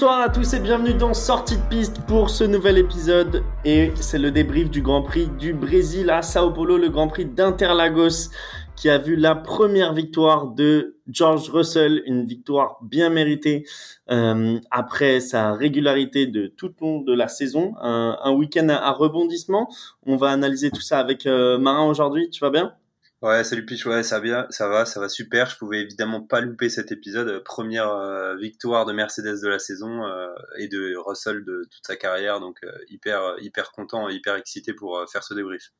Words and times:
bonsoir 0.00 0.20
à 0.20 0.28
tous 0.28 0.54
et 0.54 0.60
bienvenue 0.60 0.94
dans 0.94 1.12
Sortie 1.12 1.56
de 1.56 1.62
piste 1.68 2.02
pour 2.06 2.30
ce 2.30 2.44
nouvel 2.44 2.78
épisode. 2.78 3.42
Et 3.64 3.90
c'est 3.96 4.20
le 4.20 4.30
débrief 4.30 4.70
du 4.70 4.80
Grand 4.80 5.02
Prix 5.02 5.26
du 5.26 5.52
Brésil 5.52 6.08
à 6.08 6.22
Sao 6.22 6.52
Paulo, 6.52 6.78
le 6.78 6.88
Grand 6.88 7.08
Prix 7.08 7.24
d'Interlagos 7.24 8.30
qui 8.76 8.88
a 8.88 8.98
vu 8.98 9.16
la 9.16 9.34
première 9.34 9.94
victoire 9.94 10.52
de 10.52 10.98
George 11.08 11.50
Russell, 11.50 12.04
une 12.06 12.26
victoire 12.26 12.78
bien 12.80 13.10
méritée 13.10 13.66
euh, 14.08 14.60
après 14.70 15.18
sa 15.18 15.54
régularité 15.54 16.26
de 16.26 16.46
tout 16.46 16.68
le 16.68 16.74
long 16.80 17.00
de 17.00 17.12
la 17.12 17.26
saison, 17.26 17.74
un, 17.80 18.30
week-end 18.30 18.68
à, 18.68 18.92
rebondissement. 18.92 19.68
On 20.06 20.14
va 20.14 20.28
analyser 20.28 20.70
tout 20.70 20.80
ça 20.80 21.00
avec 21.00 21.26
euh, 21.26 21.58
Marin 21.58 21.88
aujourd'hui. 21.88 22.30
Tu 22.30 22.38
vas 22.38 22.50
bien? 22.50 22.72
Ouais, 23.20 23.42
salut 23.42 23.66
Piche, 23.66 23.84
ouais, 23.84 24.04
ça 24.04 24.20
va, 24.20 24.46
ça 24.50 24.68
va, 24.68 24.84
ça 24.84 25.00
va 25.00 25.08
super. 25.08 25.50
Je 25.50 25.56
pouvais 25.56 25.80
évidemment 25.80 26.20
pas 26.20 26.40
louper 26.40 26.68
cet 26.68 26.92
épisode. 26.92 27.42
Première 27.42 27.90
euh, 27.90 28.36
victoire 28.36 28.86
de 28.86 28.92
Mercedes 28.92 29.42
de 29.42 29.48
la 29.48 29.58
saison 29.58 30.04
euh, 30.04 30.28
et 30.56 30.68
de 30.68 30.94
Russell 30.96 31.44
de 31.44 31.66
toute 31.68 31.84
sa 31.84 31.96
carrière, 31.96 32.38
donc 32.38 32.58
euh, 32.62 32.70
hyper, 32.88 33.34
hyper 33.40 33.72
content, 33.72 34.08
hyper 34.08 34.36
excité 34.36 34.72
pour 34.72 35.04
faire 35.10 35.24
ce 35.24 35.34
débrief. 35.34 35.72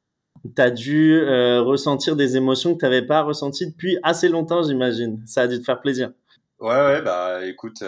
T'as 0.56 0.70
dû 0.70 1.20
ressentir 1.60 2.16
des 2.16 2.36
émotions 2.36 2.74
que 2.74 2.80
t'avais 2.80 3.06
pas 3.06 3.22
ressenties 3.22 3.68
depuis 3.68 3.98
assez 4.02 4.28
longtemps, 4.28 4.62
j'imagine. 4.62 5.22
Ça 5.26 5.42
a 5.42 5.46
dû 5.48 5.58
te 5.60 5.64
faire 5.64 5.80
plaisir. 5.80 6.12
Ouais, 6.60 6.68
ouais, 6.70 7.02
bah 7.02 7.44
écoute, 7.44 7.84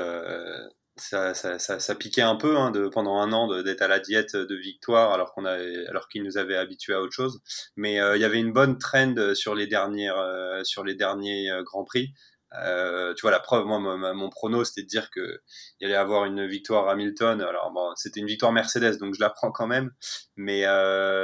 ça, 1.00 1.94
piquait 1.94 2.22
un 2.22 2.36
peu 2.36 2.56
hein, 2.56 2.70
de, 2.70 2.88
pendant 2.88 3.16
un 3.18 3.32
an 3.32 3.62
d'être 3.62 3.82
à 3.82 3.88
la 3.88 3.98
diète 3.98 4.36
de 4.36 4.54
victoire 4.54 5.12
alors 5.12 5.32
qu'on 5.32 5.44
avait 5.44 5.86
alors 5.88 6.08
qu'ils 6.08 6.22
nous 6.22 6.38
avaient 6.38 6.56
habitués 6.56 6.94
à 6.94 7.00
autre 7.00 7.12
chose. 7.12 7.40
Mais 7.76 8.00
euh, 8.00 8.16
il 8.16 8.20
y 8.20 8.24
avait 8.24 8.38
une 8.38 8.52
bonne 8.52 8.78
trend 8.78 9.34
sur 9.34 9.54
les 9.54 9.66
dernières 9.66 10.18
euh, 10.18 10.62
sur 10.64 10.84
les 10.84 10.94
derniers 10.94 11.50
euh, 11.50 11.62
grands 11.62 11.84
prix. 11.84 12.12
tu 12.52 13.22
vois 13.22 13.30
la 13.30 13.40
preuve, 13.40 13.64
moi 13.66 13.78
mon, 13.78 14.30
prono 14.30 14.64
c'était 14.64 14.82
de 14.82 14.88
dire 14.88 15.10
que 15.10 15.40
il 15.80 15.86
allait 15.86 15.96
avoir 15.96 16.24
une 16.24 16.46
victoire 16.46 16.88
Hamilton. 16.88 17.40
Alors 17.40 17.70
bon, 17.72 17.92
c'était 17.96 18.20
une 18.20 18.26
victoire 18.26 18.52
Mercedes 18.52 18.98
donc 18.98 19.14
je 19.14 19.20
la 19.20 19.30
prends 19.30 19.52
quand 19.52 19.66
même. 19.66 19.92
Mais 20.36 20.62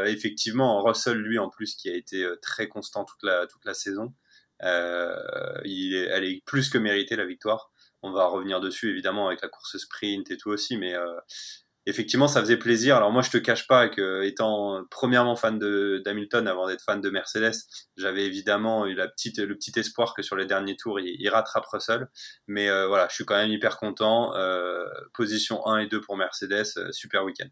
effectivement 0.07 0.83
Russell 0.83 1.19
lui 1.19 1.39
en 1.39 1.51
plus 1.51 1.75
qui 1.77 1.91
a 1.91 1.95
été 1.95 2.27
très 2.43 2.69
constant 2.69 3.05
toute 3.05 3.23
la 3.23 3.47
toute 3.47 3.65
la 3.65 3.75
saison, 3.75 4.15
il 4.63 5.95
est, 5.95 6.09
elle 6.13 6.25
est 6.25 6.43
plus 6.47 6.71
que 6.71 6.79
méritée 6.79 7.17
la 7.17 7.27
victoire 7.27 7.71
on 8.07 8.13
va 8.13 8.27
revenir 8.27 8.61
dessus 8.61 8.91
évidemment 8.91 9.27
avec 9.27 9.43
la 9.43 9.49
course 9.49 9.77
sprint 9.77 10.31
et 10.31 10.37
tout 10.37 10.51
aussi, 10.51 10.77
mais 10.77 10.95
euh, 10.95 11.15
effectivement 11.87 12.29
ça 12.29 12.41
faisait 12.41 12.57
plaisir. 12.57 12.97
Alors 12.97 13.13
moi 13.13 13.23
je 13.23 13.31
te 13.31 13.39
cache 13.39 13.67
pas 13.67 13.89
que 13.89 14.23
étant 14.23 14.83
premièrement 14.91 15.37
fan 15.37 15.59
de 15.59 16.03
d'Hamilton 16.05 16.47
avant 16.47 16.67
d'être 16.67 16.83
fan 16.83 17.01
de 17.01 17.11
Mercedes, 17.11 17.55
j'avais 17.97 18.25
évidemment 18.25 18.87
eu 18.87 18.95
la 18.95 19.09
petite 19.09 19.39
le 19.39 19.55
petit 19.55 19.79
espoir 19.79 20.15
que 20.15 20.23
sur 20.23 20.37
les 20.37 20.47
derniers 20.47 20.77
tours 20.77 21.01
il, 21.01 21.29
rattrape 21.29 21.67
Russell, 21.67 22.09
mais 22.47 22.69
euh, 22.69 22.87
voilà 22.87 23.07
je 23.11 23.15
suis 23.15 23.25
quand 23.25 23.37
même 23.37 23.51
hyper 23.51 23.77
content. 23.79 24.35
Euh, 24.35 24.85
position 25.15 25.67
1 25.67 25.79
et 25.79 25.87
2 25.87 26.01
pour 26.01 26.17
Mercedes, 26.17 26.93
super 26.93 27.25
week-end. 27.25 27.49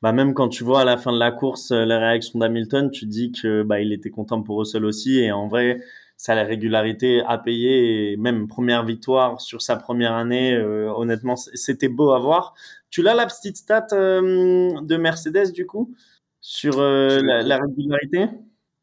Bah 0.00 0.12
même 0.12 0.32
quand 0.32 0.48
tu 0.48 0.64
vois 0.64 0.80
à 0.80 0.84
la 0.84 0.96
fin 0.96 1.12
de 1.12 1.18
la 1.18 1.30
course 1.30 1.72
la 1.72 1.98
réaction 1.98 2.38
d'Hamilton, 2.38 2.90
tu 2.90 3.06
dis 3.06 3.32
que 3.32 3.62
bah 3.62 3.80
il 3.80 3.92
était 3.92 4.10
content 4.10 4.42
pour 4.42 4.58
Russell 4.58 4.84
aussi 4.84 5.18
et 5.18 5.30
en 5.30 5.46
vrai 5.46 5.78
ça 6.18 6.34
la 6.34 6.42
régularité 6.42 7.22
à 7.26 7.38
payer 7.38 8.12
et 8.12 8.16
même 8.16 8.48
première 8.48 8.84
victoire 8.84 9.40
sur 9.40 9.62
sa 9.62 9.76
première 9.76 10.14
année. 10.14 10.52
Euh, 10.52 10.92
honnêtement, 10.92 11.36
c'était 11.36 11.88
beau 11.88 12.10
à 12.10 12.18
voir. 12.18 12.54
Tu 12.90 13.02
l'as 13.02 13.14
la 13.14 13.24
petite 13.24 13.56
stat 13.56 13.86
euh, 13.92 14.80
de 14.82 14.96
Mercedes 14.96 15.52
du 15.52 15.64
coup? 15.64 15.94
Sur 16.40 16.80
euh, 16.80 17.20
la, 17.22 17.58
régularité? 17.58 18.30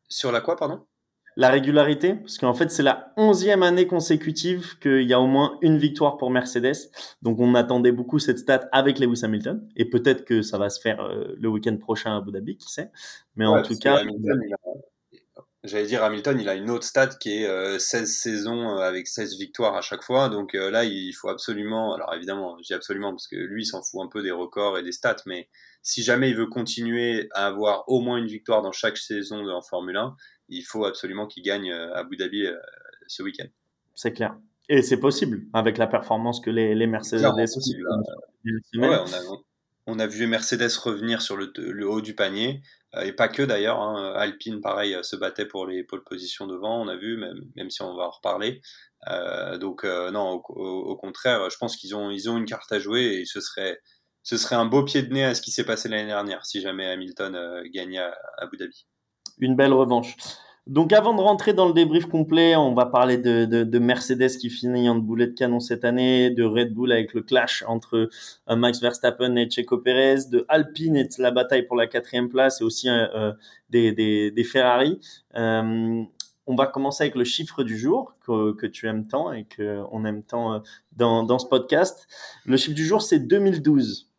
Sur 0.07 0.31
la 0.31 0.39
quoi, 0.39 0.55
pardon? 0.55 0.85
La 1.37 1.49
régularité, 1.49 2.15
parce 2.15 2.37
qu'en 2.37 2.53
fait 2.53 2.71
c'est 2.71 2.83
la 2.83 3.11
onzième 3.17 3.63
année 3.63 3.87
consécutive 3.87 4.79
qu'il 4.79 5.01
y 5.01 5.13
a 5.13 5.19
au 5.19 5.27
moins 5.27 5.57
une 5.61 5.77
victoire 5.77 6.15
pour 6.15 6.31
Mercedes. 6.31 6.89
Donc 7.21 7.39
on 7.41 7.53
attendait 7.55 7.91
beaucoup 7.91 8.19
cette 8.19 8.39
stat 8.39 8.69
avec 8.71 8.99
Lewis 8.99 9.19
Hamilton 9.23 9.67
et 9.75 9.83
peut-être 9.83 10.23
que 10.23 10.41
ça 10.41 10.57
va 10.57 10.69
se 10.69 10.79
faire 10.79 11.05
le 11.37 11.49
week-end 11.49 11.75
prochain 11.75 12.13
à 12.13 12.17
Abu 12.19 12.31
Dhabi, 12.31 12.55
qui 12.55 12.71
sait. 12.71 12.89
Mais 13.35 13.45
en 13.45 13.61
tout 13.61 13.77
cas, 13.77 14.01
J'allais 15.65 15.87
dire 15.87 16.03
Hamilton, 16.03 16.39
il 16.39 16.47
a 16.47 16.53
une 16.53 16.69
autre 16.69 16.85
stat 16.85 17.07
qui 17.19 17.41
est 17.41 17.79
16 17.79 18.01
euh, 18.01 18.05
saisons 18.05 18.77
euh, 18.77 18.81
avec 18.81 19.07
16 19.07 19.37
victoires 19.39 19.75
à 19.75 19.81
chaque 19.81 20.03
fois. 20.03 20.29
Donc 20.29 20.53
euh, 20.53 20.69
là, 20.69 20.85
il 20.85 21.11
faut 21.13 21.29
absolument, 21.29 21.95
alors 21.95 22.13
évidemment, 22.13 22.55
je 22.59 22.67
dis 22.67 22.73
absolument 22.73 23.11
parce 23.11 23.27
que 23.27 23.35
lui, 23.35 23.63
il 23.63 23.65
s'en 23.65 23.81
fout 23.81 24.01
un 24.03 24.07
peu 24.07 24.21
des 24.21 24.31
records 24.31 24.77
et 24.77 24.83
des 24.83 24.91
stats, 24.91 25.23
mais 25.25 25.49
si 25.81 26.03
jamais 26.03 26.29
il 26.29 26.35
veut 26.35 26.45
continuer 26.45 27.29
à 27.33 27.47
avoir 27.47 27.83
au 27.87 27.99
moins 27.99 28.17
une 28.17 28.27
victoire 28.27 28.61
dans 28.61 28.71
chaque 28.71 28.97
saison 28.97 29.47
en 29.49 29.61
Formule 29.61 29.97
1, 29.97 30.15
il 30.49 30.61
faut 30.61 30.85
absolument 30.85 31.25
qu'il 31.25 31.41
gagne 31.41 31.71
à 31.71 31.97
Abu 31.97 32.15
Dhabi 32.15 32.47
ce 33.07 33.23
week-end. 33.23 33.47
C'est 33.95 34.13
clair. 34.13 34.35
Et 34.69 34.81
c'est 34.81 34.99
possible 34.99 35.45
avec 35.53 35.77
la 35.77 35.87
performance 35.87 36.41
que 36.41 36.51
les, 36.51 36.75
les 36.75 36.87
Mercedes. 36.87 37.23
Possible, 37.23 37.87
ouais, 38.43 38.63
on, 38.73 39.13
a, 39.13 39.19
on, 39.87 39.99
a, 39.99 40.07
vu 40.07 40.27
Mercedes 40.27 40.75
revenir 40.83 41.21
sur 41.21 41.37
le, 41.37 41.51
le 41.55 41.87
haut 41.87 42.01
du 42.01 42.13
panier. 42.13 42.61
Euh, 42.95 43.01
et 43.01 43.13
pas 43.13 43.27
que 43.27 43.41
d'ailleurs. 43.41 43.79
Hein. 43.81 44.13
Alpine, 44.15 44.61
pareil, 44.61 44.95
euh, 44.95 45.03
se 45.03 45.15
battait 45.15 45.45
pour 45.45 45.65
les 45.65 45.83
pôles 45.83 46.03
positions 46.03 46.47
devant, 46.47 46.81
on 46.81 46.87
a 46.87 46.95
vu, 46.95 47.17
même, 47.17 47.39
même 47.55 47.69
si 47.69 47.81
on 47.81 47.95
va 47.95 48.03
en 48.03 48.11
reparler. 48.11 48.61
Euh, 49.07 49.57
donc 49.57 49.83
non, 49.83 50.41
au, 50.49 50.95
contraire, 50.95 51.49
je 51.49 51.57
pense 51.57 51.75
qu'ils 51.77 51.95
ont, 51.95 52.09
ils 52.09 52.29
ont 52.29 52.37
une 52.37 52.45
carte 52.45 52.71
à 52.71 52.79
jouer 52.79 53.19
et 53.19 53.25
ce 53.25 53.39
serait, 53.39 53.79
ce 54.23 54.37
serait 54.37 54.55
un 54.55 54.65
beau 54.65 54.83
pied 54.83 55.03
de 55.03 55.13
nez 55.13 55.23
à 55.23 55.35
ce 55.35 55.41
qui 55.41 55.51
s'est 55.51 55.65
passé 55.65 55.89
l'année 55.89 56.07
dernière 56.07 56.43
si 56.45 56.59
jamais 56.59 56.87
Hamilton 56.87 57.63
gagnait 57.71 57.99
à 57.99 58.17
Abu 58.39 58.57
Dhabi. 58.57 58.87
Une 59.37 59.55
belle 59.55 59.73
revanche. 59.73 60.15
Donc 60.67 60.93
avant 60.93 61.13
de 61.13 61.21
rentrer 61.21 61.53
dans 61.53 61.67
le 61.67 61.73
débrief 61.73 62.07
complet, 62.07 62.55
on 62.55 62.73
va 62.73 62.87
parler 62.87 63.17
de, 63.17 63.45
de, 63.45 63.63
de, 63.63 63.79
Mercedes 63.79 64.37
qui 64.39 64.49
finit 64.49 64.89
en 64.89 64.95
boulet 64.95 65.27
de 65.27 65.33
canon 65.33 65.59
cette 65.59 65.85
année, 65.85 66.31
de 66.31 66.43
Red 66.43 66.73
Bull 66.73 66.91
avec 66.91 67.13
le 67.13 67.21
clash 67.21 67.63
entre 67.67 68.09
euh, 68.49 68.55
Max 68.55 68.81
Verstappen 68.81 69.35
et 69.35 69.47
Checo 69.47 69.77
Pérez, 69.77 70.25
de 70.31 70.43
Alpine 70.47 70.95
et 70.95 71.07
la 71.19 71.29
bataille 71.29 71.67
pour 71.67 71.75
la 71.75 71.85
quatrième 71.85 72.29
place 72.29 72.61
et 72.61 72.63
aussi 72.63 72.89
euh, 72.89 73.05
euh, 73.13 73.33
des, 73.69 73.91
des, 73.91 74.43
Ferrari. 74.43 74.99
on 75.35 76.55
va 76.57 76.65
commencer 76.65 77.03
avec 77.03 77.15
le 77.15 77.25
chiffre 77.25 77.63
du 77.63 77.77
jour 77.77 78.15
que, 78.25 78.53
que 78.53 78.65
tu 78.65 78.87
aimes 78.87 79.07
tant 79.07 79.31
et 79.33 79.45
que 79.45 79.83
on 79.91 80.03
aime 80.03 80.23
tant 80.23 80.63
dans, 80.93 81.21
dans 81.21 81.37
ce 81.37 81.45
podcast. 81.45 82.07
Le 82.43 82.57
chiffre 82.57 82.75
du 82.75 82.85
jour, 82.85 83.03
c'est 83.03 83.19
2012. 83.19 84.09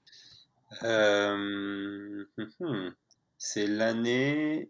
c'est 3.37 3.67
l'année 3.67 4.69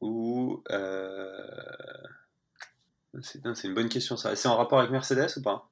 ou 0.00 0.62
euh... 0.70 1.28
c'est 3.22 3.64
une 3.64 3.74
bonne 3.74 3.88
question 3.88 4.16
ça. 4.16 4.34
C'est 4.36 4.48
en 4.48 4.56
rapport 4.56 4.78
avec 4.78 4.90
Mercedes 4.90 5.38
ou 5.38 5.42
pas? 5.42 5.70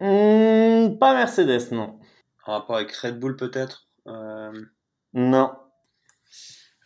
Hmm, 0.00 0.98
Pas 0.98 1.14
Mercedes, 1.14 1.72
non. 1.72 1.98
En 2.46 2.52
rapport 2.52 2.76
avec 2.76 2.92
Red 2.92 3.18
Bull 3.18 3.36
peut-être? 3.36 3.88
Euh... 4.06 4.52
Non. 5.12 5.52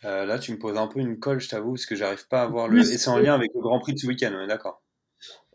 Euh, 0.05 0.25
là, 0.25 0.37
tu 0.37 0.51
me 0.51 0.59
poses 0.59 0.77
un 0.77 0.87
peu 0.87 0.99
une 0.99 1.19
colle, 1.19 1.39
je 1.39 1.47
t'avoue, 1.47 1.73
parce 1.73 1.85
que 1.85 1.95
j'arrive 1.95 2.27
pas 2.27 2.43
à 2.43 2.47
voir 2.47 2.67
le. 2.67 2.79
Et 2.79 2.83
c'est 2.83 3.09
en 3.09 3.17
lien 3.17 3.33
avec 3.33 3.51
le 3.55 3.61
Grand 3.61 3.79
Prix 3.79 3.93
de 3.93 3.99
ce 3.99 4.07
week-end, 4.07 4.31
on 4.35 4.41
est 4.41 4.47
d'accord? 4.47 4.81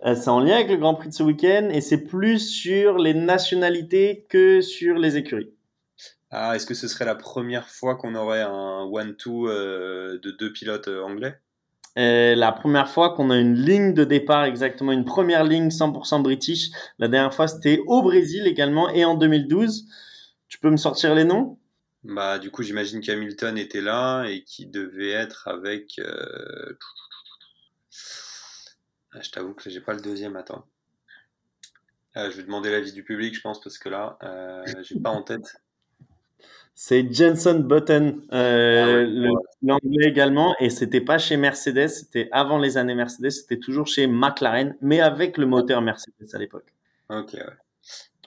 Euh, 0.06 0.14
C'est 0.14 0.30
en 0.30 0.40
lien 0.40 0.54
avec 0.54 0.68
le 0.68 0.76
Grand 0.76 0.94
Prix 0.94 1.08
de 1.08 1.14
ce 1.14 1.22
week-end 1.22 1.68
et 1.70 1.80
c'est 1.80 2.04
plus 2.04 2.38
sur 2.38 2.98
les 2.98 3.14
nationalités 3.14 4.26
que 4.28 4.60
sur 4.60 4.96
les 4.96 5.16
écuries. 5.16 5.52
Ah, 6.30 6.54
est-ce 6.54 6.66
que 6.66 6.74
ce 6.74 6.88
serait 6.88 7.06
la 7.06 7.14
première 7.14 7.68
fois 7.70 7.96
qu'on 7.96 8.14
aurait 8.14 8.42
un 8.42 8.82
one-two 8.82 9.48
euh, 9.48 10.18
de 10.22 10.30
deux 10.30 10.52
pilotes 10.52 10.88
euh, 10.88 11.02
anglais? 11.02 11.40
La 11.96 12.52
première 12.52 12.88
fois 12.88 13.14
qu'on 13.14 13.30
a 13.30 13.36
une 13.38 13.54
ligne 13.54 13.92
de 13.92 14.04
départ, 14.04 14.44
exactement, 14.44 14.92
une 14.92 15.04
première 15.04 15.42
ligne 15.42 15.68
100% 15.68 16.22
british. 16.22 16.70
La 16.98 17.08
dernière 17.08 17.34
fois, 17.34 17.48
c'était 17.48 17.80
au 17.86 18.02
Brésil 18.02 18.46
également 18.46 18.88
et 18.90 19.04
en 19.04 19.16
2012. 19.16 19.88
Tu 20.48 20.60
peux 20.60 20.70
me 20.70 20.76
sortir 20.76 21.14
les 21.16 21.24
noms? 21.24 21.58
Bah, 22.04 22.38
du 22.38 22.52
coup, 22.52 22.62
j'imagine 22.62 23.00
qu'Hamilton 23.00 23.58
était 23.58 23.80
là 23.80 24.26
et 24.26 24.44
qui 24.44 24.66
devait 24.66 25.10
être 25.10 25.48
avec. 25.48 25.98
Euh, 25.98 26.78
ah, 29.12 29.20
je 29.20 29.30
t'avoue 29.30 29.54
que 29.54 29.68
j'ai 29.68 29.80
pas 29.80 29.94
le 29.94 30.00
deuxième, 30.00 30.36
attends. 30.36 30.66
je 32.14 32.28
vais 32.28 32.44
demander 32.44 32.70
l'avis 32.70 32.92
du 32.92 33.02
public, 33.02 33.34
je 33.34 33.40
pense, 33.40 33.60
parce 33.60 33.78
que 33.78 33.88
là, 33.88 34.18
j'ai 34.82 35.00
pas 35.00 35.10
en 35.10 35.22
tête. 35.22 35.56
C'est 36.80 37.12
Jenson 37.12 37.58
Button, 37.58 38.22
euh, 38.32 39.04
ah 39.10 39.40
l'anglais 39.62 40.06
également, 40.06 40.54
et 40.60 40.70
c'était 40.70 41.00
pas 41.00 41.18
chez 41.18 41.36
Mercedes, 41.36 41.88
c'était 41.88 42.28
avant 42.30 42.56
les 42.56 42.76
années 42.76 42.94
Mercedes, 42.94 43.30
c'était 43.30 43.58
toujours 43.58 43.88
chez 43.88 44.06
McLaren, 44.06 44.76
mais 44.80 45.00
avec 45.00 45.38
le 45.38 45.46
moteur 45.46 45.82
Mercedes 45.82 46.28
à 46.32 46.38
l'époque. 46.38 46.72
Ok, 47.10 47.32
ouais. 47.32 47.42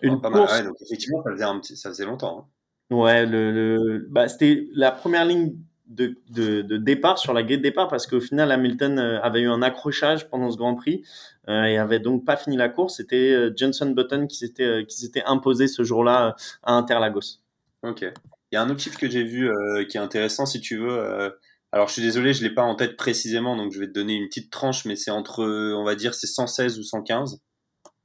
Une 0.01 0.19
pas 0.19 0.29
course... 0.31 0.51
mal. 0.51 0.65
donc 0.65 0.75
effectivement, 0.81 1.23
ça 1.23 1.31
faisait, 1.31 1.43
un 1.45 1.59
petit... 1.61 1.77
ça 1.77 1.89
faisait 1.91 2.03
longtemps. 2.03 2.49
Hein. 2.91 2.93
Ouais, 2.93 3.25
le, 3.25 3.53
le... 3.53 4.07
Bah, 4.09 4.27
c'était 4.27 4.67
la 4.73 4.91
première 4.91 5.23
ligne 5.23 5.53
de, 5.87 6.17
de, 6.31 6.61
de, 6.61 6.75
départ 6.75 7.19
sur 7.19 7.31
la 7.31 7.43
grille 7.43 7.59
de 7.59 7.63
départ 7.63 7.87
parce 7.87 8.05
qu'au 8.05 8.19
final 8.19 8.51
Hamilton 8.51 8.99
euh, 8.99 9.21
avait 9.21 9.39
eu 9.39 9.49
un 9.49 9.61
accrochage 9.61 10.29
pendant 10.29 10.51
ce 10.51 10.57
Grand 10.57 10.75
Prix 10.75 11.05
euh, 11.47 11.63
et 11.63 11.77
avait 11.77 11.99
donc 11.99 12.25
pas 12.25 12.35
fini 12.35 12.57
la 12.57 12.67
course. 12.67 12.97
C'était 12.97 13.49
Jenson 13.55 13.91
Button 13.91 14.27
qui 14.27 14.35
s'était 14.35 14.85
qui 14.85 14.97
s'était 14.97 15.23
imposé 15.23 15.67
ce 15.67 15.83
jour-là 15.83 16.35
à 16.63 16.73
Interlagos. 16.73 17.39
Ok. 17.83 18.11
Il 18.51 18.55
y 18.55 18.57
a 18.57 18.61
un 18.61 18.69
autre 18.69 18.81
chiffre 18.81 18.99
que 18.99 19.09
j'ai 19.09 19.23
vu 19.23 19.49
euh, 19.49 19.85
qui 19.85 19.97
est 19.97 20.01
intéressant, 20.01 20.45
si 20.45 20.59
tu 20.59 20.77
veux. 20.77 20.99
Euh, 20.99 21.29
alors, 21.71 21.87
je 21.87 21.93
suis 21.93 22.01
désolé, 22.01 22.33
je 22.33 22.43
l'ai 22.43 22.53
pas 22.53 22.63
en 22.63 22.75
tête 22.75 22.97
précisément, 22.97 23.55
donc 23.55 23.71
je 23.71 23.79
vais 23.79 23.87
te 23.87 23.93
donner 23.93 24.13
une 24.15 24.27
petite 24.27 24.51
tranche, 24.51 24.85
mais 24.85 24.97
c'est 24.97 25.11
entre, 25.11 25.43
on 25.43 25.83
va 25.83 25.95
dire, 25.95 26.13
c'est 26.13 26.27
116 26.27 26.79
ou 26.79 26.83
115. 26.83 27.39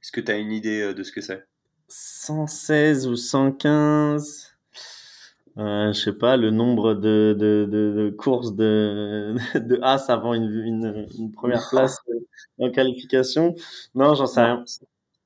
Est-ce 0.01 0.11
que 0.11 0.21
tu 0.21 0.31
as 0.31 0.37
une 0.37 0.53
idée 0.53 0.81
euh, 0.81 0.93
de 0.93 1.03
ce 1.03 1.11
que 1.11 1.19
c'est? 1.19 1.45
116 1.89 3.07
ou 3.07 3.15
115 3.15 4.53
euh, 5.57 5.91
je 5.91 5.99
sais 5.99 6.13
pas, 6.13 6.37
le 6.37 6.51
nombre 6.51 6.93
de, 6.93 7.35
de, 7.35 7.67
de, 7.67 8.15
courses 8.15 8.55
de, 8.55 9.35
de 9.55 9.79
As 9.81 10.07
avant 10.07 10.35
une, 10.35 10.51
une, 10.51 11.07
une 11.17 11.31
première 11.31 11.67
place 11.69 11.97
en 12.59 12.69
qualification? 12.69 13.55
Non, 13.95 14.13
j'en 14.13 14.27
sais 14.27 14.43
rien. 14.43 14.63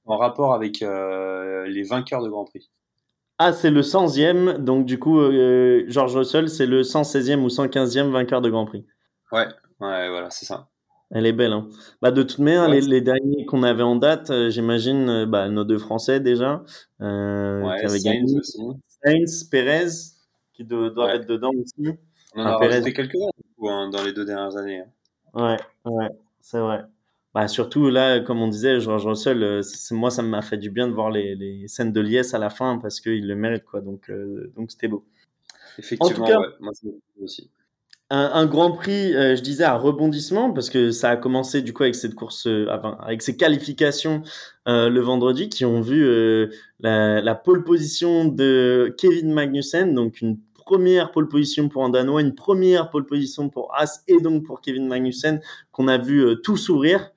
En 0.06 0.16
rapport 0.16 0.54
avec 0.54 0.82
euh, 0.84 1.68
les 1.68 1.84
vainqueurs 1.84 2.24
de 2.24 2.30
Grand 2.30 2.46
Prix. 2.46 2.70
Ah, 3.44 3.54
c'est 3.54 3.72
le 3.72 3.82
100e, 3.82 4.60
donc 4.60 4.86
du 4.86 5.00
coup, 5.00 5.20
euh, 5.20 5.84
George 5.88 6.16
Russell, 6.16 6.48
c'est 6.48 6.68
le 6.68 6.84
116e 6.84 7.40
ou 7.40 7.48
115e 7.48 8.12
vainqueur 8.12 8.40
de 8.40 8.52
Grand 8.52 8.66
Prix. 8.66 8.86
Ouais, 9.32 9.48
ouais, 9.80 10.10
voilà, 10.10 10.30
c'est 10.30 10.46
ça. 10.46 10.68
Elle 11.10 11.26
est 11.26 11.34
belle. 11.34 11.54
Hein. 11.54 11.68
Bah, 12.04 12.12
de 12.12 12.22
toute 12.22 12.38
manière, 12.38 12.70
les, 12.70 12.82
les, 12.82 13.02
derniers 13.02 13.48
qu'on 13.48 13.64
avait 13.64 13.82
en 13.82 13.96
date, 13.96 14.30
euh, 14.30 14.52
j'imagine, 14.52 15.10
euh, 15.10 15.26
bah, 15.26 15.50
nos 15.50 15.64
deux 15.64 15.80
Français 15.80 16.20
déjà, 16.20 16.64
euh, 17.02 17.64
ouais, 17.64 18.00
gagné. 18.04 18.38
Aussi. 18.38 18.60
Sainz, 19.04 19.44
Perez, 19.46 19.90
qui 20.54 20.64
doivent 20.64 21.10
être 21.10 21.26
dedans 21.26 21.50
aussi. 21.60 21.98
On 22.36 22.44
en 22.44 22.46
a 22.46 22.58
rajouté 22.58 22.94
quelques-uns 22.94 23.28
hein, 23.64 23.90
dans 23.90 24.04
les 24.04 24.14
deux 24.14 24.24
dernières 24.24 24.56
années. 24.56 24.84
Hein. 25.34 25.58
Ouais, 25.86 25.92
ouais, 25.92 26.10
c'est 26.42 26.60
vrai. 26.60 26.84
Bah, 27.34 27.48
surtout 27.48 27.90
là, 27.90 28.20
comme 28.20 28.42
on 28.42 28.50
disait, 28.50 28.82
George 28.82 29.06
Russell, 29.06 29.42
euh, 29.42 29.62
moi, 29.92 30.12
ça 30.12 30.22
m'a 30.22 30.42
fait 30.42 30.58
du 30.58 30.70
bien 30.70 30.88
de 30.88 30.94
voir 30.94 31.10
les, 31.12 31.36
les 31.36 31.68
scènes 31.70 31.94
de 31.94 32.02
liesse 32.02 32.34
à 32.34 32.40
la 32.40 32.50
fin 32.50 32.78
parce 32.78 33.00
qu'il 33.00 33.26
le 33.26 33.36
mérite, 33.36 33.64
quoi. 33.64 33.80
Donc, 33.80 34.10
euh, 34.10 34.52
donc 34.58 34.72
c'était 34.72 34.90
beau. 34.90 35.06
Effectivement, 35.80 36.08
en 36.08 36.14
tout 36.14 36.24
cas, 36.30 36.40
ouais, 36.40 36.48
moi, 36.60 36.74
aussi 37.24 37.50
un, 38.14 38.46
Grand 38.46 38.74
Prix, 38.74 39.16
euh, 39.16 39.38
je 39.38 39.42
disais, 39.42 39.64
à 39.64 39.78
rebondissement, 39.78 40.52
parce 40.52 40.70
que 40.70 40.92
ça 40.92 41.12
a 41.12 41.16
commencé 41.16 41.62
du 41.62 41.72
coup 41.72 41.84
avec 41.84 41.96
cette 41.96 42.14
course, 42.14 42.46
avec 43.00 43.22
ces 43.22 43.38
qualifications 43.38 44.24
le 44.66 45.00
vendredi, 45.00 45.48
qui 45.48 45.64
ont 45.64 45.80
vu 45.80 46.06
la, 46.82 47.22
la, 47.22 47.36
pole 47.36 47.64
position 47.64 48.26
de 48.26 48.94
Kevin 48.98 49.32
Magnussen, 49.32 49.96
donc 49.96 50.20
une 50.20 50.38
première 50.72 51.12
pole 51.12 51.28
position 51.28 51.68
pour 51.68 51.84
un 51.84 51.90
Danois, 51.90 52.22
une 52.22 52.34
première 52.34 52.90
pole 52.90 53.06
position 53.06 53.50
pour 53.50 53.76
As 53.76 54.04
et 54.08 54.22
donc 54.22 54.46
pour 54.46 54.62
Kevin 54.62 54.88
Magnussen, 54.88 55.42
qu'on 55.74 55.90
a 55.90 55.98
vu 55.98 56.42
tout 56.44 56.56
sourire. 56.56 57.12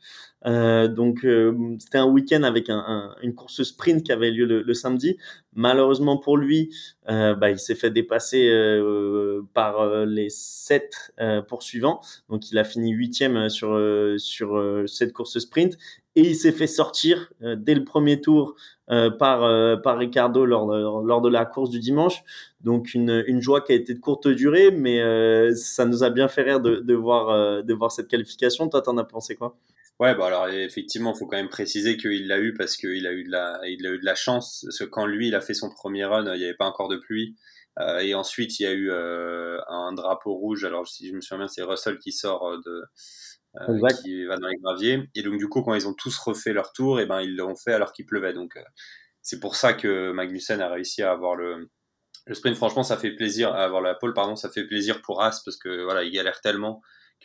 Euh, 0.46 0.88
donc 0.88 1.24
euh, 1.24 1.76
c'était 1.78 1.98
un 1.98 2.06
week-end 2.06 2.42
avec 2.42 2.68
un, 2.68 2.84
un, 2.86 3.16
une 3.22 3.34
course 3.34 3.62
sprint 3.62 4.02
qui 4.02 4.10
avait 4.10 4.32
lieu 4.32 4.44
le, 4.44 4.74
samedi. 4.74 5.16
Malheureusement 5.54 6.18
pour 6.18 6.36
lui, 6.36 6.74
euh, 7.08 7.34
bah, 7.34 7.50
il 7.50 7.60
s'est 7.60 7.76
fait 7.76 7.90
dépasser 7.90 8.48
euh, 8.48 9.42
par 9.54 10.04
les 10.04 10.30
sept 10.30 11.14
poursuivants. 11.48 12.00
Donc 12.28 12.50
il 12.50 12.58
a 12.58 12.64
fini 12.64 12.90
huitième 12.90 13.48
sur 13.48 13.80
cette 14.86 15.12
course 15.12 15.38
sprint 15.38 15.78
et 16.16 16.22
il 16.22 16.36
s'est 16.36 16.52
fait 16.52 16.66
sortir 16.66 17.32
dès 17.40 17.74
le 17.74 17.84
premier 17.84 18.20
tour 18.20 18.54
par 18.88 19.80
par 19.82 19.98
Ricardo 19.98 20.44
lors 20.44 20.66
lors 21.02 21.20
de 21.20 21.28
la 21.28 21.44
course 21.44 21.70
du 21.70 21.80
dimanche. 21.80 22.22
Donc 22.60 22.94
une, 22.94 23.24
une 23.26 23.40
joie 23.40 23.60
qui 23.60 23.72
a 23.72 23.74
été 23.74 23.94
de 23.94 24.00
courte 24.00 24.28
durée, 24.28 24.70
mais 24.70 25.00
ça 25.54 25.84
nous 25.84 26.02
a 26.04 26.10
bien 26.10 26.28
fait 26.28 26.42
rire 26.42 26.60
de, 26.60 26.76
de 26.76 26.94
voir 26.94 27.62
de 27.64 27.74
voir 27.74 27.90
cette 27.92 28.08
qualification. 28.08 28.68
Toi, 28.68 28.82
t'en 28.82 28.96
as 28.98 29.04
pensé 29.04 29.36
quoi? 29.36 29.56
Ouais, 30.00 30.12
bah 30.16 30.26
alors 30.26 30.48
effectivement, 30.48 31.12
il 31.14 31.18
faut 31.18 31.26
quand 31.26 31.36
même 31.36 31.48
préciser 31.48 31.96
qu'il 31.96 32.26
l'a 32.26 32.40
eu 32.40 32.52
parce 32.52 32.76
qu'il 32.76 33.06
a 33.06 33.12
eu 33.12 33.22
de 33.22 33.30
la, 33.30 33.60
il 33.68 33.86
a 33.86 33.90
eu 33.90 33.98
de 34.00 34.04
la 34.04 34.16
chance. 34.16 34.62
Parce 34.66 34.78
que 34.78 34.84
quand 34.84 35.06
lui, 35.06 35.28
il 35.28 35.36
a 35.36 35.40
fait 35.40 35.54
son 35.54 35.70
premier 35.70 36.04
run, 36.04 36.24
il 36.34 36.38
n'y 36.38 36.44
avait 36.44 36.54
pas 36.54 36.66
encore 36.66 36.88
de 36.88 36.96
pluie. 36.96 37.36
Euh, 37.80 37.98
et 37.98 38.14
ensuite, 38.14 38.60
il 38.60 38.62
y 38.62 38.66
a 38.66 38.72
eu 38.72 38.90
euh, 38.90 39.58
un 39.68 39.92
drapeau 39.92 40.34
rouge. 40.34 40.64
Alors, 40.64 40.86
si 40.86 41.08
je 41.08 41.14
me 41.14 41.20
souviens 41.20 41.38
bien, 41.38 41.48
c'est 41.48 41.62
Russell 41.62 41.98
qui 41.98 42.12
sort 42.12 42.46
euh, 42.48 42.58
de, 42.64 42.82
euh, 43.60 43.88
qui 44.02 44.24
va 44.24 44.36
dans 44.36 44.48
les 44.48 44.56
graviers. 44.56 45.08
Et 45.14 45.22
donc, 45.22 45.38
du 45.38 45.48
coup, 45.48 45.62
quand 45.62 45.74
ils 45.74 45.88
ont 45.88 45.94
tous 45.94 46.16
refait 46.18 46.52
leur 46.52 46.72
tour, 46.72 47.00
et 47.00 47.04
eh 47.04 47.06
ben 47.06 47.20
ils 47.20 47.36
l'ont 47.36 47.56
fait 47.56 47.72
alors 47.72 47.92
qu'il 47.92 48.06
pleuvait. 48.06 48.32
Donc, 48.32 48.56
euh, 48.56 48.62
c'est 49.22 49.40
pour 49.40 49.56
ça 49.56 49.72
que 49.72 50.12
Magnussen 50.12 50.60
a 50.60 50.68
réussi 50.68 51.02
à 51.02 51.10
avoir 51.10 51.34
le, 51.34 51.68
le 52.26 52.34
sprint. 52.34 52.56
Franchement, 52.56 52.82
ça 52.82 52.96
fait 52.96 53.12
plaisir 53.12 53.52
à 53.52 53.64
avoir 53.64 53.80
la 53.82 53.94
pole. 53.94 54.14
Pardon, 54.14 54.36
ça 54.36 54.50
fait 54.50 54.66
plaisir 54.66 55.02
pour 55.02 55.22
As 55.22 55.42
parce 55.44 55.56
que 55.56 55.82
voilà, 55.84 56.04
il 56.04 56.12
galère 56.12 56.40
tellement 56.40 56.82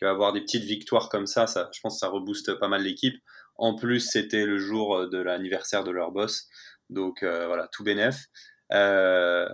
avoir 0.07 0.33
des 0.33 0.41
petites 0.41 0.63
victoires 0.63 1.09
comme 1.09 1.27
ça, 1.27 1.47
ça, 1.47 1.69
je 1.73 1.79
pense 1.81 1.95
que 1.95 1.99
ça 1.99 2.07
rebooste 2.07 2.53
pas 2.59 2.67
mal 2.67 2.83
l'équipe. 2.83 3.15
En 3.55 3.75
plus, 3.75 3.99
c'était 3.99 4.45
le 4.45 4.57
jour 4.57 4.95
euh, 4.95 5.09
de 5.09 5.17
l'anniversaire 5.17 5.83
de 5.83 5.91
leur 5.91 6.11
boss, 6.11 6.47
donc 6.89 7.23
euh, 7.23 7.47
voilà, 7.47 7.67
tout 7.71 7.83
bénef. 7.83 8.25
Euh, 8.71 9.47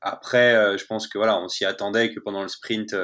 après, 0.00 0.76
je 0.78 0.84
pense 0.86 1.08
que 1.08 1.18
voilà, 1.18 1.40
on 1.40 1.48
s'y 1.48 1.64
attendait 1.64 2.12
que 2.12 2.20
pendant 2.20 2.42
le 2.42 2.48
sprint, 2.48 2.94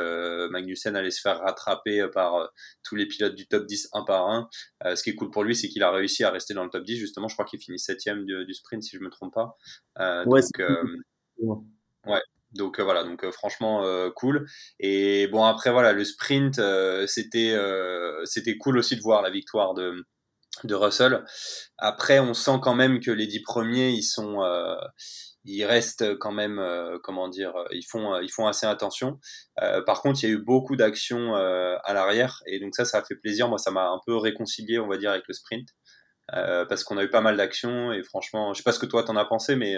Magnussen 0.50 0.96
allait 0.96 1.10
se 1.10 1.20
faire 1.20 1.40
rattraper 1.40 2.06
par 2.12 2.50
tous 2.82 2.96
les 2.96 3.06
pilotes 3.06 3.34
du 3.34 3.46
top 3.46 3.66
10 3.66 3.88
un 3.92 4.04
par 4.04 4.28
un. 4.28 4.48
ce 4.94 5.02
qui 5.02 5.10
est 5.10 5.14
cool 5.14 5.30
pour 5.30 5.44
lui, 5.44 5.54
c'est 5.54 5.68
qu'il 5.68 5.82
a 5.82 5.90
réussi 5.90 6.24
à 6.24 6.30
rester 6.30 6.54
dans 6.54 6.64
le 6.64 6.70
top 6.70 6.84
10. 6.84 6.96
Justement, 6.96 7.28
je 7.28 7.34
crois 7.34 7.44
qu'il 7.44 7.60
finit 7.60 7.78
septième 7.78 8.24
du, 8.24 8.44
du, 8.44 8.54
sprint, 8.54 8.82
si 8.82 8.96
je 8.96 9.02
me 9.02 9.10
trompe 9.10 9.34
pas. 9.34 9.56
ouais, 10.26 10.40
donc, 11.40 11.62
ouais, 12.06 12.22
donc 12.54 12.78
euh, 12.78 12.84
voilà, 12.84 13.04
donc 13.04 13.24
euh, 13.24 13.32
franchement 13.32 13.84
euh, 13.84 14.10
cool. 14.10 14.46
Et 14.78 15.26
bon 15.28 15.44
après 15.44 15.70
voilà, 15.72 15.92
le 15.92 16.04
sprint 16.04 16.60
c'était 17.06 17.56
c'était 18.24 18.56
cool 18.58 18.78
aussi 18.78 18.96
de 18.96 19.02
voir 19.02 19.22
la 19.22 19.30
victoire 19.30 19.74
de 19.74 20.04
de 20.64 20.74
Russell. 20.74 21.24
Après 21.78 22.18
on 22.18 22.34
sent 22.34 22.58
quand 22.62 22.74
même 22.74 23.00
que 23.00 23.10
les 23.10 23.26
dix 23.26 23.42
premiers 23.42 23.90
ils 23.90 24.02
sont 24.02 24.38
ils 25.44 25.64
restent 25.64 26.16
quand 26.18 26.32
même 26.32 26.60
comment 27.02 27.28
dire 27.28 27.52
ils 27.70 27.84
font 27.84 28.20
ils 28.20 28.30
font 28.30 28.46
assez 28.46 28.66
attention. 28.66 29.18
par 29.86 30.02
contre 30.02 30.22
il 30.22 30.28
y 30.28 30.32
a 30.32 30.34
eu 30.34 30.42
beaucoup 30.42 30.76
d'actions 30.76 31.34
à 31.34 31.92
l'arrière 31.92 32.42
et 32.46 32.60
donc 32.60 32.74
ça 32.74 32.84
ça 32.84 32.98
a 32.98 33.02
fait 33.02 33.16
plaisir. 33.16 33.48
Moi 33.48 33.58
ça 33.58 33.70
m'a 33.70 33.88
un 33.88 34.00
peu 34.06 34.16
réconcilié 34.16 34.78
on 34.78 34.88
va 34.88 34.96
dire 34.98 35.10
avec 35.10 35.24
le 35.28 35.34
sprint. 35.34 35.68
parce 36.28 36.84
qu'on 36.84 36.96
a 36.98 37.04
eu 37.04 37.10
pas 37.10 37.20
mal 37.20 37.36
d'actions 37.36 37.92
et 37.92 38.02
franchement, 38.02 38.52
je 38.54 38.58
sais 38.58 38.64
pas 38.64 38.72
ce 38.72 38.78
que 38.78 38.86
toi 38.86 39.02
t'en 39.02 39.16
as 39.16 39.24
pensé, 39.24 39.56
mais 39.56 39.76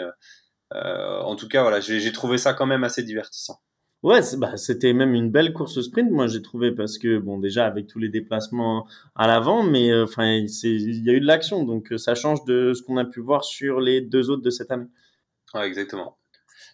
euh, 0.74 1.20
en 1.20 1.36
tout 1.36 1.48
cas, 1.48 1.62
voilà, 1.62 1.80
j'ai 1.80 2.12
trouvé 2.12 2.38
ça 2.38 2.54
quand 2.54 2.66
même 2.66 2.84
assez 2.84 3.02
divertissant. 3.02 3.60
Ouais, 4.02 4.20
bah, 4.36 4.56
c'était 4.58 4.92
même 4.92 5.14
une 5.14 5.30
belle 5.30 5.54
course 5.54 5.80
sprint, 5.80 6.10
moi 6.10 6.26
j'ai 6.26 6.42
trouvé 6.42 6.72
parce 6.72 6.98
que 6.98 7.16
bon 7.18 7.38
déjà 7.38 7.64
avec 7.64 7.86
tous 7.86 7.98
les 7.98 8.10
déplacements 8.10 8.86
à 9.14 9.26
l'avant, 9.26 9.62
mais 9.62 9.90
euh, 9.90 10.04
enfin 10.04 10.30
il 10.30 11.04
y 11.04 11.08
a 11.08 11.14
eu 11.14 11.20
de 11.20 11.26
l'action, 11.26 11.64
donc 11.64 11.90
euh, 11.90 11.96
ça 11.96 12.14
change 12.14 12.44
de 12.44 12.74
ce 12.74 12.82
qu'on 12.82 12.98
a 12.98 13.06
pu 13.06 13.20
voir 13.20 13.44
sur 13.44 13.80
les 13.80 14.02
deux 14.02 14.28
autres 14.28 14.42
de 14.42 14.50
cette 14.50 14.70
année. 14.70 14.88
Exactement. 15.62 16.18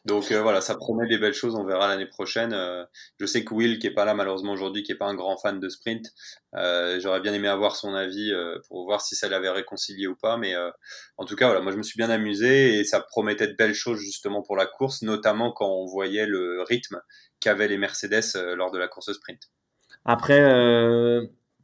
Donc 0.06 0.32
euh, 0.32 0.40
voilà, 0.42 0.60
ça 0.60 0.76
promet 0.76 1.06
des 1.06 1.18
belles 1.18 1.34
choses, 1.34 1.54
on 1.54 1.64
verra 1.64 1.88
l'année 1.88 2.06
prochaine. 2.06 2.52
Euh, 2.54 2.84
je 3.18 3.26
sais 3.26 3.44
que 3.44 3.52
Will, 3.52 3.78
qui 3.78 3.86
est 3.86 3.94
pas 3.94 4.04
là 4.04 4.14
malheureusement 4.14 4.52
aujourd'hui, 4.52 4.82
qui 4.82 4.92
est 4.92 4.96
pas 4.96 5.06
un 5.06 5.14
grand 5.14 5.36
fan 5.36 5.60
de 5.60 5.68
sprint, 5.68 6.06
euh, 6.54 6.98
j'aurais 7.00 7.20
bien 7.20 7.34
aimé 7.34 7.48
avoir 7.48 7.76
son 7.76 7.94
avis 7.94 8.32
pour 8.68 8.84
voir 8.84 9.00
si 9.00 9.14
ça 9.14 9.28
l'avait 9.28 9.50
réconcilié 9.50 10.06
ou 10.06 10.16
pas. 10.16 10.36
Mais 10.36 10.54
en 11.16 11.24
tout 11.24 11.36
cas, 11.36 11.46
voilà, 11.46 11.60
moi 11.60 11.72
je 11.72 11.76
me 11.76 11.82
suis 11.82 11.98
bien 11.98 12.10
amusé 12.10 12.78
et 12.78 12.84
ça 12.84 13.00
promettait 13.00 13.48
de 13.48 13.54
belles 13.54 13.74
choses 13.74 13.98
justement 13.98 14.42
pour 14.42 14.56
la 14.56 14.66
course, 14.66 15.02
notamment 15.02 15.52
quand 15.52 15.68
on 15.68 15.86
voyait 15.86 16.26
le 16.26 16.62
rythme 16.62 17.00
qu'avaient 17.40 17.68
les 17.68 17.78
Mercedes 17.78 18.36
lors 18.56 18.70
de 18.70 18.78
la 18.78 18.88
course 18.88 19.12
sprint. 19.12 19.40
Après, 20.06 20.40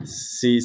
c'est 0.05 0.59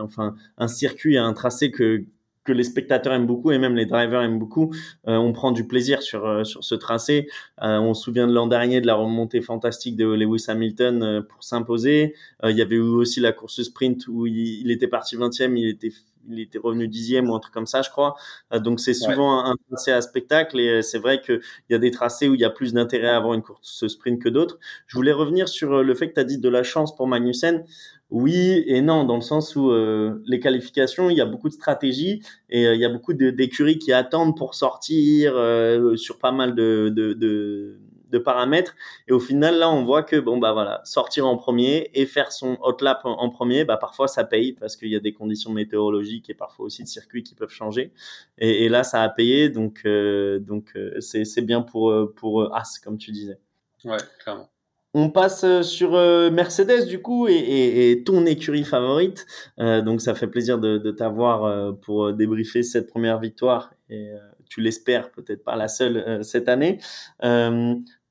enfin 0.00 0.34
un 0.58 0.68
circuit, 0.68 1.16
un 1.16 1.32
tracé 1.32 1.70
que 1.70 2.04
que 2.44 2.52
les 2.52 2.64
spectateurs 2.64 3.12
aiment 3.14 3.26
beaucoup 3.26 3.50
et 3.50 3.58
même 3.58 3.74
les 3.74 3.86
drivers 3.86 4.22
aiment 4.22 4.38
beaucoup. 4.38 4.72
Euh, 5.08 5.16
on 5.16 5.32
prend 5.32 5.50
du 5.50 5.66
plaisir 5.66 6.02
sur 6.02 6.26
euh, 6.26 6.44
sur 6.44 6.62
ce 6.62 6.74
tracé. 6.74 7.28
Euh, 7.62 7.78
on 7.78 7.94
se 7.94 8.04
souvient 8.04 8.26
de 8.26 8.32
l'an 8.32 8.46
dernier 8.46 8.80
de 8.80 8.86
la 8.86 8.94
remontée 8.94 9.40
fantastique 9.40 9.96
de 9.96 10.06
Lewis 10.06 10.44
Hamilton 10.48 11.24
pour 11.28 11.42
s'imposer. 11.42 12.14
il 12.44 12.56
y 12.56 12.62
avait 12.62 12.76
eu 12.76 12.80
aussi 12.80 13.20
la 13.20 13.32
course 13.32 13.62
sprint 13.62 14.06
où 14.08 14.26
il, 14.26 14.70
était 14.70 14.88
parti 14.88 15.16
20e, 15.16 15.56
il 15.56 15.68
était 15.68 15.92
il 16.28 16.40
était 16.40 16.58
revenu 16.58 16.88
dixième 16.88 17.30
ou 17.30 17.34
un 17.34 17.40
truc 17.40 17.54
comme 17.54 17.66
ça, 17.66 17.82
je 17.82 17.90
crois. 17.90 18.14
donc 18.52 18.80
c'est 18.80 18.94
souvent 18.94 19.44
un, 19.44 19.54
tracé 19.68 19.92
à 19.92 20.00
spectacle 20.00 20.58
et 20.60 20.82
c'est 20.82 20.98
vrai 20.98 21.20
qu'il 21.20 21.40
y 21.70 21.74
a 21.74 21.78
des 21.78 21.90
tracés 21.90 22.28
où 22.28 22.34
il 22.34 22.40
y 22.40 22.44
a 22.44 22.50
plus 22.50 22.72
d'intérêt 22.72 23.08
à 23.08 23.16
avoir 23.16 23.34
une 23.34 23.42
course 23.42 23.86
sprint 23.86 24.22
que 24.22 24.28
d'autres. 24.28 24.58
Je 24.86 24.96
voulais 24.96 25.12
revenir 25.12 25.48
sur 25.48 25.82
le 25.82 25.94
fait 25.94 26.08
que 26.08 26.14
tu 26.14 26.20
as 26.20 26.24
dit 26.24 26.38
de 26.38 26.48
la 26.48 26.62
chance 26.62 26.94
pour 26.94 27.06
Magnussen. 27.06 27.64
Oui 28.10 28.62
et 28.66 28.80
non, 28.80 29.04
dans 29.04 29.16
le 29.16 29.22
sens 29.22 29.56
où 29.56 29.70
euh, 29.70 30.22
les 30.26 30.38
qualifications, 30.38 31.10
il 31.10 31.16
y 31.16 31.20
a 31.20 31.26
beaucoup 31.26 31.48
de 31.48 31.54
stratégies 31.54 32.22
et 32.50 32.66
euh, 32.66 32.74
il 32.74 32.80
y 32.80 32.84
a 32.84 32.88
beaucoup 32.88 33.14
d'écuries 33.14 33.78
qui 33.78 33.92
attendent 33.92 34.36
pour 34.36 34.54
sortir 34.54 35.32
euh, 35.36 35.96
sur 35.96 36.18
pas 36.18 36.30
mal 36.30 36.54
de, 36.54 36.92
de, 36.94 37.14
de, 37.14 37.80
de, 38.14 38.18
paramètres. 38.18 38.74
Et 39.08 39.12
au 39.12 39.20
final, 39.20 39.58
là, 39.58 39.70
on 39.70 39.84
voit 39.84 40.02
que 40.02 40.16
bon 40.16 40.38
bah 40.38 40.52
voilà, 40.52 40.80
sortir 40.84 41.26
en 41.26 41.36
premier 41.36 41.90
et 41.94 42.06
faire 42.06 42.32
son 42.32 42.58
hot 42.62 42.76
lap 42.80 43.00
en, 43.04 43.30
premier, 43.30 43.64
bah 43.64 43.76
parfois 43.76 44.08
ça 44.08 44.24
paye 44.24 44.52
parce 44.52 44.76
qu'il 44.76 44.88
y 44.88 44.96
a 44.96 45.00
des 45.00 45.12
conditions 45.12 45.52
météorologiques 45.52 46.30
et 46.30 46.34
parfois 46.34 46.66
aussi 46.66 46.82
de 46.82 46.88
circuits 46.88 47.22
qui 47.22 47.34
peuvent 47.34 47.50
changer. 47.50 47.92
Et, 48.38 48.64
et 48.64 48.68
là, 48.68 48.84
ça 48.84 49.02
a 49.02 49.08
payé, 49.08 49.48
donc 49.48 49.86
donc 50.40 50.76
c'est 51.00 51.42
bien 51.42 51.62
pour 51.62 51.92
pour 52.16 52.54
As 52.54 52.78
comme 52.82 52.98
tu 52.98 53.10
disais. 53.10 53.38
Ouais, 53.84 53.98
clairement. 54.18 54.48
On 54.96 55.10
passe 55.10 55.42
euh, 55.42 55.62
sur 55.62 55.96
euh, 55.96 56.30
Mercedes 56.30 56.86
du 56.86 57.02
coup 57.02 57.26
et, 57.26 58.02
ton 58.06 58.24
écurie 58.26 58.62
favorite. 58.62 59.26
Euh, 59.58 59.82
donc 59.82 60.00
ça 60.00 60.14
fait 60.14 60.28
plaisir 60.28 60.58
de, 60.58 60.90
t'avoir 60.92 61.76
pour 61.80 62.12
débriefer 62.12 62.62
cette 62.62 62.88
première 62.88 63.18
victoire 63.18 63.74
et 63.90 64.12
tu 64.48 64.60
l'espères 64.60 65.10
peut-être 65.10 65.42
pas 65.42 65.56
la 65.56 65.66
seule 65.68 66.22
cette 66.22 66.48
année. 66.48 66.78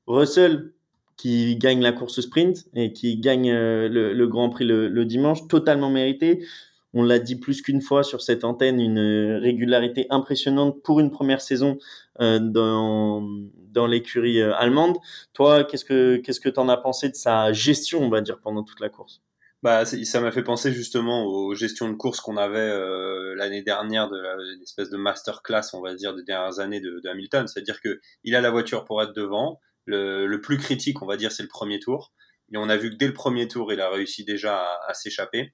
Russell 0.07 0.73
qui 1.17 1.55
gagne 1.57 1.81
la 1.81 1.91
course 1.91 2.21
sprint 2.21 2.65
et 2.73 2.91
qui 2.91 3.17
gagne 3.17 3.51
le, 3.51 4.25
Grand 4.25 4.49
Prix 4.49 4.65
le, 4.65 5.05
dimanche, 5.05 5.47
totalement 5.47 5.89
mérité. 5.89 6.45
on 6.93 7.03
l'a 7.03 7.19
dit 7.19 7.35
plus 7.35 7.61
qu'une 7.61 7.81
fois 7.81 8.03
sur 8.03 8.21
cette 8.21 8.43
antenne, 8.43 8.79
une 8.79 9.37
régularité 9.41 10.07
impressionnante 10.09 10.81
pour 10.83 10.99
une 10.99 11.11
première 11.11 11.41
saison 11.41 11.77
euh, 12.19 12.39
dans, 12.39 13.27
dans 13.71 13.87
l'écurie 13.87 14.41
euh, 14.41 14.55
allemande. 14.55 14.97
Toi, 15.33 15.63
qu'est-ce 15.63 15.85
que 15.85 16.17
qu'est-ce 16.17 16.39
que 16.39 16.49
t'en 16.49 16.69
as 16.69 16.77
pensé 16.77 17.09
de 17.09 17.15
sa 17.15 17.51
gestion, 17.53 18.01
on 18.01 18.09
va 18.09 18.21
dire, 18.21 18.39
pendant 18.39 18.63
toute 18.63 18.79
la 18.79 18.89
course? 18.89 19.21
Bah, 19.63 19.85
ça 19.85 20.19
m'a 20.19 20.31
fait 20.31 20.43
penser 20.43 20.73
justement 20.73 21.25
aux 21.25 21.55
gestions 21.55 21.87
de 21.89 21.93
course 21.95 22.19
qu'on 22.19 22.35
avait 22.35 22.59
euh, 22.59 23.33
l'année 23.35 23.63
dernière 23.63 24.09
de 24.09 24.21
l'espèce 24.59 24.89
de 24.89 24.97
masterclass, 24.97 25.73
on 25.73 25.81
va 25.81 25.95
dire, 25.95 26.13
des 26.13 26.23
dernières 26.23 26.59
années 26.59 26.81
de, 26.81 26.99
de 26.99 27.09
Hamilton. 27.09 27.47
C'est-à-dire 27.47 27.79
que 27.81 28.01
il 28.25 28.35
a 28.35 28.41
la 28.41 28.51
voiture 28.51 28.83
pour 28.83 29.01
être 29.01 29.13
devant. 29.13 29.59
Le, 29.85 30.25
le 30.25 30.41
plus 30.41 30.57
critique, 30.57 31.01
on 31.01 31.05
va 31.05 31.17
dire, 31.17 31.31
c'est 31.31 31.43
le 31.43 31.49
premier 31.49 31.79
tour. 31.79 32.13
Et 32.53 32.57
on 32.57 32.69
a 32.69 32.77
vu 32.77 32.91
que 32.91 32.95
dès 32.95 33.07
le 33.07 33.13
premier 33.13 33.47
tour, 33.47 33.73
il 33.73 33.81
a 33.81 33.89
réussi 33.89 34.23
déjà 34.23 34.57
à, 34.57 34.89
à 34.89 34.93
s'échapper. 34.93 35.53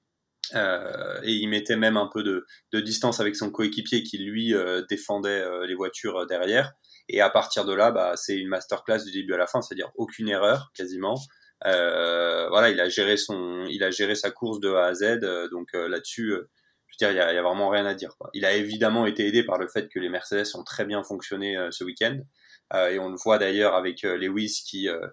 Euh, 0.54 1.20
et 1.22 1.32
il 1.32 1.48
mettait 1.48 1.76
même 1.76 1.96
un 1.96 2.08
peu 2.12 2.22
de, 2.22 2.44
de 2.72 2.80
distance 2.80 3.20
avec 3.20 3.36
son 3.36 3.50
coéquipier 3.50 4.02
qui 4.02 4.18
lui 4.18 4.54
euh, 4.54 4.82
défendait 4.88 5.42
euh, 5.42 5.66
les 5.66 5.74
voitures 5.74 6.26
derrière. 6.26 6.72
Et 7.08 7.20
à 7.20 7.30
partir 7.30 7.64
de 7.64 7.72
là, 7.72 7.90
bah, 7.90 8.14
c'est 8.16 8.36
une 8.36 8.48
masterclass 8.48 9.04
du 9.04 9.12
début 9.12 9.34
à 9.34 9.36
la 9.36 9.46
fin, 9.46 9.60
c'est-à-dire 9.60 9.90
aucune 9.96 10.28
erreur 10.28 10.70
quasiment. 10.74 11.16
Euh, 11.66 12.48
voilà, 12.48 12.70
il 12.70 12.80
a 12.80 12.88
géré 12.88 13.16
son, 13.16 13.66
il 13.68 13.84
a 13.84 13.90
géré 13.90 14.14
sa 14.14 14.30
course 14.30 14.60
de 14.60 14.70
A 14.72 14.86
à 14.86 14.94
Z. 14.94 15.20
donc 15.50 15.68
là-dessus, 15.74 16.30
je 16.30 16.36
veux 16.36 16.96
dire, 16.98 17.10
il 17.10 17.16
y 17.16 17.38
a, 17.38 17.42
vraiment 17.42 17.68
rien 17.68 17.84
à 17.84 17.94
dire. 17.94 18.16
Quoi. 18.18 18.30
Il 18.32 18.44
a 18.44 18.54
évidemment 18.54 19.06
été 19.06 19.26
aidé 19.26 19.44
par 19.44 19.58
le 19.58 19.68
fait 19.68 19.88
que 19.88 19.98
les 19.98 20.08
Mercedes 20.08 20.46
ont 20.54 20.64
très 20.64 20.84
bien 20.84 21.02
fonctionné 21.02 21.58
ce 21.70 21.84
week-end. 21.84 22.18
Euh, 22.74 22.90
et 22.90 22.98
on 22.98 23.08
le 23.08 23.16
voit 23.16 23.38
d'ailleurs 23.38 23.74
avec 23.74 24.04
euh, 24.04 24.16
Lewis 24.16 24.62
qui 24.64 24.88
euh, 24.88 25.08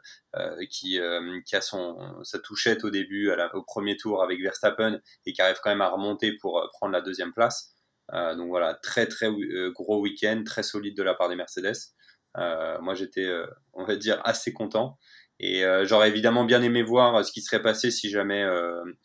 qui 0.69 0.99
qui 1.45 1.55
a 1.55 1.61
son 1.61 2.23
sa 2.23 2.39
touchette 2.39 2.83
au 2.83 2.91
début 2.91 3.31
au 3.53 3.63
premier 3.63 3.97
tour 3.97 4.23
avec 4.23 4.39
Verstappen 4.41 4.99
et 5.25 5.33
qui 5.33 5.41
arrive 5.41 5.57
quand 5.63 5.71
même 5.71 5.81
à 5.81 5.89
remonter 5.89 6.33
pour 6.33 6.69
prendre 6.73 6.93
la 6.93 7.01
deuxième 7.01 7.33
place. 7.33 7.73
donc 8.11 8.49
voilà, 8.49 8.75
très 8.75 9.07
très 9.07 9.29
gros 9.73 9.99
week-end, 10.01 10.43
très 10.45 10.63
solide 10.63 10.95
de 10.95 11.03
la 11.03 11.15
part 11.15 11.29
des 11.29 11.35
Mercedes. 11.35 11.77
moi 12.35 12.93
j'étais, 12.93 13.27
on 13.73 13.85
va 13.85 13.95
dire, 13.95 14.21
assez 14.25 14.53
content. 14.53 14.97
Et 15.39 15.63
j'aurais 15.85 16.09
évidemment 16.09 16.45
bien 16.45 16.61
aimé 16.61 16.83
voir 16.83 17.25
ce 17.25 17.31
qui 17.31 17.41
serait 17.41 17.63
passé 17.63 17.89
si 17.89 18.11
jamais 18.11 18.45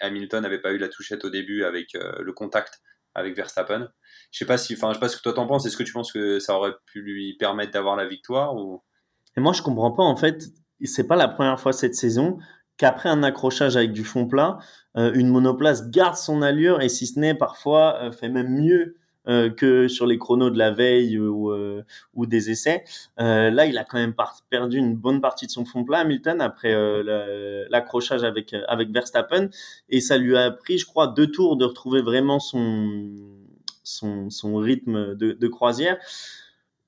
Hamilton 0.00 0.42
n'avait 0.42 0.61
pas 0.61 0.73
eu 0.73 0.78
la 0.78 0.88
touchette 0.88 1.25
au 1.25 1.30
début 1.30 1.64
avec 1.64 1.94
le 1.94 2.32
contact 2.32 2.82
avec 3.14 3.35
Verstappen. 3.35 3.90
Je 4.33 4.39
sais 4.39 4.47
pas 4.47 4.57
si, 4.59 4.75
enfin, 4.75 4.89
je 4.89 4.95
sais 4.95 5.01
pas 5.01 5.09
ce 5.09 5.17
que 5.19 5.23
toi 5.23 5.35
t'en 5.35 5.47
penses. 5.47 5.67
Est-ce 5.67 5.77
que 5.77 5.83
tu 5.83 5.93
penses 5.93 6.11
que 6.11 6.39
ça 6.41 6.57
aurait 6.57 6.75
pu 6.87 7.03
lui 7.03 7.37
permettre 7.37 7.71
d'avoir 7.73 7.97
la 7.97 8.07
victoire 8.07 8.57
ou? 8.57 8.83
Et 9.37 9.41
moi, 9.41 9.53
je 9.53 9.62
comprends 9.62 9.93
pas. 9.93 10.03
En 10.03 10.17
fait, 10.17 10.47
c'est 10.85 11.07
pas 11.07 11.17
la 11.17 11.29
première 11.29 11.61
fois 11.61 11.73
cette 11.73 11.95
saison 11.95 12.39
qu'après 12.79 13.11
un 13.11 13.23
accrochage 13.23 13.77
avec 13.77 13.93
du 13.93 14.05
fond 14.05 14.27
plat, 14.27 14.59
euh, 14.97 15.12
une 15.15 15.29
monoplace 15.29 15.91
garde 15.91 16.17
son 16.17 16.41
allure 16.41 16.81
et 16.81 16.89
si 16.89 17.07
ce 17.07 17.19
n'est 17.19 17.35
parfois 17.35 17.99
euh, 18.03 18.11
fait 18.11 18.31
même 18.31 18.49
mieux 18.49 18.97
euh, 19.29 19.51
que 19.51 19.87
sur 19.87 20.07
les 20.07 20.19
chronos 20.19 20.51
de 20.51 20.59
la 20.59 20.71
veille 20.73 21.19
ou, 21.19 21.53
ou 22.15 22.27
des 22.27 22.51
essais. 22.51 22.85
Là, 23.19 23.67
il 23.67 23.77
a 23.79 23.85
quand 23.85 23.99
même 23.99 24.15
perdu 24.51 24.79
une 24.79 24.97
bonne 24.97 25.21
partie 25.21 25.47
de 25.47 25.53
son 25.53 25.67
fond 25.67 25.85
plat, 25.85 25.99
Hamilton, 25.99 26.41
après 26.41 26.75
l'accrochage 27.71 28.25
avec 28.25 28.57
avec 28.67 28.91
Verstappen, 28.91 29.49
et 29.91 30.01
ça 30.01 30.19
lui 30.19 30.37
a 30.37 30.51
pris, 30.51 30.79
je 30.79 30.87
crois, 30.87 31.07
deux 31.07 31.31
tours 31.31 31.57
de 31.57 31.67
retrouver 31.67 32.03
vraiment 32.03 32.41
son 32.41 33.41
son, 33.83 34.31
son 34.31 34.57
rythme 34.57 35.15
de, 35.15 35.49
croisière. 35.49 35.99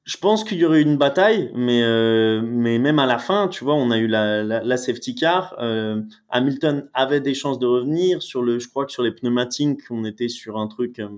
Je 0.04 0.18
pense 0.18 0.44
qu'il 0.44 0.58
y 0.58 0.66
aurait 0.66 0.80
eu 0.80 0.84
une 0.84 0.98
bataille, 0.98 1.50
mais 1.54 1.82
euh, 1.82 2.42
mais 2.44 2.78
même 2.78 2.98
à 2.98 3.06
la 3.06 3.16
fin, 3.16 3.48
tu 3.48 3.64
vois, 3.64 3.74
on 3.74 3.90
a 3.90 3.96
eu 3.96 4.06
la, 4.06 4.42
la, 4.42 4.76
safety 4.76 5.14
car. 5.14 5.54
Euh, 5.58 6.02
Hamilton 6.28 6.90
avait 6.92 7.22
des 7.22 7.32
chances 7.32 7.58
de 7.58 7.66
revenir 7.66 8.22
sur 8.22 8.42
le. 8.42 8.58
Je 8.58 8.68
crois 8.68 8.84
que 8.84 8.92
sur 8.92 9.02
les 9.02 9.12
pneumatiques, 9.12 9.80
on 9.90 10.04
était 10.04 10.28
sur 10.28 10.58
un 10.58 10.66
truc 10.66 10.98
euh, 10.98 11.08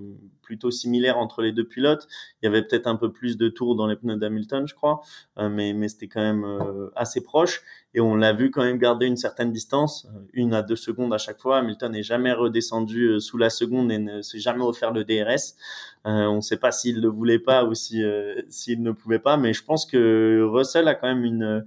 plutôt 0.41 0.71
similaire 0.71 1.17
entre 1.17 1.41
les 1.41 1.51
deux 1.51 1.65
pilotes. 1.65 2.07
Il 2.41 2.45
y 2.45 2.47
avait 2.47 2.61
peut-être 2.61 2.87
un 2.87 2.95
peu 2.95 3.11
plus 3.11 3.35
de 3.35 3.49
tours 3.49 3.75
dans 3.75 3.87
les 3.87 3.97
pneus 3.97 4.15
d'Hamilton, 4.15 4.65
je 4.65 4.73
crois, 4.73 5.01
mais 5.37 5.73
mais 5.73 5.89
c'était 5.89 6.07
quand 6.07 6.21
même 6.21 6.45
assez 6.95 7.19
proche. 7.19 7.63
Et 7.97 7.99
on 7.99 8.15
l'a 8.15 8.31
vu 8.31 8.51
quand 8.51 8.63
même 8.63 8.77
garder 8.77 9.07
une 9.07 9.17
certaine 9.17 9.51
distance, 9.51 10.07
une 10.31 10.53
à 10.53 10.61
deux 10.61 10.75
secondes 10.75 11.15
à 11.15 11.17
chaque 11.17 11.39
fois. 11.39 11.57
Hamilton 11.57 11.91
n'est 11.91 12.03
jamais 12.03 12.31
redescendu 12.31 13.19
sous 13.19 13.39
la 13.39 13.49
seconde 13.49 13.91
et 13.91 13.97
ne 13.97 14.21
s'est 14.21 14.37
jamais 14.37 14.63
offert 14.63 14.93
le 14.93 15.03
DRS. 15.03 15.55
on 16.05 16.35
ne 16.35 16.41
sait 16.41 16.57
pas 16.57 16.71
s'il 16.71 17.01
le 17.01 17.07
voulait 17.07 17.39
pas 17.39 17.63
ou 17.63 17.73
si 17.73 18.03
s'il 18.49 18.83
ne 18.83 18.91
pouvait 18.91 19.17
pas, 19.17 19.35
mais 19.37 19.51
je 19.51 19.63
pense 19.63 19.87
que 19.87 20.47
Russell 20.47 20.87
a 20.87 20.93
quand 20.93 21.07
même 21.07 21.25
une 21.25 21.65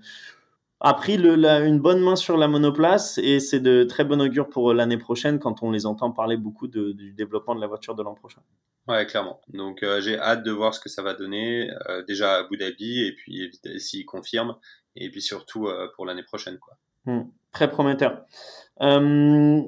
a 0.80 0.94
pris 0.94 1.16
une 1.16 1.78
bonne 1.78 2.00
main 2.00 2.14
sur 2.16 2.36
la 2.36 2.48
monoplace 2.48 3.18
et 3.18 3.38
c'est 3.38 3.60
de 3.60 3.84
très 3.84 4.04
bon 4.04 4.20
augure 4.20 4.48
pour 4.48 4.72
l'année 4.72 4.96
prochaine 4.96 5.38
quand 5.40 5.64
on 5.64 5.70
les 5.70 5.84
entend 5.84 6.10
parler 6.10 6.36
beaucoup 6.36 6.68
du 6.68 7.12
développement 7.12 7.56
de 7.56 7.60
la 7.60 7.66
voiture 7.66 7.94
de 7.94 8.02
l'an 8.02 8.14
prochain. 8.14 8.40
Ouais, 8.88 9.04
clairement. 9.04 9.40
Donc 9.48 9.82
euh, 9.82 10.00
j'ai 10.00 10.18
hâte 10.18 10.42
de 10.42 10.50
voir 10.50 10.74
ce 10.74 10.80
que 10.80 10.88
ça 10.88 11.02
va 11.02 11.12
donner 11.12 11.70
euh, 11.88 12.02
déjà 12.04 12.34
à 12.34 12.38
Abu 12.38 12.56
Dhabi 12.56 13.06
et 13.06 13.12
puis 13.14 13.52
s'il 13.76 14.06
confirme 14.06 14.56
et 14.96 15.10
puis 15.10 15.22
surtout 15.22 15.66
euh, 15.66 15.88
pour 15.96 16.06
l'année 16.06 16.22
prochaine 16.22 16.58
quoi. 16.58 16.76
Mmh, 17.06 17.22
très 17.52 17.70
prometteur. 17.70 18.24
Euh, 18.82 19.62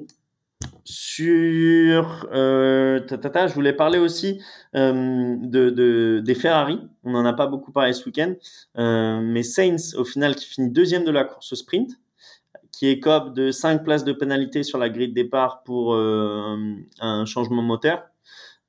sur 0.85 2.27
euh, 2.33 2.99
tata, 2.99 3.47
je 3.47 3.53
voulais 3.53 3.73
parler 3.73 3.99
aussi 3.99 4.41
euh, 4.75 5.35
de, 5.39 5.69
de, 5.69 6.21
des 6.23 6.35
Ferrari. 6.35 6.79
On 7.03 7.11
n'en 7.11 7.25
a 7.25 7.33
pas 7.33 7.47
beaucoup 7.47 7.71
parlé 7.71 7.93
ce 7.93 8.05
week-end, 8.05 8.33
euh, 8.77 9.19
mais 9.21 9.43
Sainz 9.43 9.95
au 9.95 10.05
final 10.05 10.35
qui 10.35 10.45
finit 10.45 10.69
deuxième 10.69 11.03
de 11.03 11.11
la 11.11 11.23
course 11.23 11.53
sprint, 11.55 11.91
qui 12.71 12.99
cop 12.99 13.33
de 13.33 13.51
5 13.51 13.83
places 13.83 14.03
de 14.03 14.13
pénalité 14.13 14.63
sur 14.63 14.77
la 14.77 14.89
grille 14.89 15.09
de 15.09 15.13
départ 15.13 15.63
pour 15.63 15.93
euh, 15.93 16.55
un 16.99 17.25
changement 17.25 17.61
moteur. 17.61 18.03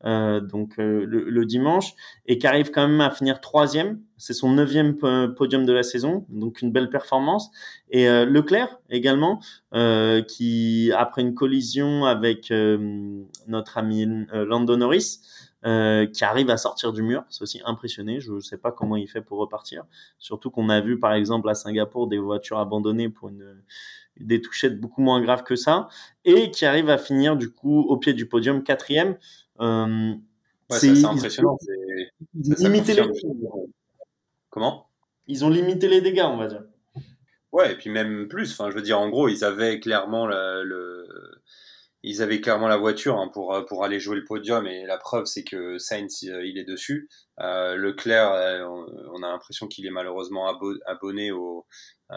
Euh, 0.04 0.40
donc 0.40 0.78
euh, 0.78 1.06
le, 1.06 1.30
le, 1.30 1.46
dimanche, 1.46 1.94
et 2.26 2.37
qui 2.37 2.46
arrive 2.46 2.70
quand 2.70 2.87
même 2.87 3.00
à 3.00 3.11
finir 3.11 3.40
troisième. 3.40 4.00
C'est 4.18 4.34
son 4.34 4.52
neuvième 4.52 4.96
podium 5.34 5.64
de 5.64 5.73
la 5.73 5.82
saison, 5.82 6.26
donc 6.28 6.61
une 6.61 6.70
belle 6.73 6.90
performance. 6.90 7.50
Et 7.90 8.08
euh, 8.08 8.26
Leclerc 8.26 8.78
également, 8.90 9.40
qui 10.28 10.92
après 10.96 11.23
une 11.23 11.34
collision 11.34 12.04
avec 12.04 12.52
notre 13.49 13.78
ami 13.78 14.06
Lando 14.32 14.76
Norris, 14.76 15.20
qui 15.62 16.25
arrive 16.25 16.50
à 16.50 16.56
sortir 16.56 16.92
du 16.92 17.02
mur, 17.02 17.25
c'est 17.28 17.42
aussi 17.42 17.61
impressionné. 17.64 18.20
Je 18.20 18.32
ne 18.32 18.40
sais 18.40 18.58
pas 18.58 18.73
comment 18.73 18.96
il 18.96 19.08
fait 19.08 19.23
pour 19.23 19.38
repartir. 19.38 19.84
Surtout 20.18 20.50
qu'on 20.50 20.68
a 20.68 20.80
vu 20.80 20.99
par 20.99 21.14
exemple 21.14 21.49
à 21.49 21.54
Singapour 21.54 22.06
des 22.06 22.18
voitures 22.18 22.58
abandonnées 22.58 23.08
pour 23.08 23.30
une 23.30 23.62
des 24.18 24.40
touchettes 24.40 24.80
beaucoup 24.80 25.02
moins 25.02 25.21
graves 25.21 25.42
que 25.42 25.56
ça, 25.56 25.88
et 26.25 26.50
qui 26.50 26.64
arrive 26.64 26.88
à 26.90 26.99
finir 26.99 27.37
du 27.37 27.50
coup 27.50 27.80
au 27.80 27.97
pied 27.97 28.12
du 28.12 28.28
podium 28.28 28.62
quatrième. 28.62 29.18
Euh, 29.61 30.14
c'est 30.71 31.04
impressionnant. 31.04 31.59
Ils, 32.35 32.52
ont 32.52 32.68
limité 32.68 32.94
les... 32.94 33.02
Comment? 34.50 34.88
Ils 35.26 35.44
ont 35.44 35.50
limité 35.50 35.88
les 35.88 36.00
dégâts, 36.00 36.26
on 36.26 36.37
va 36.37 36.49
dire. 36.49 36.64
Ouais, 37.52 37.73
et 37.73 37.76
puis 37.76 37.90
même 37.90 38.26
plus. 38.28 38.52
Enfin, 38.52 38.71
je 38.71 38.75
veux 38.75 38.83
dire, 38.83 38.99
en 38.99 39.09
gros, 39.09 39.28
ils 39.28 39.44
avaient 39.44 39.78
clairement 39.78 40.26
le, 40.26 41.06
ils 42.02 42.21
avaient 42.21 42.40
clairement 42.40 42.68
la 42.68 42.76
voiture 42.76 43.16
hein, 43.18 43.30
pour 43.33 43.64
pour 43.66 43.85
aller 43.85 44.00
jouer 44.00 44.16
le 44.16 44.25
podium. 44.25 44.66
Et 44.66 44.85
la 44.87 44.99
preuve, 44.99 45.26
c'est 45.26 45.44
que 45.44 45.78
Sainz, 45.78 46.23
il 46.23 46.59
est 46.59 46.64
dessus. 46.64 47.09
Euh, 47.40 47.76
Leclerc, 47.76 48.33
euh, 48.33 48.64
on 49.12 49.23
a 49.23 49.28
l'impression 49.28 49.68
qu'il 49.68 49.87
est 49.87 49.90
malheureusement 49.90 50.49
abonné 50.87 51.30
au 51.30 51.64
euh, 52.11 52.16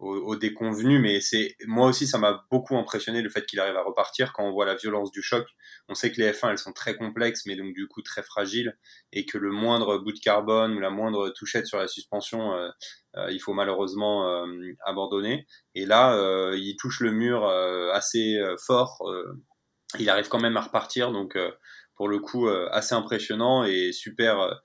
au, 0.00 0.34
déconvenu, 0.34 0.98
mais 0.98 1.20
c'est 1.20 1.56
moi 1.66 1.86
aussi 1.86 2.06
ça 2.06 2.16
m'a 2.16 2.46
beaucoup 2.50 2.76
impressionné 2.78 3.20
le 3.20 3.28
fait 3.28 3.44
qu'il 3.44 3.60
arrive 3.60 3.76
à 3.76 3.82
repartir 3.82 4.32
quand 4.32 4.44
on 4.44 4.52
voit 4.52 4.64
la 4.64 4.74
violence 4.74 5.10
du 5.10 5.20
choc. 5.20 5.46
On 5.88 5.94
sait 5.94 6.10
que 6.10 6.20
les 6.20 6.32
F1 6.32 6.50
elles 6.50 6.58
sont 6.58 6.72
très 6.72 6.96
complexes, 6.96 7.44
mais 7.44 7.54
donc 7.54 7.74
du 7.74 7.86
coup 7.86 8.00
très 8.00 8.22
fragiles, 8.22 8.78
et 9.12 9.26
que 9.26 9.36
le 9.36 9.50
moindre 9.50 9.98
bout 9.98 10.12
de 10.12 10.18
carbone 10.18 10.72
ou 10.74 10.80
la 10.80 10.88
moindre 10.88 11.28
touchette 11.30 11.66
sur 11.66 11.78
la 11.78 11.86
suspension, 11.86 12.54
euh, 12.54 12.70
euh, 13.16 13.30
il 13.30 13.40
faut 13.40 13.52
malheureusement 13.52 14.26
euh, 14.26 14.72
abandonner. 14.86 15.46
Et 15.74 15.84
là, 15.84 16.16
il 16.54 16.76
touche 16.76 17.00
le 17.00 17.12
mur 17.12 17.46
assez 17.92 18.40
fort. 18.66 19.02
il 19.98 20.08
arrive 20.08 20.28
quand 20.28 20.40
même 20.40 20.56
à 20.56 20.62
repartir, 20.62 21.12
donc 21.12 21.36
pour 21.94 22.08
le 22.08 22.18
coup 22.20 22.48
assez 22.48 22.94
impressionnant 22.94 23.64
et 23.64 23.92
super 23.92 24.60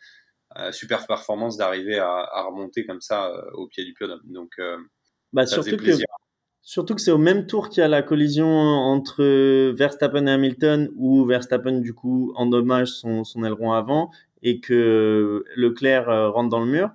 super 0.72 1.06
performance 1.06 1.58
d'arriver 1.58 2.00
à, 2.00 2.08
à, 2.08 2.44
remonter 2.44 2.86
comme 2.86 3.02
ça 3.02 3.32
au 3.54 3.68
pied 3.68 3.84
du 3.84 3.94
podium. 3.94 4.22
Donc 4.26 4.58
bah, 5.34 5.46
surtout, 5.46 5.78
que, 5.78 5.92
surtout 6.62 6.96
que 6.96 7.02
c'est 7.02 7.12
au 7.12 7.18
même 7.18 7.46
tour 7.46 7.70
qu'il 7.70 7.82
y 7.82 7.84
a 7.84 7.88
la 7.88 8.02
collision 8.02 8.48
entre 8.48 9.24
Verstappen 9.72 10.28
et 10.28 10.32
Hamilton, 10.32 10.90
où 10.96 11.26
Verstappen, 11.26 11.80
du 11.80 11.94
coup, 11.94 12.34
endommage 12.36 12.90
son, 12.90 13.24
son 13.24 13.44
aileron 13.44 13.74
avant 13.74 14.12
et 14.46 14.60
que 14.60 15.44
Leclerc 15.56 16.08
euh, 16.08 16.30
rentre 16.30 16.50
dans 16.50 16.60
le 16.60 16.68
mur. 16.68 16.92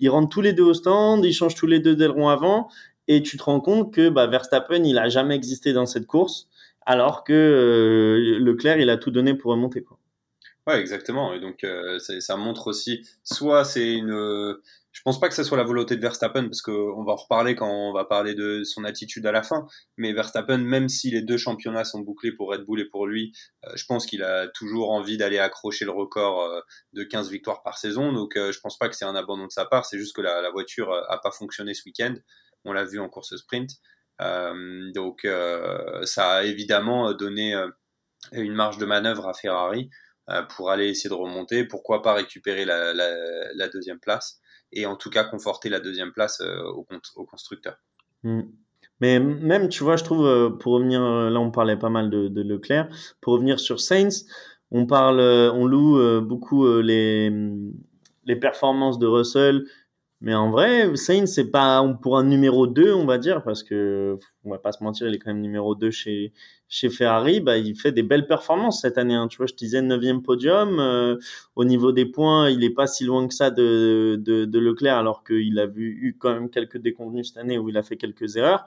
Ils 0.00 0.10
rentrent 0.10 0.28
tous 0.28 0.42
les 0.42 0.52
deux 0.52 0.64
au 0.64 0.74
stand, 0.74 1.24
ils 1.24 1.32
changent 1.32 1.54
tous 1.54 1.66
les 1.66 1.80
deux 1.80 1.96
d'aileron 1.96 2.28
avant, 2.28 2.68
et 3.06 3.22
tu 3.22 3.36
te 3.36 3.42
rends 3.44 3.60
compte 3.60 3.94
que 3.94 4.08
bah, 4.10 4.26
Verstappen, 4.26 4.84
il 4.84 4.98
a 4.98 5.08
jamais 5.08 5.34
existé 5.34 5.72
dans 5.72 5.86
cette 5.86 6.06
course, 6.06 6.48
alors 6.84 7.24
que 7.24 7.32
euh, 7.32 8.38
Leclerc, 8.38 8.78
il 8.80 8.90
a 8.90 8.96
tout 8.96 9.10
donné 9.10 9.34
pour 9.34 9.52
remonter. 9.52 9.82
Quoi. 9.82 9.98
Ouais, 10.66 10.80
exactement. 10.80 11.32
Et 11.32 11.40
donc, 11.40 11.64
euh, 11.64 11.98
ça 11.98 12.36
montre 12.36 12.66
aussi, 12.66 13.06
soit 13.22 13.64
c'est 13.64 13.94
une. 13.94 14.54
Je 14.98 15.02
pense 15.04 15.20
pas 15.20 15.28
que 15.28 15.34
ce 15.36 15.44
soit 15.44 15.56
la 15.56 15.62
volonté 15.62 15.94
de 15.94 16.00
Verstappen, 16.00 16.48
parce 16.48 16.60
qu'on 16.60 17.04
va 17.04 17.12
en 17.12 17.16
reparler 17.16 17.54
quand 17.54 17.70
on 17.70 17.92
va 17.92 18.04
parler 18.04 18.34
de 18.34 18.64
son 18.64 18.82
attitude 18.82 19.24
à 19.26 19.32
la 19.32 19.44
fin. 19.44 19.64
Mais 19.96 20.12
Verstappen, 20.12 20.58
même 20.58 20.88
si 20.88 21.12
les 21.12 21.22
deux 21.22 21.36
championnats 21.36 21.84
sont 21.84 22.00
bouclés 22.00 22.32
pour 22.32 22.50
Red 22.50 22.64
Bull 22.64 22.80
et 22.80 22.84
pour 22.84 23.06
lui, 23.06 23.32
euh, 23.64 23.70
je 23.76 23.84
pense 23.86 24.06
qu'il 24.06 24.24
a 24.24 24.48
toujours 24.48 24.90
envie 24.90 25.16
d'aller 25.16 25.38
accrocher 25.38 25.84
le 25.84 25.92
record 25.92 26.42
euh, 26.42 26.60
de 26.94 27.04
15 27.04 27.30
victoires 27.30 27.62
par 27.62 27.78
saison. 27.78 28.12
Donc, 28.12 28.32
je 28.34 28.58
pense 28.58 28.76
pas 28.76 28.88
que 28.88 28.96
c'est 28.96 29.04
un 29.04 29.14
abandon 29.14 29.46
de 29.46 29.52
sa 29.52 29.66
part. 29.66 29.86
C'est 29.86 29.98
juste 29.98 30.16
que 30.16 30.20
la, 30.20 30.50
voiture 30.50 30.92
a 30.92 31.20
pas 31.20 31.30
fonctionné 31.30 31.74
ce 31.74 31.82
week-end. 31.86 32.14
On 32.64 32.72
l'a 32.72 32.84
vu 32.84 32.98
en 32.98 33.08
course 33.08 33.36
sprint. 33.36 33.70
donc, 34.18 35.24
ça 36.02 36.30
a 36.30 36.42
évidemment 36.42 37.12
donné 37.14 37.54
une 38.32 38.54
marge 38.54 38.78
de 38.78 38.84
manœuvre 38.84 39.28
à 39.28 39.32
Ferrari. 39.32 39.90
Euh, 40.30 40.42
pour 40.42 40.70
aller 40.70 40.88
essayer 40.88 41.08
de 41.08 41.14
remonter. 41.14 41.64
Pourquoi 41.64 42.02
pas 42.02 42.12
récupérer 42.12 42.66
la, 42.66 43.68
deuxième 43.72 43.98
place? 43.98 44.40
Et 44.72 44.86
en 44.86 44.96
tout 44.96 45.10
cas 45.10 45.24
conforter 45.24 45.68
la 45.68 45.80
deuxième 45.80 46.12
place 46.12 46.40
euh, 46.40 46.62
au, 47.16 47.24
constructeur. 47.24 47.76
Hmm. 48.22 48.42
Mais 49.00 49.20
même, 49.20 49.68
tu 49.68 49.84
vois, 49.84 49.96
je 49.96 50.04
trouve, 50.04 50.26
euh, 50.26 50.50
pour 50.50 50.72
revenir, 50.72 51.00
là 51.00 51.38
on 51.38 51.50
parlait 51.50 51.76
pas 51.76 51.88
mal 51.88 52.10
de, 52.10 52.42
Leclerc, 52.42 52.88
pour 53.20 53.34
revenir 53.34 53.60
sur 53.60 53.80
Sainz, 53.80 54.26
on 54.70 54.86
parle, 54.86 55.20
on 55.20 55.66
loue 55.66 56.20
beaucoup 56.20 56.66
les 56.80 57.30
performances 58.40 58.98
de 58.98 59.06
Russell, 59.06 59.64
mais 60.20 60.34
en 60.34 60.50
vrai, 60.50 60.96
Sainz, 60.96 61.32
c'est 61.32 61.50
pas 61.50 61.84
pour 62.02 62.18
un 62.18 62.24
numéro 62.24 62.66
2, 62.66 62.92
on 62.92 63.06
va 63.06 63.18
dire, 63.18 63.44
parce 63.44 63.62
que 63.62 64.18
on 64.44 64.50
va 64.50 64.58
pas 64.58 64.72
se 64.72 64.82
mentir, 64.82 65.06
il 65.06 65.14
est 65.14 65.18
quand 65.18 65.30
même 65.30 65.40
numéro 65.40 65.76
2 65.76 65.92
chez, 65.92 66.32
chez 66.68 66.90
Ferrari. 66.90 67.40
Bah, 67.40 67.56
il 67.56 67.76
fait 67.78 67.92
des 67.92 68.02
belles 68.02 68.26
performances 68.26 68.80
cette 68.82 68.98
année. 68.98 69.14
Hein. 69.14 69.28
Tu 69.28 69.36
vois, 69.36 69.46
je 69.46 69.52
te 69.52 69.58
disais 69.58 69.80
9 69.80 70.22
podium. 70.22 70.80
Euh, 70.80 71.16
au 71.54 71.64
niveau 71.64 71.92
des 71.92 72.04
points, 72.04 72.50
il 72.50 72.64
est 72.64 72.74
pas 72.74 72.88
si 72.88 73.04
loin 73.04 73.28
que 73.28 73.34
ça 73.34 73.50
de, 73.50 74.16
de, 74.18 74.58
Leclerc, 74.58 74.96
alors 74.96 75.22
qu'il 75.22 75.56
a 75.60 75.66
vu, 75.66 75.96
eu 76.02 76.16
quand 76.18 76.34
même 76.34 76.50
quelques 76.50 76.78
déconvenus 76.78 77.28
cette 77.28 77.38
année 77.38 77.58
où 77.58 77.68
il 77.68 77.76
a 77.76 77.84
fait 77.84 77.96
quelques 77.96 78.36
erreurs. 78.36 78.66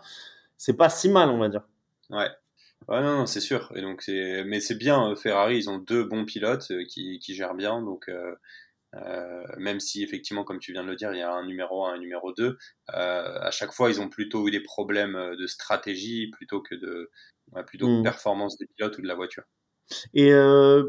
C'est 0.58 0.78
pas 0.78 0.90
si 0.90 1.10
mal, 1.10 1.30
on 1.30 1.38
va 1.38 1.50
dire. 1.50 1.68
Ouais. 2.10 2.30
Ouais, 2.88 3.02
non, 3.02 3.18
non 3.18 3.26
c'est 3.26 3.42
sûr. 3.42 3.72
Et 3.76 3.82
donc, 3.82 4.04
mais 4.08 4.62
c'est 4.62 4.76
bien, 4.76 5.12
euh, 5.12 5.16
Ferrari, 5.16 5.58
ils 5.58 5.70
ont 5.70 5.80
deux 5.80 6.06
bons 6.06 6.24
pilotes 6.26 6.72
euh, 6.72 6.84
qui, 6.86 7.20
qui 7.20 7.36
gèrent 7.36 7.56
bien. 7.56 7.82
Donc, 7.82 8.10
même 9.58 9.80
si 9.80 10.04
effectivement, 10.04 10.44
comme 10.44 10.60
tu 10.60 10.74
viens 10.74 10.84
de 10.84 10.88
le 10.88 10.96
dire, 10.96 11.14
il 11.14 11.20
y 11.20 11.22
a 11.22 11.32
un 11.32 11.46
numéro 11.46 11.86
1 11.86 11.94
et 11.94 11.98
un 11.98 12.00
numéro 12.00 12.34
2, 12.34 12.46
euh, 12.48 12.58
à 12.90 13.52
chaque 13.52 13.72
fois, 13.72 13.90
ils 13.90 14.02
ont 14.02 14.10
plutôt 14.10 14.48
eu 14.48 14.52
des 14.52 14.60
problèmes 14.60 15.36
de 15.38 15.48
stratégie 15.48 16.30
plutôt 16.32 16.62
que 16.62 16.76
de, 16.76 17.10
plutôt 17.68 17.88
hmm. 17.88 18.04
performance 18.04 18.58
des 18.58 18.68
pilotes 18.68 18.98
ou 18.98 19.02
de 19.02 19.08
la 19.08 19.16
voiture. 19.16 19.44
Et 20.14 20.34
euh, 20.34 20.84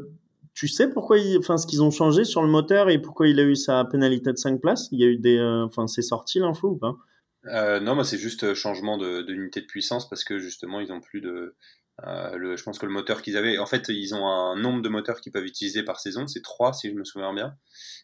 tu 0.54 0.68
sais 0.68 0.90
pourquoi, 0.90 1.18
ils, 1.18 1.38
enfin, 1.38 1.56
ce 1.56 1.66
qu'ils 1.66 1.82
ont 1.82 1.90
changé 1.90 2.25
sur 2.25 2.42
le 2.42 2.49
moteur 2.49 2.90
et 2.90 3.00
pourquoi 3.00 3.28
il 3.28 3.38
a 3.38 3.44
eu 3.44 3.56
sa 3.56 3.85
pénalité 3.85 4.32
de 4.32 4.38
5 4.38 4.61
places? 4.61 4.88
Il 4.92 5.00
y 5.00 5.04
a 5.04 5.09
eu 5.09 5.18
des, 5.18 5.40
enfin, 5.40 5.87
c'est 5.87 6.02
sorti 6.02 6.38
l'info 6.38 6.71
ou 6.71 6.76
pas? 6.76 6.97
Non, 7.44 7.94
mais 7.94 8.04
c'est 8.04 8.18
juste 8.18 8.54
changement 8.54 8.99
d'unité 8.99 9.61
de, 9.61 9.66
de 9.66 9.70
puissance 9.70 10.08
parce 10.08 10.25
que 10.25 10.38
justement, 10.38 10.80
ils 10.80 10.92
ont 10.92 11.00
plus 11.00 11.20
de, 11.20 11.56
euh, 12.04 12.37
le, 12.37 12.56
je 12.56 12.62
pense 12.62 12.78
que 12.78 12.87
le 12.87 12.92
moteur 12.92 13.22
qu'ils 13.22 13.37
avaient, 13.37 13.58
en 13.58 13.66
fait, 13.66 13.88
ils 13.88 14.14
ont 14.14 14.26
un 14.26 14.56
nombre 14.56 14.82
de 14.82 14.88
moteurs 14.88 15.20
qu'ils 15.20 15.32
peuvent 15.32 15.44
utiliser 15.44 15.82
par 15.82 16.00
saison, 16.00 16.26
c'est 16.26 16.42
trois 16.42 16.72
si 16.72 16.88
je 16.90 16.94
me 16.94 17.04
souviens 17.04 17.34
bien, 17.34 17.56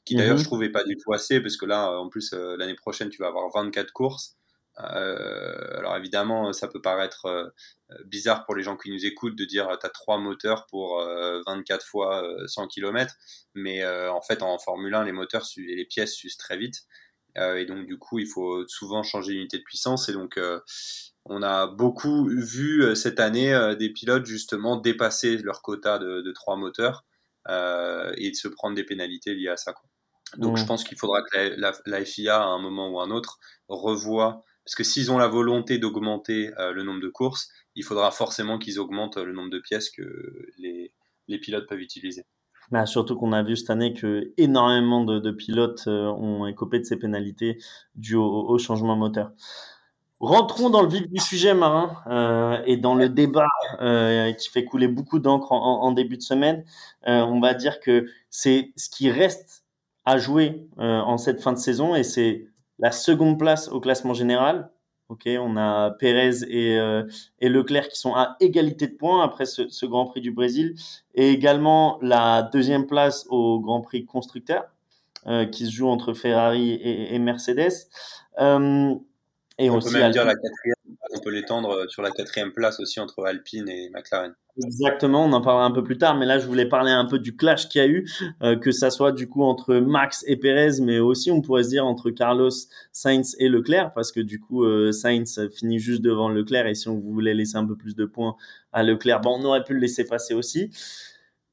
qui 0.05 0.15
d'ailleurs 0.15 0.35
mhm. 0.35 0.41
je 0.41 0.45
trouvais 0.45 0.69
pas 0.69 0.85
du 0.85 0.97
tout 0.97 1.13
assez 1.13 1.41
parce 1.41 1.57
que 1.57 1.67
là, 1.67 1.99
en 1.99 2.09
plus 2.09 2.33
euh, 2.33 2.57
l'année 2.57 2.75
prochaine, 2.75 3.09
tu 3.09 3.19
vas 3.23 3.29
avoir 3.29 3.51
24 3.51 3.93
courses. 3.93 4.37
Euh, 4.81 5.79
alors 5.79 5.97
évidemment, 5.97 6.53
ça 6.53 6.69
peut 6.69 6.81
paraître 6.81 7.27
euh, 7.27 7.49
bizarre 8.05 8.45
pour 8.45 8.55
les 8.55 8.63
gens 8.63 8.77
qui 8.77 8.93
nous 8.93 9.07
écoutent 9.07 9.35
de 9.35 9.45
dire 9.45 9.67
tu 9.81 9.87
as 9.87 9.91
trois 9.91 10.19
moteurs 10.19 10.67
pour 10.67 11.03
24 11.47 11.85
fois 11.85 12.23
100 12.47 12.69
km, 12.69 13.13
mais 13.55 13.85
en 13.87 14.21
fait 14.21 14.43
en 14.43 14.59
Formule 14.59 14.95
1, 14.95 15.05
les 15.05 15.13
moteurs 15.13 15.47
et 15.57 15.75
les 15.75 15.87
pièces 15.87 16.15
s'usent 16.15 16.37
très 16.37 16.57
vite. 16.57 16.85
Et 17.57 17.67
donc 17.67 17.87
du 17.87 17.99
coup, 17.99 18.19
il 18.19 18.27
faut 18.27 18.67
souvent 18.67 19.03
changer 19.03 19.33
l'unité 19.33 19.59
de 19.59 19.63
puissance 19.63 20.09
et 20.09 20.13
donc 20.13 20.39
on 21.29 21.43
a 21.43 21.67
beaucoup 21.67 22.27
vu 22.27 22.83
euh, 22.83 22.95
cette 22.95 23.21
année 23.21 23.53
euh, 23.53 23.75
des 23.75 23.91
pilotes 23.91 24.27
justement 24.27 24.77
dépasser 24.77 25.37
leur 25.39 25.63
quota 25.63 25.99
de, 25.99 26.33
trois 26.33 26.57
moteurs 26.57 27.05
euh, 27.49 28.13
et 28.17 28.31
de 28.31 28.37
se 28.37 28.49
prendre 28.49 28.75
des 28.75 28.85
pénalités 28.85 29.35
liées 29.35 29.49
à 29.49 29.57
ça. 29.57 29.75
Donc 30.37 30.57
je 30.57 30.65
pense 30.65 30.85
qu'il 30.85 30.99
faudra 30.99 31.23
que 31.23 31.55
la, 31.87 32.05
FIA 32.05 32.41
à 32.41 32.45
un 32.45 32.59
moment 32.59 32.91
ou 32.91 33.01
un 33.01 33.11
autre 33.11 33.39
revoie, 33.69 34.45
parce 34.65 34.75
que 34.75 34.85
s'ils 34.85 35.11
ont 35.11 35.17
la 35.17 35.29
volonté 35.29 35.79
d'augmenter 35.79 36.51
le 36.59 36.83
nombre 36.83 37.01
de 37.01 37.09
courses, 37.09 37.49
il 37.75 37.83
faudra 37.83 38.11
forcément 38.11 38.59
qu'ils 38.59 38.79
augmentent 38.79 39.17
le 39.17 39.33
nombre 39.33 39.49
de 39.49 39.59
pièces 39.59 39.89
que 39.89 40.03
les, 40.59 40.93
pilotes 41.39 41.67
peuvent 41.67 41.81
utiliser. 41.81 42.27
Bah, 42.71 42.85
surtout 42.85 43.17
qu'on 43.17 43.33
a 43.33 43.43
vu 43.43 43.57
cette 43.57 43.71
année 43.71 43.95
que 43.95 44.33
énormément 44.37 45.03
de, 45.05 45.31
pilotes 45.31 45.87
ont 45.87 46.47
écopé 46.47 46.79
de 46.79 46.85
ces 46.85 46.97
pénalités 46.97 47.59
dues 47.95 48.17
au 48.17 48.59
changement 48.59 48.95
moteur. 48.95 49.33
Rentrons 50.21 50.69
dans 50.69 50.83
le 50.83 50.89
vif 50.89 51.09
du 51.09 51.21
sujet, 51.21 51.55
Marin, 51.55 51.93
euh, 52.09 52.61
et 52.67 52.77
dans 52.77 52.97
le 52.97 53.09
débat 53.09 53.47
euh, 53.81 54.33
qui 54.33 54.49
fait 54.49 54.65
couler 54.65 54.89
beaucoup 54.89 55.21
d'encre 55.21 55.53
en, 55.53 55.83
en, 55.83 55.93
début 55.93 56.17
de 56.17 56.23
semaine. 56.23 56.65
Euh, 57.07 57.21
on 57.21 57.41
va 57.41 57.55
dire 57.55 57.79
que 57.79 58.07
c'est 58.29 58.73
ce 58.75 58.91
qui 58.91 59.13
reste 59.13 59.65
à 60.05 60.19
jouer 60.19 60.67
euh, 60.81 61.01
en 61.01 61.19
cette 61.19 61.41
fin 61.41 61.53
de 61.53 61.59
saison, 61.59 61.95
et 61.95 62.03
c'est 62.03 62.47
la 62.81 62.91
seconde 62.91 63.39
place 63.39 63.69
au 63.69 63.79
classement 63.79 64.15
général. 64.15 64.71
Ok, 65.09 65.23
on 65.27 65.57
a 65.57 65.91
Pérez 65.93 66.43
et, 66.49 66.79
euh, 66.79 67.03
et 67.41 67.49
Leclerc 67.49 67.89
qui 67.89 67.99
sont 67.99 68.15
à 68.15 68.37
égalité 68.41 68.89
de 68.89 68.95
points 68.95 69.25
après 69.25 69.47
ce, 69.47 69.69
ce, 69.69 69.87
Grand 69.87 70.05
Prix 70.05 70.21
du 70.21 70.33
Brésil, 70.33 70.75
et 71.15 71.31
également 71.31 71.99
la 72.03 72.43
deuxième 72.43 72.87
place 72.87 73.27
au 73.31 73.59
Grand 73.61 73.81
Prix 73.81 74.05
constructeur 74.05 74.65
qui 75.53 75.67
se 75.67 75.73
joue 75.73 75.89
entre 75.89 76.15
Ferrari 76.15 76.71
et, 76.71 77.15
et 77.15 77.19
Mercedes. 77.19 77.89
Euh, 78.41 78.95
et 79.59 79.71
on 79.71 79.81
peut 79.81 79.91
même 79.91 80.13
dire 80.13 80.25
la 80.25 80.35
quatrième, 80.35 80.75
on 81.15 81.21
peut 81.21 81.31
l'étendre 81.31 81.71
euh, 81.71 81.89
sur 81.89 82.03
la 82.03 82.11
quatrième 82.11 82.53
place 82.53 82.81
aussi 82.81 83.01
entre 83.01 83.25
Alpine 83.25 83.69
et 83.69 83.91
McLaren. 83.91 84.35
Exactement, 84.65 85.25
on 85.25 85.33
en 85.33 85.41
parlera 85.41 85.65
un 85.65 85.71
peu 85.71 85.85
plus 85.85 85.99
tard, 85.99 86.17
mais 86.17 86.27
là 86.27 86.41
je 86.41 86.47
voulais 86.47 86.67
parler 86.67 86.91
un 86.91 87.05
peu 87.05 87.21
du 87.21 87.37
clash 87.37 87.69
qu'il 87.69 87.81
y 87.81 87.85
a 87.85 87.87
eu, 87.87 88.11
euh, 88.43 88.57
que 88.57 88.73
ça 88.73 88.91
soit 88.91 89.13
du 89.13 89.29
coup 89.29 89.45
entre 89.45 89.77
Max 89.77 90.25
et 90.27 90.37
Perez, 90.37 90.81
mais 90.83 90.99
aussi 90.99 91.31
on 91.31 91.41
pourrait 91.43 91.63
se 91.63 91.69
dire 91.69 91.87
entre 91.87 92.11
Carlos, 92.11 92.51
Sainz 92.91 93.37
et 93.39 93.49
Leclerc, 93.49 93.93
parce 93.95 94.11
que 94.11 94.19
du 94.19 94.41
coup 94.41 94.65
euh, 94.65 94.91
Sainz 94.91 95.49
finit 95.57 95.79
juste 95.79 96.03
devant 96.03 96.29
Leclerc, 96.29 96.67
et 96.67 96.75
si 96.75 96.89
on 96.89 96.99
voulait 96.99 97.35
laisser 97.35 97.57
un 97.57 97.67
peu 97.67 97.77
plus 97.77 97.95
de 97.95 98.05
points 98.05 98.35
à 98.73 98.83
Leclerc, 98.83 99.21
bon, 99.21 99.39
on 99.39 99.45
aurait 99.45 99.63
pu 99.63 99.75
le 99.75 99.81
laisser 99.81 100.05
passer 100.05 100.35
aussi. 100.35 100.71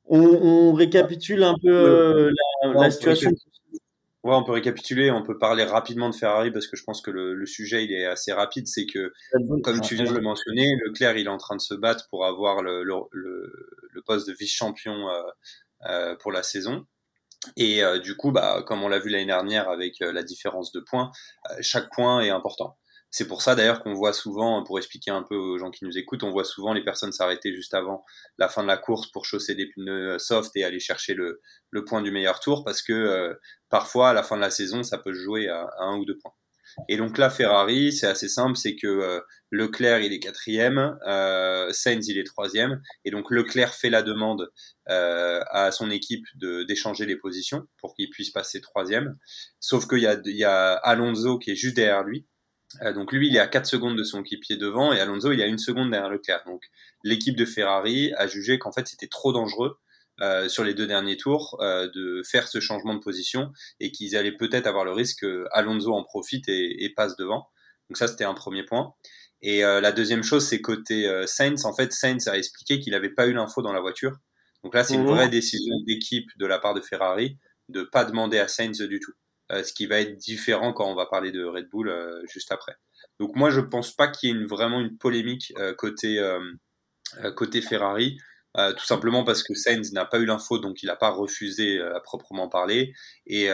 On, 0.07 0.19
on 0.21 0.73
récapitule 0.73 1.43
un 1.43 1.55
peu 1.61 1.71
euh, 1.71 2.31
la, 2.63 2.73
la 2.73 2.91
situation. 2.91 3.31
Ouais, 4.25 4.33
on 4.33 4.43
peut 4.43 4.53
récapituler, 4.53 5.11
on 5.11 5.21
peut 5.21 5.37
parler 5.37 5.63
rapidement 5.63 6.09
de 6.09 6.15
Ferrari 6.15 6.49
parce 6.49 6.65
que 6.65 6.75
je 6.75 6.83
pense 6.83 6.99
que 6.99 7.11
le, 7.11 7.35
le 7.35 7.45
sujet 7.45 7.85
il 7.85 7.91
est 7.93 8.07
assez 8.07 8.33
rapide. 8.33 8.65
C'est 8.65 8.87
que, 8.87 9.13
comme 9.61 9.81
tu 9.81 9.93
viens 9.93 10.05
de 10.05 10.15
le 10.15 10.21
mentionner, 10.21 10.65
Leclerc 10.83 11.15
il 11.17 11.27
est 11.27 11.29
en 11.29 11.37
train 11.37 11.55
de 11.55 11.61
se 11.61 11.75
battre 11.75 12.07
pour 12.09 12.25
avoir 12.25 12.63
le, 12.63 12.81
le, 12.81 13.03
le 13.11 14.01
poste 14.01 14.27
de 14.27 14.33
vice-champion 14.33 15.09
euh, 15.09 15.21
euh, 15.89 16.15
pour 16.15 16.31
la 16.31 16.41
saison. 16.41 16.87
Et 17.55 17.83
euh, 17.83 17.99
du 17.99 18.17
coup, 18.17 18.31
bah, 18.31 18.63
comme 18.65 18.81
on 18.81 18.87
l'a 18.87 18.97
vu 18.97 19.11
l'année 19.11 19.27
dernière 19.27 19.69
avec 19.69 19.99
la 19.99 20.23
différence 20.23 20.71
de 20.71 20.79
points, 20.79 21.11
chaque 21.61 21.91
point 21.91 22.21
est 22.21 22.31
important. 22.31 22.79
C'est 23.11 23.27
pour 23.27 23.41
ça 23.41 23.55
d'ailleurs 23.55 23.81
qu'on 23.81 23.93
voit 23.93 24.11
souvent, 24.11 24.61
pour 24.63 24.77
expliquer 24.77 25.11
un 25.11 25.23
peu 25.23 25.35
aux 25.35 25.57
gens 25.57 25.71
qui 25.71 25.85
nous 25.85 25.97
écoutent, 25.97 26.23
on 26.23 26.31
voit 26.31 26.43
souvent 26.43 26.73
les 26.73 26.83
personnes 26.83 27.13
s'arrêter 27.13 27.55
juste 27.55 27.73
avant 27.73 28.03
la 28.37 28.49
fin 28.49 28.61
de 28.61 28.67
la 28.67 28.77
course 28.77 29.09
pour 29.09 29.25
chausser 29.25 29.55
des 29.55 29.67
pneus 29.67 30.19
soft 30.19 30.51
et 30.55 30.65
aller 30.65 30.79
chercher 30.79 31.13
le, 31.13 31.41
le 31.69 31.85
point 31.85 32.01
du 32.01 32.11
meilleur 32.11 32.41
tour 32.41 32.65
parce 32.65 32.81
que 32.81 32.91
euh, 32.91 33.33
parfois 33.69 34.09
à 34.09 34.13
la 34.13 34.23
fin 34.23 34.35
de 34.35 34.41
la 34.41 34.49
saison 34.49 34.83
ça 34.83 34.97
peut 34.97 35.13
jouer 35.13 35.47
à, 35.47 35.65
un 35.79 35.97
ou 35.97 36.05
deux 36.05 36.17
points. 36.17 36.33
Et 36.89 36.97
donc 36.97 37.17
là 37.17 37.29
Ferrari 37.29 37.93
c'est 37.93 38.07
assez 38.07 38.27
simple, 38.27 38.57
c'est 38.57 38.75
que 38.75 38.87
euh, 38.87 39.21
Leclerc 39.49 40.01
il 40.01 40.11
est 40.11 40.19
quatrième, 40.19 40.97
euh, 41.07 41.71
Sainz 41.71 42.09
il 42.09 42.17
est 42.17 42.25
troisième 42.25 42.81
et 43.05 43.11
donc 43.11 43.31
Leclerc 43.31 43.73
fait 43.73 43.89
la 43.89 44.01
demande 44.01 44.49
euh, 44.89 45.41
à 45.51 45.71
son 45.71 45.89
équipe 45.89 46.25
d'échanger 46.67 47.05
les 47.05 47.15
positions 47.15 47.65
pour 47.79 47.95
qu'il 47.95 48.09
puisse 48.09 48.31
passer 48.31 48.59
troisième. 48.59 49.15
Sauf 49.61 49.87
qu'il 49.87 49.99
y 49.99 50.07
a, 50.07 50.19
il 50.25 50.35
y 50.35 50.43
a 50.43 50.73
Alonso 50.73 51.39
qui 51.39 51.51
est 51.51 51.55
juste 51.55 51.77
derrière 51.77 52.03
lui 52.03 52.25
euh, 52.25 52.34
donc 52.93 53.11
lui, 53.11 53.27
il 53.27 53.35
est 53.35 53.39
à 53.39 53.47
4 53.47 53.65
secondes 53.65 53.97
de 53.97 54.03
son 54.03 54.21
équipier 54.21 54.57
devant 54.57 54.93
et 54.93 54.99
Alonso, 54.99 55.31
il 55.31 55.39
est 55.39 55.43
à 55.43 55.47
une 55.47 55.57
seconde 55.57 55.91
derrière 55.91 56.09
Leclerc. 56.09 56.43
Donc 56.45 56.63
l'équipe 57.03 57.35
de 57.35 57.45
Ferrari 57.45 58.13
a 58.17 58.27
jugé 58.27 58.59
qu'en 58.59 58.71
fait 58.71 58.87
c'était 58.87 59.07
trop 59.07 59.31
dangereux 59.31 59.77
euh, 60.21 60.47
sur 60.47 60.63
les 60.63 60.73
deux 60.73 60.87
derniers 60.87 61.17
tours 61.17 61.57
euh, 61.61 61.89
de 61.93 62.21
faire 62.23 62.47
ce 62.47 62.59
changement 62.59 62.93
de 62.93 62.99
position 62.99 63.51
et 63.79 63.91
qu'ils 63.91 64.15
allaient 64.15 64.35
peut-être 64.35 64.67
avoir 64.67 64.85
le 64.85 64.93
risque 64.93 65.21
que 65.21 65.45
Alonso 65.51 65.93
en 65.93 66.03
profite 66.03 66.47
et, 66.47 66.83
et 66.83 66.89
passe 66.93 67.15
devant. 67.17 67.47
Donc 67.89 67.97
ça, 67.97 68.07
c'était 68.07 68.23
un 68.23 68.33
premier 68.33 68.63
point. 68.63 68.93
Et 69.41 69.63
euh, 69.63 69.81
la 69.81 69.91
deuxième 69.91 70.23
chose, 70.23 70.47
c'est 70.47 70.61
côté 70.61 71.07
euh, 71.07 71.27
Sainz. 71.27 71.65
En 71.65 71.75
fait, 71.75 71.93
Sainz 71.93 72.27
a 72.27 72.37
expliqué 72.37 72.79
qu'il 72.79 72.93
n'avait 72.93 73.09
pas 73.09 73.27
eu 73.27 73.33
l'info 73.33 73.61
dans 73.61 73.73
la 73.73 73.81
voiture. 73.81 74.17
Donc 74.63 74.73
là, 74.73 74.83
c'est 74.83 74.95
une 74.95 75.03
mmh. 75.03 75.07
vraie 75.07 75.29
décision 75.29 75.75
d'équipe 75.85 76.27
de 76.37 76.45
la 76.45 76.57
part 76.57 76.73
de 76.73 76.81
Ferrari 76.81 77.37
de 77.69 77.83
pas 77.83 78.05
demander 78.05 78.39
à 78.39 78.47
Sainz 78.47 78.81
du 78.81 78.99
tout. 78.99 79.13
Euh, 79.51 79.63
ce 79.63 79.73
qui 79.73 79.85
va 79.85 79.99
être 79.99 80.17
différent 80.17 80.73
quand 80.73 80.89
on 80.89 80.95
va 80.95 81.05
parler 81.05 81.31
de 81.31 81.43
Red 81.45 81.69
Bull 81.69 81.89
euh, 81.89 82.21
juste 82.27 82.51
après. 82.51 82.75
Donc 83.19 83.35
moi 83.35 83.51
je 83.51 83.61
pense 83.61 83.95
pas 83.95 84.07
qu'il 84.07 84.29
y 84.29 84.31
ait 84.31 84.35
une, 84.35 84.47
vraiment 84.47 84.79
une 84.79 84.97
polémique 84.97 85.53
euh, 85.57 85.73
côté 85.75 86.19
côté 87.35 87.61
Ferrari. 87.61 88.17
euh, 88.57 88.73
tout 88.73 88.85
simplement 88.85 89.23
parce 89.23 89.43
que 89.43 89.53
Sainz 89.53 89.93
n'a 89.93 90.05
pas 90.05 90.19
eu 90.19 90.25
l'info, 90.25 90.57
donc 90.59 90.81
il 90.81 90.87
n'a 90.87 90.95
pas 90.95 91.11
refusé 91.11 91.79
à 91.81 91.99
proprement 91.99 92.49
parler. 92.49 92.93
Et 93.27 93.47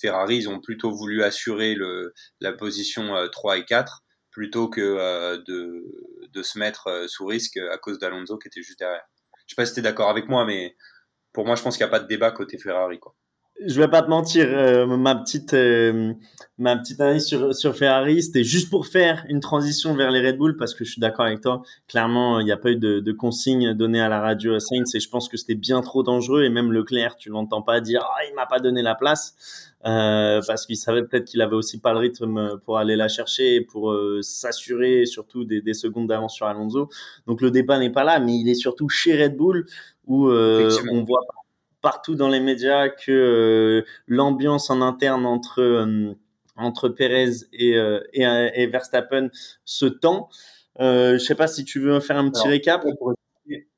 Ferrari, 0.00 0.36
ils 0.36 0.48
ont 0.48 0.60
plutôt 0.60 0.90
voulu 0.92 1.22
assurer 1.22 1.74
le, 1.74 2.12
la 2.40 2.52
position 2.52 3.14
3 3.32 3.58
et 3.58 3.64
4 3.64 4.02
plutôt 4.30 4.68
que 4.68 5.36
de, 5.46 5.84
de, 6.32 6.42
se 6.42 6.58
mettre 6.58 7.06
sous 7.08 7.26
risque 7.26 7.56
à 7.56 7.78
cause 7.78 7.98
d'Alonso 7.98 8.38
qui 8.38 8.48
était 8.48 8.62
juste 8.62 8.78
derrière. 8.78 9.04
Je 9.46 9.54
sais 9.54 9.56
pas 9.56 9.66
si 9.66 9.74
tu 9.74 9.80
es 9.80 9.82
d'accord 9.82 10.10
avec 10.10 10.28
moi, 10.28 10.44
mais 10.44 10.76
pour 11.32 11.46
moi, 11.46 11.54
je 11.56 11.62
pense 11.62 11.76
qu'il 11.76 11.84
n'y 11.86 11.88
a 11.88 11.92
pas 11.92 12.00
de 12.00 12.08
débat 12.08 12.30
côté 12.30 12.58
Ferrari. 12.58 12.98
Quoi 13.00 13.14
je 13.66 13.80
vais 13.80 13.88
pas 13.88 14.02
te 14.02 14.08
mentir, 14.08 14.46
euh, 14.48 14.86
ma 14.86 15.16
petite 15.16 15.52
euh, 15.52 16.12
ma 16.58 16.76
petite 16.76 17.00
analyse 17.00 17.24
sur 17.26 17.54
sur 17.54 17.76
Ferrari, 17.76 18.22
c'était 18.22 18.44
juste 18.44 18.70
pour 18.70 18.86
faire 18.86 19.24
une 19.28 19.40
transition 19.40 19.94
vers 19.94 20.10
les 20.10 20.24
Red 20.24 20.38
Bull 20.38 20.56
parce 20.56 20.74
que 20.74 20.84
je 20.84 20.92
suis 20.92 21.00
d'accord 21.00 21.26
avec 21.26 21.40
toi. 21.40 21.62
Clairement, 21.88 22.38
il 22.40 22.44
n'y 22.44 22.52
a 22.52 22.56
pas 22.56 22.70
eu 22.70 22.76
de, 22.76 23.00
de 23.00 23.12
consigne 23.12 23.74
donnée 23.74 24.00
à 24.00 24.08
la 24.08 24.20
radio 24.20 24.54
à 24.54 24.60
Sainz 24.60 24.94
et 24.94 25.00
je 25.00 25.08
pense 25.08 25.28
que 25.28 25.36
c'était 25.36 25.56
bien 25.56 25.80
trop 25.80 26.02
dangereux 26.02 26.44
et 26.44 26.50
même 26.50 26.72
Leclerc, 26.72 27.16
tu 27.16 27.30
l'entends 27.30 27.62
pas 27.62 27.80
dire 27.80 28.04
ah 28.04 28.24
il 28.28 28.34
m'a 28.34 28.46
pas 28.46 28.60
donné 28.60 28.80
la 28.82 28.94
place 28.94 29.34
euh, 29.86 30.40
parce 30.46 30.64
qu'il 30.66 30.76
savait 30.76 31.02
peut-être 31.02 31.24
qu'il 31.24 31.40
avait 31.42 31.56
aussi 31.56 31.80
pas 31.80 31.92
le 31.92 31.98
rythme 31.98 32.58
pour 32.64 32.78
aller 32.78 32.94
la 32.94 33.08
chercher 33.08 33.56
et 33.56 33.60
pour 33.60 33.90
euh, 33.90 34.20
s'assurer 34.22 35.04
surtout 35.04 35.44
des, 35.44 35.62
des 35.62 35.74
secondes 35.74 36.06
d'avance 36.06 36.34
sur 36.34 36.46
Alonso. 36.46 36.90
Donc 37.26 37.40
le 37.40 37.50
débat 37.50 37.78
n'est 37.78 37.90
pas 37.90 38.04
là, 38.04 38.20
mais 38.20 38.36
il 38.38 38.48
est 38.48 38.54
surtout 38.54 38.88
chez 38.88 39.20
Red 39.20 39.36
Bull 39.36 39.66
où 40.06 40.30
on 40.30 41.04
voit 41.04 41.20
partout 41.80 42.14
dans 42.14 42.28
les 42.28 42.40
médias 42.40 42.88
que 42.88 43.12
euh, 43.12 43.86
l'ambiance 44.06 44.70
en 44.70 44.80
interne 44.80 45.26
entre 45.26 45.60
euh, 45.60 46.14
entre 46.56 46.88
Perez 46.88 47.30
et, 47.52 47.76
euh, 47.76 48.00
et, 48.12 48.22
et, 48.22 48.66
Verstappen 48.66 49.28
se 49.64 49.86
tend. 49.86 50.28
Euh, 50.80 51.12
je 51.12 51.24
sais 51.24 51.36
pas 51.36 51.46
si 51.46 51.64
tu 51.64 51.80
veux 51.80 52.00
faire 52.00 52.16
un 52.16 52.28
petit 52.30 52.48
récap. 52.48 52.84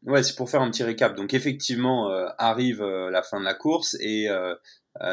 Ouais, 0.02 0.22
c'est 0.22 0.34
pour 0.34 0.48
faire 0.48 0.62
un 0.62 0.70
petit 0.70 0.82
récap. 0.82 1.14
Donc 1.14 1.34
effectivement, 1.34 2.10
arrive 2.38 2.82
la 2.82 3.22
fin 3.22 3.38
de 3.38 3.44
la 3.44 3.54
course 3.54 3.96
et 4.00 4.28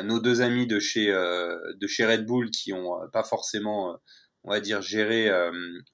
nos 0.03 0.19
deux 0.19 0.41
amis 0.41 0.65
de 0.65 0.79
chez 0.79 1.07
de 1.07 1.87
chez 1.87 2.05
Red 2.05 2.25
Bull 2.25 2.49
qui 2.51 2.73
ont 2.73 2.97
pas 3.11 3.23
forcément, 3.23 3.97
on 4.45 4.49
va 4.49 4.61
dire, 4.61 4.81
géré 4.81 5.29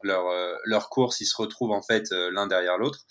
leur 0.04 0.26
leur 0.64 0.90
course, 0.90 1.22
ils 1.22 1.26
se 1.26 1.36
retrouvent 1.36 1.72
en 1.72 1.82
fait 1.82 2.12
l'un 2.12 2.48
derrière 2.48 2.78
l'autre 2.78 3.06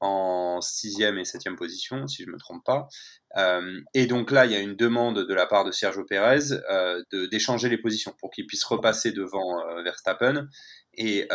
en 0.00 0.60
sixième 0.60 1.18
et 1.18 1.24
septième 1.24 1.56
position, 1.56 2.06
si 2.06 2.24
je 2.24 2.30
me 2.30 2.38
trompe 2.38 2.64
pas. 2.64 2.88
Euh, 3.36 3.80
et 3.94 4.06
donc 4.06 4.30
là, 4.30 4.46
il 4.46 4.52
y 4.52 4.56
a 4.56 4.60
une 4.60 4.74
demande 4.74 5.26
de 5.26 5.34
la 5.34 5.46
part 5.46 5.64
de 5.64 5.70
Sergio 5.70 6.04
Pérez 6.04 6.52
euh, 6.70 7.02
d'échanger 7.30 7.68
les 7.68 7.78
positions 7.78 8.14
pour 8.18 8.30
qu'il 8.30 8.46
puisse 8.46 8.64
repasser 8.64 9.12
devant 9.12 9.60
euh, 9.68 9.82
Verstappen. 9.82 10.48
Et 10.94 11.28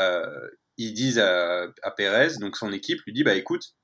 ils 0.77 0.93
disent 0.93 1.19
à, 1.19 1.67
à 1.83 1.91
Pérez, 1.91 2.37
donc 2.39 2.57
son 2.57 2.73
équipe 2.73 2.99
lui 3.05 3.13
dit, 3.13 3.23
bah 3.23 3.35
écoute, 3.35 3.75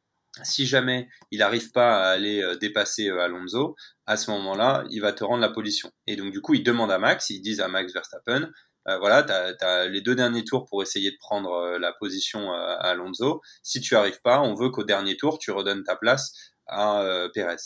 si 0.44 0.66
jamais 0.66 1.08
il 1.30 1.40
n'arrive 1.40 1.72
pas 1.72 2.04
à 2.04 2.10
aller 2.12 2.44
dépasser 2.60 3.10
Alonso, 3.10 3.76
à 4.06 4.18
ce 4.18 4.32
moment-là, 4.32 4.84
il 4.90 5.00
va 5.00 5.14
te 5.14 5.24
rendre 5.24 5.42
la 5.42 5.50
position. 5.50 5.92
Et 6.08 6.16
donc 6.18 6.32
du 6.32 6.42
coup, 6.42 6.54
ils 6.54 6.64
demandent 6.64 6.92
à 6.92 7.00
Max, 7.00 7.30
ils 7.30 7.42
disent 7.42 7.62
à 7.62 7.70
Max 7.70 7.94
Verstappen, 7.94 8.50
euh, 8.88 8.98
voilà, 8.98 9.24
tu 9.24 9.92
les 9.92 10.02
deux 10.02 10.16
derniers 10.16 10.44
tours 10.44 10.66
pour 10.66 10.82
essayer 10.82 11.12
de 11.12 11.18
prendre 11.20 11.52
euh, 11.52 11.80
la 11.80 11.94
position 11.94 12.52
euh, 12.52 12.76
à 12.80 12.90
Alonso. 12.90 13.42
Si 13.64 13.80
tu 13.82 13.96
arrives 13.96 14.22
pas, 14.24 14.42
on 14.42 14.56
veut 14.56 14.70
qu'au 14.70 14.84
dernier 14.84 15.18
tour, 15.18 15.38
tu 15.40 15.52
redonnes 15.52 15.84
ta 15.84 15.96
place 15.96 16.34
à 16.68 17.28
Pérez. 17.34 17.58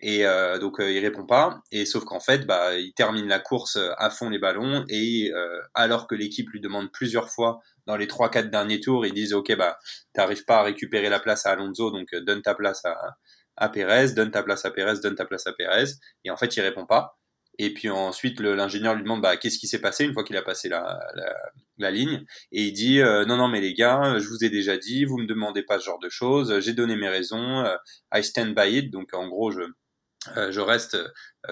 Et 0.00 0.24
donc 0.60 0.76
il 0.78 0.98
répond 1.00 1.26
pas. 1.26 1.60
Et 1.72 1.84
sauf 1.84 2.04
qu'en 2.04 2.20
fait, 2.20 2.46
bah, 2.46 2.76
il 2.76 2.92
termine 2.94 3.26
la 3.28 3.38
course 3.38 3.78
à 3.98 4.10
fond 4.10 4.30
les 4.30 4.38
ballons. 4.38 4.84
Et 4.88 5.30
alors 5.74 6.06
que 6.06 6.14
l'équipe 6.14 6.48
lui 6.50 6.60
demande 6.60 6.90
plusieurs 6.92 7.28
fois 7.30 7.60
dans 7.86 7.96
les 7.96 8.06
trois 8.06 8.30
quatre 8.30 8.50
derniers 8.50 8.80
tours, 8.80 9.04
ils 9.06 9.12
disent 9.12 9.34
ok 9.34 9.56
bah 9.56 9.78
t'arrives 10.14 10.44
pas 10.44 10.58
à 10.58 10.62
récupérer 10.62 11.08
la 11.10 11.20
place 11.20 11.46
à 11.46 11.52
Alonso, 11.52 11.90
donc 11.90 12.14
donne 12.14 12.42
ta 12.42 12.54
place 12.54 12.84
à, 12.84 13.16
à 13.56 13.68
Pérez, 13.68 14.12
donne 14.12 14.30
ta 14.30 14.42
place 14.42 14.64
à 14.64 14.70
Pérez, 14.70 15.00
donne 15.02 15.16
ta 15.16 15.26
place 15.26 15.46
à 15.46 15.52
Pérez. 15.52 15.90
Et 16.24 16.30
en 16.30 16.36
fait 16.36 16.56
il 16.56 16.60
répond 16.62 16.86
pas. 16.86 17.18
Et 17.58 17.72
puis 17.72 17.88
ensuite, 17.88 18.40
l'ingénieur 18.40 18.94
lui 18.94 19.02
demande 19.02 19.22
bah, 19.22 19.36
qu'est-ce 19.36 19.58
qui 19.58 19.66
s'est 19.66 19.80
passé 19.80 20.04
une 20.04 20.12
fois 20.12 20.24
qu'il 20.24 20.36
a 20.36 20.42
passé 20.42 20.68
la, 20.68 21.00
la, 21.14 21.34
la, 21.78 21.90
ligne? 21.90 22.24
Et 22.52 22.64
il 22.64 22.72
dit 22.72 23.00
euh, 23.00 23.24
non, 23.24 23.36
non, 23.36 23.48
mais 23.48 23.60
les 23.60 23.74
gars, 23.74 24.18
je 24.18 24.28
vous 24.28 24.44
ai 24.44 24.50
déjà 24.50 24.76
dit, 24.76 25.04
vous 25.04 25.18
me 25.18 25.26
demandez 25.26 25.62
pas 25.62 25.78
ce 25.78 25.84
genre 25.86 25.98
de 25.98 26.08
choses, 26.08 26.60
j'ai 26.60 26.74
donné 26.74 26.96
mes 26.96 27.08
raisons, 27.08 27.60
euh, 27.64 27.76
I 28.14 28.22
stand 28.22 28.54
by 28.54 28.76
it. 28.76 28.90
Donc 28.90 29.14
en 29.14 29.28
gros, 29.28 29.50
je, 29.50 29.62
euh, 30.36 30.52
je 30.52 30.60
reste 30.60 30.98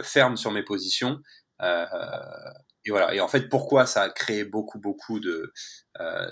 ferme 0.03 0.37
sur 0.37 0.51
mes 0.51 0.63
positions. 0.63 1.21
et 1.61 2.91
voilà. 2.91 3.15
Et 3.15 3.21
en 3.21 3.29
fait, 3.29 3.49
pourquoi 3.49 3.87
ça 3.87 4.03
a 4.03 4.11
créé 4.11 4.45
beaucoup, 4.45 4.79
beaucoup 4.79 5.21
de. 5.21 5.53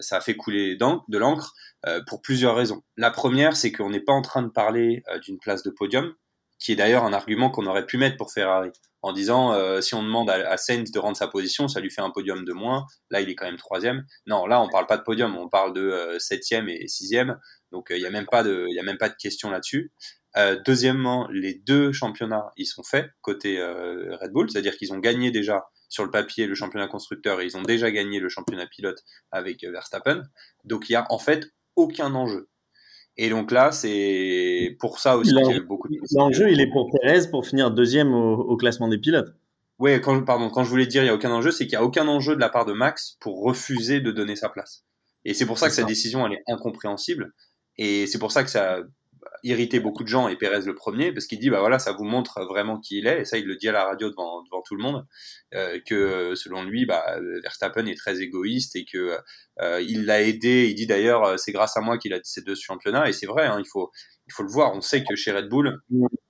ça 0.01 0.19
a 0.19 0.21
fait 0.21 0.37
couler 0.37 0.77
de 0.77 1.19
l'encre? 1.19 1.55
Pour 2.07 2.23
plusieurs 2.23 2.55
raisons. 2.55 2.83
La 2.97 3.11
première, 3.11 3.57
c'est 3.57 3.73
qu'on 3.73 3.91
n'est 3.91 4.01
pas 4.01 4.13
en 4.13 4.23
train 4.23 4.43
de 4.43 4.51
parler 4.51 5.03
d'une 5.25 5.39
place 5.39 5.65
de 5.65 5.71
podium, 5.71 6.15
qui 6.61 6.73
est 6.73 6.77
d'ailleurs 6.77 7.05
un 7.05 7.13
argument 7.13 7.51
qu'on 7.51 7.67
aurait 7.67 7.87
pu 7.87 7.97
mettre 7.99 8.17
pour 8.17 8.33
Ferrari 8.33 8.71
en 9.03 9.13
disant 9.13 9.53
euh, 9.53 9.81
si 9.81 9.95
on 9.95 10.03
demande 10.03 10.31
à, 10.31 10.51
à, 10.51 10.57
Sainz 10.57 10.91
de 10.91 10.99
rendre 10.99 11.17
sa 11.17 11.29
position, 11.29 11.69
ça 11.69 11.81
lui 11.81 11.91
fait 11.91 12.01
un 12.01 12.11
podium 12.11 12.45
de 12.45 12.53
moins. 12.53 12.87
Là, 13.11 13.21
il 13.21 13.29
est 13.29 13.35
quand 13.35 13.47
même 13.47 13.57
troisième. 13.57 14.07
Non, 14.27 14.47
là, 14.47 14.63
on 14.63 14.69
parle 14.69 14.87
pas 14.87 14.97
de 14.97 15.03
podium, 15.03 15.37
on 15.37 15.49
parle 15.49 15.75
de 15.75 15.83
euh, 15.83 16.19
septième 16.19 16.69
et 16.69 16.87
sixième. 16.89 17.39
Donc, 17.73 17.89
il 17.91 17.97
euh, 17.97 17.99
n'y 17.99 18.07
a 18.07 18.11
même 18.11 18.27
pas 18.27 18.43
de, 18.43 18.67
il 18.71 18.79
a 18.79 18.83
même 18.83 18.99
pas 18.99 19.09
de 19.09 19.17
question 19.17 19.51
là-dessus. 19.51 19.93
deuxièmement, 20.65 21.29
les 21.31 21.55
deux 21.55 21.93
championnats, 21.93 22.51
ils 22.57 22.67
sont 22.67 22.83
faits 22.83 23.11
côté 23.21 23.61
Red 23.61 24.33
Bull, 24.33 24.51
c'est-à-dire 24.51 24.77
qu'ils 24.77 24.93
ont 24.93 24.99
gagné 24.99 25.31
déjà 25.31 25.67
sur 25.89 26.05
le 26.05 26.11
papier 26.11 26.47
le 26.47 26.55
championnat 26.55 26.89
constructeur 26.89 27.41
et 27.43 27.45
ils 27.45 27.57
ont 27.59 27.63
déjà 27.63 27.91
gagné 27.91 28.19
le 28.19 28.31
championnat 28.31 28.67
pilote 28.67 29.03
avec 29.31 29.63
Verstappen. 29.63 30.23
Donc, 30.65 30.89
il 30.89 30.93
y 30.93 30.97
a 30.97 31.07
en 31.11 31.19
fait 31.19 31.53
aucun 31.77 32.15
enjeu. 32.15 32.49
Et 33.17 33.29
donc 33.29 33.51
là, 33.51 33.73
c'est 33.73 34.77
pour 34.81 34.99
ça 34.99 35.17
aussi 35.17 35.35
qu'il 35.35 35.55
y 35.55 35.59
a 35.59 35.61
beaucoup 35.61 35.89
de 35.89 35.97
L'enjeu, 36.15 36.51
il 36.51 36.61
est 36.61 36.71
pour 36.71 36.91
Perez 36.91 37.29
pour 37.31 37.47
finir 37.47 37.71
deuxième 37.71 38.15
au, 38.15 38.57
classement 38.57 38.89
des 38.89 38.99
pilotes. 38.99 39.35
Oui, 39.79 40.01
quand, 40.01 40.23
pardon, 40.25 40.49
quand 40.49 40.65
je 40.65 40.71
voulais 40.71 40.87
dire 40.87 41.03
il 41.03 41.07
n'y 41.07 41.11
a 41.11 41.15
aucun 41.15 41.31
enjeu, 41.31 41.51
c'est 41.51 41.67
qu'il 41.67 41.77
n'y 41.79 41.83
a 41.83 41.85
aucun 41.85 42.09
enjeu 42.09 42.35
de 42.35 42.41
la 42.41 42.49
part 42.49 42.65
de 42.65 42.73
Max 42.73 43.17
pour 43.21 43.43
refuser 43.43 44.01
de 44.01 44.11
donner 44.13 44.37
sa 44.37 44.49
place. 44.49 44.85
Et 45.25 45.35
c'est 45.35 45.47
pour 45.47 45.59
ça 45.59 45.69
que 45.69 45.75
sa 45.75 45.85
décision, 45.85 46.27
elle 46.27 46.35
est 46.35 46.43
incompréhensible. 46.47 47.33
Et 47.77 48.07
c'est 48.07 48.19
pour 48.19 48.33
ça 48.33 48.45
que 48.45 48.51
ça, 48.51 48.79
irrité 49.43 49.81
beaucoup 49.81 50.03
de 50.03 50.09
gens 50.09 50.29
et 50.29 50.37
Pérez 50.37 50.63
le 50.65 50.75
premier 50.75 51.13
parce 51.13 51.27
qu'il 51.27 51.39
dit 51.39 51.51
bah 51.51 51.61
voilà 51.61 51.79
ça 51.79 51.93
vous 51.93 52.05
montre 52.05 52.45
vraiment 52.45 52.79
qui 52.79 52.99
il 52.99 53.07
est 53.07 53.23
et 53.23 53.25
ça 53.25 53.39
il 53.39 53.47
le 53.47 53.57
dit 53.57 53.69
à 53.69 53.73
la 53.73 53.85
radio 53.85 54.11
devant 54.11 54.43
devant 54.43 54.63
tout 54.63 54.77
le 54.77 54.83
monde 54.83 55.07
euh, 55.55 55.79
que 55.87 56.35
selon 56.35 56.63
lui 56.63 56.87
bah 56.87 57.05
Verstappen 57.43 57.87
est 57.87 57.97
très 57.97 58.21
égoïste 58.21 58.77
et 58.77 58.85
que 58.85 59.19
euh, 59.61 59.83
il 59.83 60.07
l'a 60.07 60.23
aidé. 60.23 60.67
Il 60.71 60.75
dit 60.75 60.87
d'ailleurs 60.87 61.39
c'est 61.39 61.53
grâce 61.53 61.77
à 61.77 61.81
moi 61.81 61.99
qu'il 61.99 62.15
a 62.15 62.21
ces 62.23 62.43
deux 62.43 62.55
championnats 62.55 63.09
et 63.09 63.13
c'est 63.13 63.27
vrai 63.27 63.47
hein, 63.47 63.59
il 63.59 63.69
faut 63.69 63.91
il 64.27 64.33
faut 64.33 64.43
le 64.43 64.51
voir. 64.51 64.75
On 64.75 64.81
sait 64.81 65.05
que 65.05 65.15
chez 65.17 65.33
Red 65.33 65.49
Bull 65.49 65.79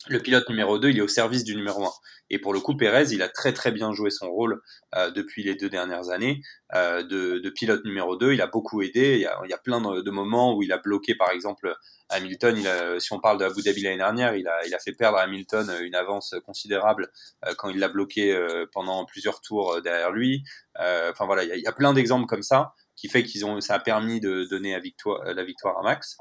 le 0.09 0.18
pilote 0.18 0.48
numéro 0.48 0.79
2 0.79 0.90
il 0.90 0.98
est 0.98 1.03
au 1.03 1.09
service 1.09 1.44
du 1.44 1.55
numéro 1.55 1.85
1 1.85 1.90
et 2.31 2.38
pour 2.38 2.53
le 2.53 2.61
coup 2.61 2.77
Pérez 2.77 3.12
il 3.12 3.22
a 3.22 3.29
très 3.29 3.53
très 3.53 3.70
bien 3.70 3.92
joué 3.92 4.11
son 4.11 4.29
rôle 4.31 4.61
euh, 4.96 5.11
depuis 5.11 5.44
les 5.44 5.55
deux 5.55 5.68
dernières 5.68 6.09
années 6.09 6.40
euh, 6.75 7.03
de, 7.03 7.51
pilote 7.51 7.85
numéro 7.85 8.16
2 8.16 8.33
il 8.33 8.40
a 8.40 8.46
beaucoup 8.46 8.83
aidé. 8.83 9.16
Il 9.44 9.51
y 9.51 9.53
a, 9.53 9.59
plein 9.59 9.81
de, 9.81 10.11
moments 10.11 10.57
où 10.57 10.62
il 10.62 10.72
a 10.72 10.79
bloqué 10.79 11.14
par 11.14 11.31
exemple 11.31 11.75
Hamilton, 12.09 12.59
si 13.03 13.12
on 13.12 13.21
parle 13.21 13.38
de 13.38 13.45
Abu 13.45 13.62
Dhabi 13.62 13.83
l'année 13.83 13.99
dernière, 13.99 14.35
il 14.35 14.49
a, 14.49 14.67
il 14.67 14.75
a 14.75 14.79
fait 14.79 14.93
perdre 14.93 15.19
à 15.19 15.23
Hamilton 15.23 15.71
une 15.83 15.95
avance 15.95 16.35
considérable 16.47 17.11
euh, 17.47 17.55
quand 17.59 17.69
il 17.69 17.79
l'a 17.79 17.88
bloqué 17.88 18.33
euh, 18.33 18.67
pendant 18.73 19.05
plusieurs 19.05 19.41
tours 19.41 19.75
euh, 19.75 19.81
derrière 19.81 20.11
lui. 20.11 20.45
Enfin 20.79 21.27
voilà, 21.27 21.45
il 21.45 21.61
y 21.61 21.67
a, 21.67 21.73
plein 21.73 21.93
d'exemples 21.93 22.27
comme 22.27 22.43
ça 22.43 22.73
qui 22.97 23.09
fait 23.09 23.23
qu'ils 23.23 23.45
ont, 23.45 23.61
ça 23.61 23.75
a 23.75 23.79
permis 23.81 24.21
de 24.21 24.45
donner 24.45 24.73
la 24.73 24.81
victoire, 24.81 25.79
à 25.79 25.83
Max 25.83 26.17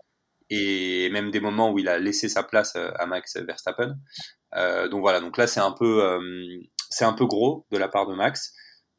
et 0.49 1.09
même 1.11 1.31
des 1.31 1.39
moments 1.39 1.71
où 1.71 1.79
il 1.79 1.87
a 1.87 1.97
laissé 1.97 2.27
sa 2.27 2.43
place 2.43 2.75
à 2.75 3.05
Max 3.05 3.37
Verstappen. 3.37 3.95
Euh, 4.55 4.87
donc 4.89 5.01
voilà, 5.01 5.21
donc 5.21 5.37
là 5.37 5.47
c'est 5.47 5.59
un 5.59 5.71
peu, 5.71 6.03
euh, 6.03 6.19
c'est 6.89 7.05
un 7.05 7.13
peu 7.13 7.25
gros 7.25 7.65
de 7.71 7.77
la 7.77 7.87
part 7.87 8.07
de 8.07 8.15
Max. 8.15 8.53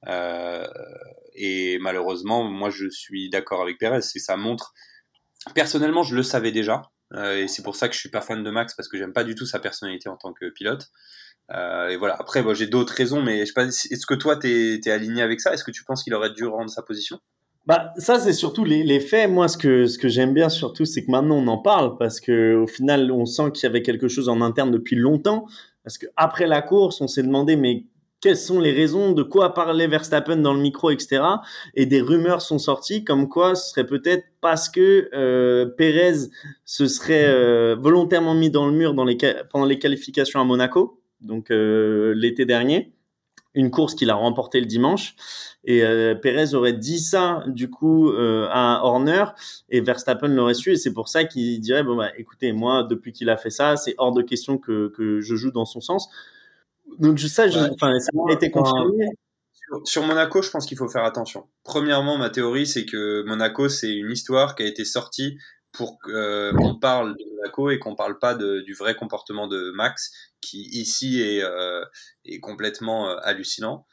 Euh, 0.09 0.67
et 1.35 1.79
malheureusement, 1.79 2.45
moi 2.45 2.71
je 2.71 2.89
suis 2.89 3.31
d'accord 3.31 3.63
avec 3.63 3.79
Perez, 3.79 4.03
c'est 4.03 4.19
ça 4.19 4.37
montre 4.37 4.73
Personnellement, 5.55 6.05
je 6.05 6.15
le 6.15 6.23
savais 6.23 6.53
déjà. 6.53 6.83
Euh, 7.15 7.39
et 7.39 7.49
c'est 7.49 7.63
pour 7.63 7.77
ça 7.77 7.89
que 7.89 7.95
je 7.95 8.01
suis 8.01 8.09
pas 8.09 8.21
fan 8.21 8.43
de 8.43 8.51
Max 8.51 8.75
parce 8.75 8.89
que 8.89 8.97
j'aime 8.97 9.13
pas 9.13 9.25
du 9.25 9.35
tout 9.35 9.47
sa 9.47 9.59
personnalité 9.59 10.09
en 10.09 10.17
tant 10.17 10.33
que 10.33 10.49
pilote. 10.51 10.89
Euh, 11.51 11.89
et 11.89 11.97
voilà. 11.97 12.17
Après, 12.19 12.43
j'ai 12.55 12.67
d'autres 12.67 12.95
raisons, 12.95 13.23
mais. 13.23 13.41
Est-ce 13.41 14.07
que 14.07 14.15
toi, 14.15 14.37
t'es 14.37 14.81
es 14.85 14.91
aligné 14.91 15.23
avec 15.23 15.41
ça? 15.41 15.53
Est-ce 15.53 15.65
que 15.65 15.71
tu 15.71 15.85
penses 15.85 16.03
qu'il 16.03 16.15
aurait 16.15 16.33
dû 16.33 16.45
rendre 16.45 16.71
sa 16.71 16.83
position? 16.83 17.19
Bah, 17.67 17.93
ça, 17.97 18.19
c'est 18.19 18.33
surtout 18.33 18.65
les, 18.65 18.83
les, 18.83 19.01
faits. 19.01 19.31
Moi, 19.31 19.49
ce 19.49 19.57
que, 19.57 19.87
ce 19.87 19.99
que 19.99 20.09
j'aime 20.09 20.35
bien 20.35 20.49
surtout, 20.49 20.85
c'est 20.85 21.05
que 21.05 21.11
maintenant 21.11 21.37
on 21.37 21.47
en 21.47 21.59
parle 21.59 21.97
parce 21.97 22.21
que 22.21 22.57
au 22.57 22.67
final, 22.67 23.13
on 23.13 23.25
sent 23.25 23.53
qu'il 23.55 23.65
y 23.65 23.67
avait 23.67 23.83
quelque 23.83 24.09
chose 24.09 24.29
en 24.29 24.41
interne 24.41 24.71
depuis 24.73 24.97
longtemps. 24.97 25.47
Parce 25.85 25.99
que 25.99 26.07
après 26.17 26.47
la 26.47 26.63
course, 26.63 27.01
on 27.01 27.09
s'est 27.09 27.23
demandé, 27.23 27.57
mais 27.57 27.85
quelles 28.23 28.37
sont 28.39 28.61
les 28.61 28.73
raisons, 28.73 29.13
de 29.13 29.25
quoi 29.25 29.53
parlait 29.53 29.89
Verstappen 29.89 30.37
dans 30.37 30.55
le 30.55 30.61
micro, 30.61 30.91
etc. 30.91 31.23
Et 31.75 31.87
des 31.87 32.01
rumeurs 32.01 32.41
sont 32.41 32.61
sorties 32.61 33.05
comme 33.05 33.29
quoi 33.29 33.57
ce 33.57 33.71
serait 33.71 33.85
peut-être 33.85 34.25
parce 34.41 34.71
que 34.71 35.11
euh, 35.13 35.67
Pérez 35.67 36.31
se 36.65 36.87
serait 36.87 37.27
euh, 37.27 37.77
volontairement 37.79 38.35
mis 38.35 38.49
dans 38.49 38.67
le 38.67 38.73
mur 38.73 38.95
dans 38.95 39.05
les, 39.05 39.19
pendant 39.51 39.67
les 39.67 39.79
qualifications 39.79 40.41
à 40.41 40.45
Monaco, 40.45 41.03
donc 41.21 41.51
euh, 41.51 42.15
l'été 42.17 42.47
dernier. 42.47 42.93
une 43.55 43.71
course 43.71 43.95
qu'il 43.95 44.09
a 44.09 44.15
remportée 44.15 44.61
le 44.61 44.67
dimanche. 44.67 45.17
Et 45.65 45.85
euh, 45.85 46.15
Perez 46.15 46.55
aurait 46.55 46.73
dit 46.73 47.01
ça 47.01 47.45
du 47.49 47.71
coup 47.71 48.11
euh, 48.11 48.49
à 48.51 48.81
Horner 48.85 49.25
et 49.69 49.81
Verstappen 49.81 50.29
l'aurait 50.29 50.55
su. 50.55 50.73
Et 50.73 50.77
c'est 50.77 50.93
pour 50.93 51.09
ça 51.09 51.25
qu'il 51.25 51.61
dirait 51.61 51.83
bon 51.83 51.97
bah 51.97 52.11
écoutez 52.17 52.53
moi 52.53 52.85
depuis 52.85 53.13
qu'il 53.13 53.31
a 53.31 53.37
fait 53.37 53.51
ça 53.51 53.77
c'est 53.77 53.95
hors 53.99 54.13
de 54.13 54.23
question 54.23 54.59
que, 54.59 54.93
que 54.97 55.21
je 55.21 55.35
joue 55.35 55.51
dans 55.51 55.65
son 55.65 55.81
sens. 55.81 56.09
Donc 56.99 57.19
ça, 57.21 57.49
je, 57.49 57.59
enfin, 57.59 57.99
ça 57.99 58.11
a 58.29 58.33
été 58.33 58.51
confirmé. 58.51 59.07
Sur 59.85 60.05
Monaco, 60.05 60.43
je 60.43 60.51
pense 60.51 60.67
qu'il 60.67 60.77
faut 60.77 60.89
faire 60.89 61.05
attention. 61.05 61.49
Premièrement, 61.65 62.19
ma 62.19 62.29
théorie, 62.29 62.67
c'est 62.67 62.85
que 62.85 63.23
Monaco, 63.23 63.69
c'est 63.69 63.93
une 63.93 64.11
histoire 64.11 64.55
qui 64.55 64.63
a 64.63 64.67
été 64.67 64.85
sortie 64.85 65.39
pour 65.73 65.99
euh, 66.09 66.53
qu'on 66.53 66.75
parle 66.79 67.17
de 67.17 67.25
Monaco 67.37 67.71
et 67.71 67.79
qu'on 67.79 67.95
parle 67.95 68.19
pas 68.19 68.35
de, 68.35 68.61
du 68.61 68.75
vrai 68.75 68.95
comportement 68.95 69.49
de 69.49 69.73
Max, 69.75 70.13
qui 70.43 70.69
ici 70.73 71.23
est, 71.23 71.43
euh, 71.43 71.83
est 72.27 72.41
complètement 72.41 73.09
euh, 73.09 73.17
hallucinant 73.23 73.87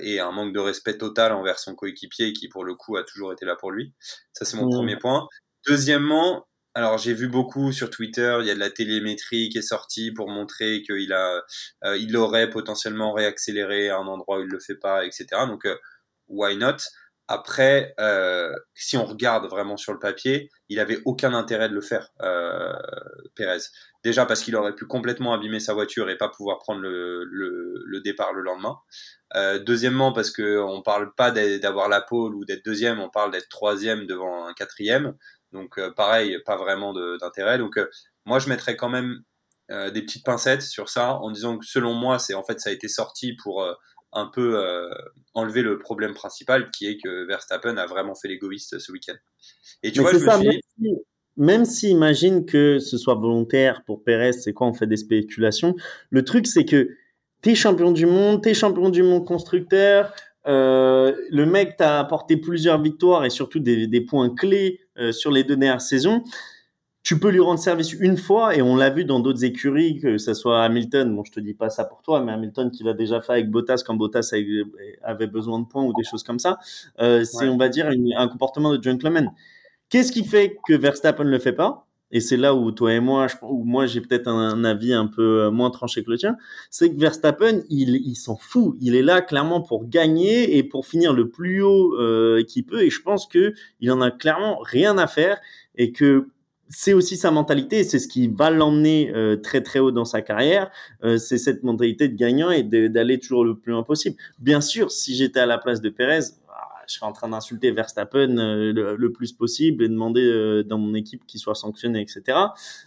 et 0.00 0.18
un 0.18 0.32
manque 0.32 0.52
de 0.52 0.58
respect 0.58 0.98
total 0.98 1.32
envers 1.32 1.60
son 1.60 1.76
coéquipier 1.76 2.32
qui, 2.32 2.48
pour 2.48 2.64
le 2.64 2.74
coup, 2.74 2.96
a 2.96 3.04
toujours 3.04 3.32
été 3.32 3.44
là 3.44 3.54
pour 3.54 3.70
lui. 3.70 3.94
Ça, 4.32 4.44
c'est 4.44 4.56
mon 4.56 4.66
mmh. 4.66 4.74
premier 4.74 4.96
point. 4.96 5.28
Deuxièmement, 5.68 6.48
alors 6.76 6.98
j'ai 6.98 7.14
vu 7.14 7.28
beaucoup 7.28 7.72
sur 7.72 7.88
Twitter, 7.88 8.36
il 8.42 8.46
y 8.46 8.50
a 8.50 8.54
de 8.54 8.60
la 8.60 8.68
télémétrie 8.70 9.48
qui 9.48 9.56
est 9.56 9.62
sortie 9.62 10.12
pour 10.12 10.28
montrer 10.28 10.82
qu'il 10.82 11.10
a, 11.14 11.42
euh, 11.84 11.96
il 11.96 12.14
aurait 12.18 12.50
potentiellement 12.50 13.14
réaccéléré 13.14 13.88
à 13.88 13.96
un 13.96 14.06
endroit 14.06 14.38
où 14.38 14.42
il 14.42 14.48
le 14.48 14.60
fait 14.60 14.74
pas, 14.76 15.06
etc. 15.06 15.46
Donc 15.46 15.64
euh, 15.64 15.76
why 16.28 16.54
not? 16.56 16.76
Après, 17.28 17.94
euh, 17.98 18.52
si 18.74 18.96
on 18.96 19.04
regarde 19.04 19.46
vraiment 19.46 19.76
sur 19.76 19.92
le 19.92 19.98
papier, 19.98 20.50
il 20.68 20.78
avait 20.78 21.00
aucun 21.06 21.32
intérêt 21.34 21.68
de 21.68 21.74
le 21.74 21.80
faire, 21.80 22.10
euh, 22.22 22.72
Pérez. 23.34 23.58
Déjà 24.04 24.26
parce 24.26 24.42
qu'il 24.42 24.54
aurait 24.54 24.74
pu 24.74 24.86
complètement 24.86 25.32
abîmer 25.34 25.58
sa 25.58 25.74
voiture 25.74 26.08
et 26.10 26.16
pas 26.16 26.28
pouvoir 26.28 26.58
prendre 26.58 26.80
le, 26.82 27.24
le, 27.24 27.82
le 27.84 28.00
départ 28.00 28.32
le 28.32 28.42
lendemain. 28.42 28.76
Euh, 29.34 29.58
deuxièmement 29.58 30.12
parce 30.12 30.30
que 30.30 30.60
on 30.60 30.82
parle 30.82 31.12
pas 31.16 31.32
d'avoir 31.32 31.88
la 31.88 32.00
pole 32.00 32.36
ou 32.36 32.44
d'être 32.44 32.64
deuxième, 32.64 33.00
on 33.00 33.10
parle 33.10 33.32
d'être 33.32 33.48
troisième 33.48 34.06
devant 34.06 34.46
un 34.46 34.52
quatrième. 34.52 35.14
Donc 35.56 35.78
euh, 35.78 35.90
pareil, 35.90 36.38
pas 36.44 36.56
vraiment 36.56 36.92
d'intérêt. 37.18 37.58
Donc 37.58 37.78
euh, 37.78 37.88
moi 38.24 38.38
je 38.38 38.48
mettrais 38.48 38.76
quand 38.76 38.88
même 38.88 39.22
euh, 39.70 39.90
des 39.90 40.02
petites 40.02 40.24
pincettes 40.24 40.62
sur 40.62 40.88
ça 40.88 41.14
en 41.14 41.30
disant 41.30 41.58
que 41.58 41.66
selon 41.66 41.94
moi 41.94 42.18
c'est 42.18 42.34
en 42.34 42.44
fait 42.44 42.60
ça 42.60 42.70
a 42.70 42.72
été 42.72 42.88
sorti 42.88 43.34
pour 43.42 43.66
un 44.12 44.26
peu 44.26 44.88
enlever 45.34 45.62
le 45.62 45.78
problème 45.78 46.14
principal 46.14 46.70
qui 46.70 46.86
est 46.86 46.96
que 47.02 47.26
Verstappen 47.26 47.76
a 47.76 47.86
vraiment 47.86 48.14
fait 48.14 48.28
l'égoïste 48.28 48.78
ce 48.78 48.92
week-end. 48.92 49.16
Et 49.82 49.92
tu 49.92 50.00
vois, 50.00 50.12
je 50.12 50.18
me 50.18 50.50
suis 50.52 50.62
même 51.36 51.66
si 51.66 51.90
imagine 51.90 52.46
que 52.46 52.78
ce 52.78 52.96
soit 52.96 53.14
volontaire 53.14 53.82
pour 53.84 54.02
Perez, 54.02 54.32
c'est 54.32 54.54
quoi, 54.54 54.68
on 54.68 54.72
fait 54.72 54.86
des 54.86 54.96
spéculations. 54.96 55.74
Le 56.08 56.24
truc, 56.24 56.46
c'est 56.46 56.64
que 56.64 56.96
t'es 57.42 57.54
champion 57.54 57.92
du 57.92 58.06
monde, 58.06 58.42
t'es 58.42 58.54
champion 58.54 58.88
du 58.88 59.02
monde 59.02 59.26
constructeur, 59.26 60.14
euh, 60.46 61.14
le 61.30 61.44
mec 61.44 61.76
t'a 61.76 61.98
apporté 61.98 62.36
plusieurs 62.36 62.80
victoires 62.80 63.24
et 63.24 63.30
surtout 63.30 63.58
des, 63.58 63.86
des 63.86 64.00
points 64.00 64.32
clés 64.34 64.80
sur 65.12 65.30
les 65.30 65.44
deux 65.44 65.56
dernières 65.56 65.80
saisons. 65.80 66.22
Tu 67.02 67.20
peux 67.20 67.30
lui 67.30 67.38
rendre 67.38 67.60
service 67.60 67.92
une 67.92 68.16
fois 68.16 68.56
et 68.56 68.62
on 68.62 68.74
l'a 68.74 68.90
vu 68.90 69.04
dans 69.04 69.20
d'autres 69.20 69.44
écuries, 69.44 70.00
que 70.00 70.18
ce 70.18 70.34
soit 70.34 70.64
Hamilton. 70.64 71.14
Bon, 71.14 71.22
je 71.22 71.30
te 71.30 71.38
dis 71.38 71.54
pas 71.54 71.70
ça 71.70 71.84
pour 71.84 72.02
toi, 72.02 72.20
mais 72.20 72.32
Hamilton 72.32 72.72
qui 72.72 72.82
l'a 72.82 72.94
déjà 72.94 73.20
fait 73.20 73.32
avec 73.34 73.48
Bottas 73.48 73.84
quand 73.86 73.94
Bottas 73.94 74.32
avait 75.04 75.28
besoin 75.28 75.60
de 75.60 75.66
points 75.66 75.84
ou 75.84 75.92
des 75.92 76.02
choses 76.02 76.24
comme 76.24 76.40
ça. 76.40 76.58
Euh, 76.98 77.22
c'est, 77.22 77.48
on 77.48 77.56
va 77.56 77.68
dire, 77.68 77.88
un 78.16 78.26
comportement 78.28 78.76
de 78.76 78.82
gentleman. 78.82 79.30
Qu'est-ce 79.88 80.10
qui 80.10 80.24
fait 80.24 80.56
que 80.66 80.74
Verstappen 80.74 81.22
ne 81.22 81.30
le 81.30 81.38
fait 81.38 81.52
pas? 81.52 81.85
Et 82.16 82.20
c'est 82.20 82.38
là 82.38 82.54
où 82.54 82.72
toi 82.72 82.94
et 82.94 83.00
moi, 83.00 83.26
où 83.42 83.62
moi 83.64 83.84
j'ai 83.84 84.00
peut-être 84.00 84.26
un, 84.26 84.64
avis 84.64 84.94
un 84.94 85.06
peu 85.06 85.42
euh, 85.42 85.50
moins 85.50 85.70
tranché 85.70 86.02
que 86.02 86.10
le 86.10 86.16
tien, 86.16 86.38
c'est 86.70 86.88
que 86.88 86.98
Verstappen, 86.98 87.60
il, 87.68 87.96
il 87.96 88.14
s'en 88.14 88.36
fout. 88.36 88.74
Il 88.80 88.96
est 88.96 89.02
là 89.02 89.20
clairement 89.20 89.60
pour 89.60 89.86
gagner 89.86 90.56
et 90.56 90.62
pour 90.62 90.86
finir 90.86 91.12
le 91.12 91.28
plus 91.28 91.60
haut 91.60 91.94
euh, 92.00 92.42
qu'il 92.42 92.64
peut. 92.64 92.80
Et 92.80 92.88
je 92.88 93.02
pense 93.02 93.26
que 93.26 93.52
il 93.80 93.92
en 93.92 94.00
a 94.00 94.10
clairement 94.10 94.58
rien 94.60 94.96
à 94.96 95.06
faire 95.06 95.36
et 95.74 95.92
que 95.92 96.28
c'est 96.68 96.94
aussi 96.94 97.16
sa 97.16 97.30
mentalité, 97.30 97.84
c'est 97.84 97.98
ce 97.98 98.08
qui 98.08 98.28
va 98.28 98.50
l'emmener 98.50 99.12
euh, 99.14 99.36
très 99.36 99.60
très 99.60 99.78
haut 99.78 99.90
dans 99.90 100.04
sa 100.04 100.22
carrière. 100.22 100.70
Euh, 101.04 101.18
c'est 101.18 101.38
cette 101.38 101.62
mentalité 101.62 102.08
de 102.08 102.16
gagnant 102.16 102.50
et 102.50 102.62
d'aller 102.62 103.18
toujours 103.18 103.44
le 103.44 103.56
plus 103.56 103.72
loin 103.72 103.82
possible. 103.82 104.16
Bien 104.38 104.60
sûr, 104.60 104.90
si 104.90 105.14
j'étais 105.14 105.40
à 105.40 105.46
la 105.46 105.58
place 105.58 105.80
de 105.80 105.90
Pérez, 105.90 106.20
je 106.86 106.94
serais 106.94 107.06
en 107.06 107.12
train 107.12 107.28
d'insulter 107.28 107.70
Verstappen 107.70 108.38
euh, 108.38 108.96
le, 108.96 109.12
plus 109.12 109.32
possible 109.32 109.84
et 109.84 109.88
demander 109.88 110.24
euh, 110.24 110.62
dans 110.62 110.78
mon 110.78 110.94
équipe 110.94 111.26
qu'il 111.26 111.40
soit 111.40 111.54
sanctionné, 111.54 112.00
etc. 112.00 112.38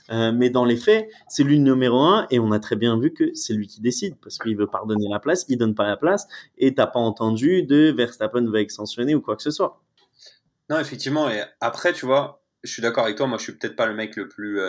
Euh, 0.10 0.32
mais 0.32 0.50
dans 0.50 0.66
les 0.66 0.78
faits, 0.78 1.10
c'est 1.28 1.44
lui 1.44 1.58
le 1.58 1.64
numéro 1.64 2.00
un 2.00 2.28
et 2.30 2.40
on 2.40 2.52
a 2.52 2.60
très 2.60 2.76
bien 2.76 3.00
vu 3.00 3.14
que 3.14 3.34
c'est 3.34 3.54
lui 3.54 3.68
qui 3.68 3.82
décide 3.82 4.16
parce 4.22 4.38
qu'il 4.38 4.56
veut 4.58 4.68
pardonner 4.68 5.08
la 5.10 5.20
place, 5.20 5.46
il 5.50 5.58
donne 5.58 5.76
pas 5.76 5.88
la 5.88 5.98
place 5.98 6.28
et 6.58 6.74
t'as 6.74 6.88
pas 6.88 7.00
entendu 7.00 7.64
de 7.64 7.92
Verstappen 7.92 8.46
va 8.50 8.62
être 8.62 8.72
sanctionné 8.72 9.16
ou 9.16 9.22
quoi 9.22 9.36
que 9.36 9.44
ce 9.44 9.52
soit. 9.52 9.82
Non, 10.70 10.80
effectivement. 10.80 11.30
Et 11.30 11.42
après, 11.62 11.94
tu 11.94 12.06
vois, 12.06 12.44
je 12.64 12.72
suis 12.72 12.82
d'accord 12.82 13.06
avec 13.06 13.18
toi. 13.18 13.26
Moi, 13.26 13.38
je 13.38 13.44
suis 13.44 13.54
peut-être 13.54 13.76
pas 13.76 13.88
le 13.88 13.96
mec 13.96 14.16
le 14.16 14.28
plus 14.28 14.62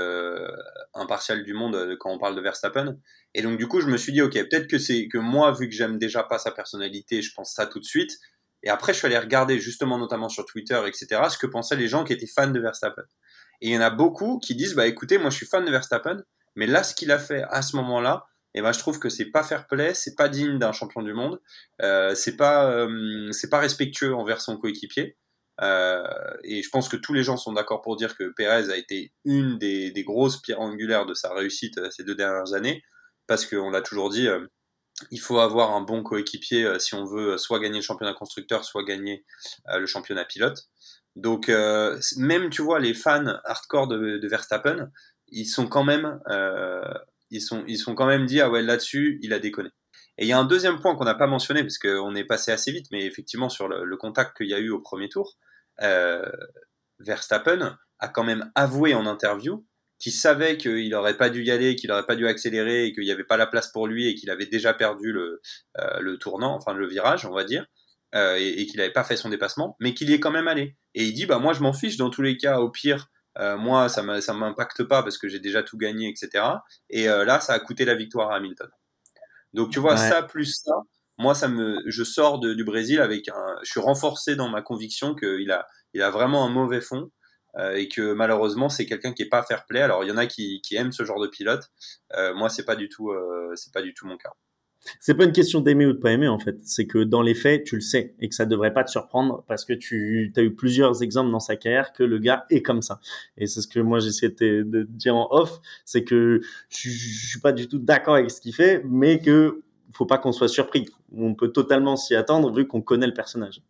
impartial 0.94 1.44
du 1.44 1.52
monde 1.52 1.96
quand 1.98 2.10
on 2.10 2.18
parle 2.18 2.36
de 2.36 2.40
Verstappen. 2.40 2.96
Et 3.34 3.42
donc, 3.42 3.58
du 3.58 3.68
coup, 3.68 3.80
je 3.80 3.86
me 3.86 3.98
suis 3.98 4.12
dit, 4.12 4.22
ok, 4.22 4.32
peut-être 4.32 4.66
que 4.66 4.78
c'est 4.78 5.08
que 5.08 5.18
moi, 5.18 5.52
vu 5.52 5.68
que 5.68 5.74
j'aime 5.74 5.98
déjà 5.98 6.22
pas 6.22 6.38
sa 6.38 6.52
personnalité, 6.52 7.20
je 7.20 7.34
pense 7.34 7.52
ça 7.52 7.66
tout 7.66 7.80
de 7.80 7.84
suite. 7.84 8.18
Et 8.62 8.70
après, 8.70 8.92
je 8.92 8.98
suis 8.98 9.06
allé 9.06 9.18
regarder 9.18 9.58
justement, 9.58 9.98
notamment 9.98 10.28
sur 10.28 10.44
Twitter, 10.44 10.80
etc., 10.86 11.22
ce 11.30 11.38
que 11.38 11.46
pensaient 11.46 11.76
les 11.76 11.88
gens 11.88 12.04
qui 12.04 12.12
étaient 12.12 12.26
fans 12.26 12.50
de 12.50 12.60
Verstappen. 12.60 13.04
Et 13.60 13.68
il 13.68 13.72
y 13.72 13.78
en 13.78 13.82
a 13.82 13.90
beaucoup 13.90 14.38
qui 14.38 14.54
disent, 14.54 14.74
bah 14.74 14.86
écoutez, 14.86 15.18
moi 15.18 15.30
je 15.30 15.36
suis 15.36 15.46
fan 15.46 15.64
de 15.64 15.70
Verstappen, 15.70 16.22
mais 16.56 16.66
là, 16.66 16.82
ce 16.82 16.94
qu'il 16.94 17.10
a 17.10 17.18
fait 17.18 17.44
à 17.50 17.62
ce 17.62 17.76
moment-là, 17.76 18.26
eh 18.54 18.62
ben, 18.62 18.72
je 18.72 18.78
trouve 18.78 18.98
que 18.98 19.08
c'est 19.08 19.30
pas 19.30 19.44
fair 19.44 19.66
play, 19.68 19.94
c'est 19.94 20.16
pas 20.16 20.28
digne 20.28 20.58
d'un 20.58 20.72
champion 20.72 21.02
du 21.02 21.14
monde, 21.14 21.40
euh, 21.82 22.14
c'est 22.14 22.36
pas, 22.36 22.70
euh, 22.70 23.30
c'est 23.32 23.48
pas 23.48 23.60
respectueux 23.60 24.14
envers 24.14 24.40
son 24.40 24.56
coéquipier. 24.56 25.16
Euh, 25.62 26.02
et 26.42 26.62
je 26.62 26.70
pense 26.70 26.88
que 26.88 26.96
tous 26.96 27.12
les 27.12 27.22
gens 27.22 27.36
sont 27.36 27.52
d'accord 27.52 27.82
pour 27.82 27.96
dire 27.96 28.16
que 28.16 28.32
Perez 28.34 28.70
a 28.70 28.76
été 28.76 29.12
une 29.24 29.58
des, 29.58 29.90
des 29.90 30.04
grosses 30.04 30.40
pierres 30.40 30.60
angulaires 30.60 31.06
de 31.06 31.14
sa 31.14 31.32
réussite 31.34 31.78
euh, 31.78 31.90
ces 31.90 32.02
deux 32.02 32.14
dernières 32.14 32.54
années, 32.54 32.82
parce 33.26 33.46
qu'on 33.46 33.70
l'a 33.70 33.82
toujours 33.82 34.10
dit, 34.10 34.26
euh, 34.26 34.46
il 35.10 35.20
faut 35.20 35.38
avoir 35.38 35.72
un 35.72 35.80
bon 35.80 36.02
coéquipier 36.02 36.64
euh, 36.64 36.78
si 36.78 36.94
on 36.94 37.04
veut 37.04 37.32
euh, 37.32 37.38
soit 37.38 37.60
gagner 37.60 37.76
le 37.76 37.82
championnat 37.82 38.14
constructeur, 38.14 38.64
soit 38.64 38.84
gagner 38.84 39.24
euh, 39.70 39.78
le 39.78 39.86
championnat 39.86 40.24
pilote. 40.24 40.68
Donc 41.16 41.48
même 42.18 42.50
tu 42.50 42.62
vois 42.62 42.78
les 42.78 42.94
fans 42.94 43.40
hardcore 43.44 43.88
de, 43.88 44.24
Verstappen, 44.28 44.90
ils 45.26 45.44
sont 45.44 45.66
quand 45.66 45.82
même 45.82 46.20
ils 47.30 47.42
sont 47.42 47.64
ils 47.66 47.78
sont 47.78 47.96
quand 47.96 48.06
même 48.06 48.26
dit 48.26 48.40
ah 48.40 48.48
ouais 48.48 48.62
là-dessus 48.62 49.18
il 49.20 49.32
a 49.32 49.40
déconné. 49.40 49.70
Et 50.18 50.24
il 50.24 50.28
y 50.28 50.32
a 50.32 50.38
un 50.38 50.44
deuxième 50.44 50.78
point 50.78 50.94
qu'on 50.94 51.04
n'a 51.04 51.16
pas 51.16 51.26
mentionné 51.26 51.62
parce 51.62 51.78
qu'on 51.78 52.14
est 52.14 52.24
passé 52.24 52.52
assez 52.52 52.70
vite, 52.70 52.86
mais 52.92 53.04
effectivement 53.04 53.48
sur 53.48 53.66
le, 53.66 53.84
le 53.84 53.96
contact 53.96 54.36
qu'il 54.36 54.46
y 54.46 54.54
a 54.54 54.60
eu 54.60 54.70
au 54.70 54.78
premier 54.78 55.08
tour, 55.08 55.36
Verstappen 57.00 57.76
a 57.98 58.08
quand 58.08 58.24
même 58.24 58.52
avoué 58.54 58.94
en 58.94 59.04
interview 59.04 59.66
qui 60.00 60.10
savait 60.10 60.56
qu'il 60.56 60.88
n'aurait 60.88 61.16
pas 61.16 61.28
dû 61.28 61.44
y 61.44 61.50
aller, 61.50 61.76
qu'il 61.76 61.90
n'aurait 61.90 62.06
pas 62.06 62.16
dû 62.16 62.26
accélérer 62.26 62.86
et 62.86 62.92
qu'il 62.92 63.04
n'y 63.04 63.12
avait 63.12 63.22
pas 63.22 63.36
la 63.36 63.46
place 63.46 63.68
pour 63.68 63.86
lui 63.86 64.08
et 64.08 64.14
qu'il 64.14 64.30
avait 64.30 64.46
déjà 64.46 64.72
perdu 64.72 65.12
le, 65.12 65.42
euh, 65.78 66.00
le 66.00 66.16
tournant, 66.16 66.56
enfin 66.56 66.72
le 66.72 66.88
virage, 66.88 67.26
on 67.26 67.34
va 67.34 67.44
dire, 67.44 67.66
euh, 68.14 68.36
et, 68.40 68.66
qu'il 68.66 68.78
n'avait 68.78 68.92
pas 68.92 69.04
fait 69.04 69.16
son 69.16 69.28
dépassement, 69.28 69.76
mais 69.78 69.92
qu'il 69.92 70.08
y 70.08 70.14
est 70.14 70.20
quand 70.20 70.30
même 70.30 70.48
allé. 70.48 70.74
Et 70.94 71.04
il 71.04 71.12
dit, 71.12 71.26
bah 71.26 71.38
moi 71.38 71.52
je 71.52 71.60
m'en 71.60 71.74
fiche 71.74 71.98
dans 71.98 72.08
tous 72.08 72.22
les 72.22 72.38
cas, 72.38 72.60
au 72.60 72.70
pire, 72.70 73.08
euh, 73.38 73.58
moi 73.58 73.90
ça 73.90 74.02
ne 74.02 74.32
m'impacte 74.32 74.82
pas 74.84 75.02
parce 75.02 75.18
que 75.18 75.28
j'ai 75.28 75.38
déjà 75.38 75.62
tout 75.62 75.76
gagné, 75.76 76.08
etc. 76.08 76.44
Et 76.88 77.04
là, 77.04 77.38
ça 77.40 77.52
a 77.52 77.60
coûté 77.60 77.84
la 77.84 77.94
victoire 77.94 78.30
à 78.30 78.36
Hamilton. 78.36 78.70
Donc 79.52 79.70
tu 79.70 79.80
vois, 79.80 79.98
ça 79.98 80.22
plus 80.22 80.62
ça, 80.64 80.72
moi 81.18 81.34
ça 81.34 81.48
me, 81.48 81.82
je 81.86 82.04
sors 82.04 82.38
de, 82.38 82.54
du 82.54 82.64
Brésil 82.64 83.00
avec 83.00 83.28
un, 83.28 83.56
je 83.62 83.70
suis 83.70 83.80
renforcé 83.80 84.34
dans 84.34 84.48
ma 84.48 84.62
conviction 84.62 85.14
qu'il 85.14 85.50
a, 85.50 85.66
il 85.92 86.00
a 86.00 86.10
vraiment 86.10 86.46
un 86.46 86.48
mauvais 86.48 86.80
fond 86.80 87.10
euh, 87.56 87.74
et 87.76 87.88
que 87.88 88.12
malheureusement 88.12 88.68
c'est 88.68 88.86
quelqu'un 88.86 89.12
qui 89.12 89.22
est 89.22 89.28
pas 89.28 89.42
fair 89.42 89.66
play. 89.66 89.80
Alors 89.80 90.04
il 90.04 90.08
y 90.08 90.12
en 90.12 90.16
a 90.16 90.26
qui, 90.26 90.60
qui 90.62 90.76
aiment 90.76 90.92
ce 90.92 91.04
genre 91.04 91.20
de 91.20 91.28
pilote. 91.28 91.70
Euh, 92.16 92.34
moi 92.34 92.48
c'est 92.48 92.64
pas 92.64 92.76
du 92.76 92.88
tout 92.88 93.10
euh, 93.10 93.52
c'est 93.56 93.72
pas 93.72 93.82
du 93.82 93.94
tout 93.94 94.06
mon 94.06 94.16
cas. 94.16 94.30
C'est 94.98 95.14
pas 95.14 95.24
une 95.24 95.32
question 95.32 95.60
d'aimer 95.60 95.84
ou 95.84 95.92
de 95.92 95.98
pas 95.98 96.10
aimer 96.10 96.28
en 96.28 96.38
fait, 96.38 96.56
c'est 96.62 96.86
que 96.86 97.04
dans 97.04 97.20
les 97.20 97.34
faits, 97.34 97.64
tu 97.64 97.74
le 97.74 97.82
sais 97.82 98.14
et 98.18 98.30
que 98.30 98.34
ça 98.34 98.46
devrait 98.46 98.72
pas 98.72 98.82
te 98.82 98.90
surprendre 98.90 99.44
parce 99.46 99.66
que 99.66 99.74
tu 99.74 100.32
as 100.36 100.40
eu 100.40 100.54
plusieurs 100.54 101.02
exemples 101.02 101.30
dans 101.30 101.40
sa 101.40 101.56
carrière 101.56 101.92
que 101.92 102.02
le 102.02 102.18
gars 102.18 102.46
est 102.48 102.62
comme 102.62 102.80
ça. 102.80 102.98
Et 103.36 103.46
c'est 103.46 103.60
ce 103.60 103.68
que 103.68 103.80
moi 103.80 103.98
j'essaie 103.98 104.30
de, 104.30 104.62
de 104.62 104.82
dire 104.84 105.16
en 105.16 105.28
off, 105.32 105.60
c'est 105.84 106.02
que 106.02 106.40
je, 106.70 106.88
je 106.88 107.28
suis 107.28 107.40
pas 107.40 107.52
du 107.52 107.68
tout 107.68 107.78
d'accord 107.78 108.14
avec 108.14 108.30
ce 108.30 108.40
qu'il 108.40 108.54
fait, 108.54 108.82
mais 108.86 109.20
que 109.20 109.62
faut 109.92 110.06
pas 110.06 110.18
qu'on 110.18 110.32
soit 110.32 110.48
surpris. 110.48 110.86
On 111.12 111.34
peut 111.34 111.48
totalement 111.48 111.96
s'y 111.96 112.14
attendre 112.14 112.52
vu 112.52 112.66
qu'on 112.66 112.80
connaît 112.80 113.06
le 113.06 113.14
personnage. 113.14 113.62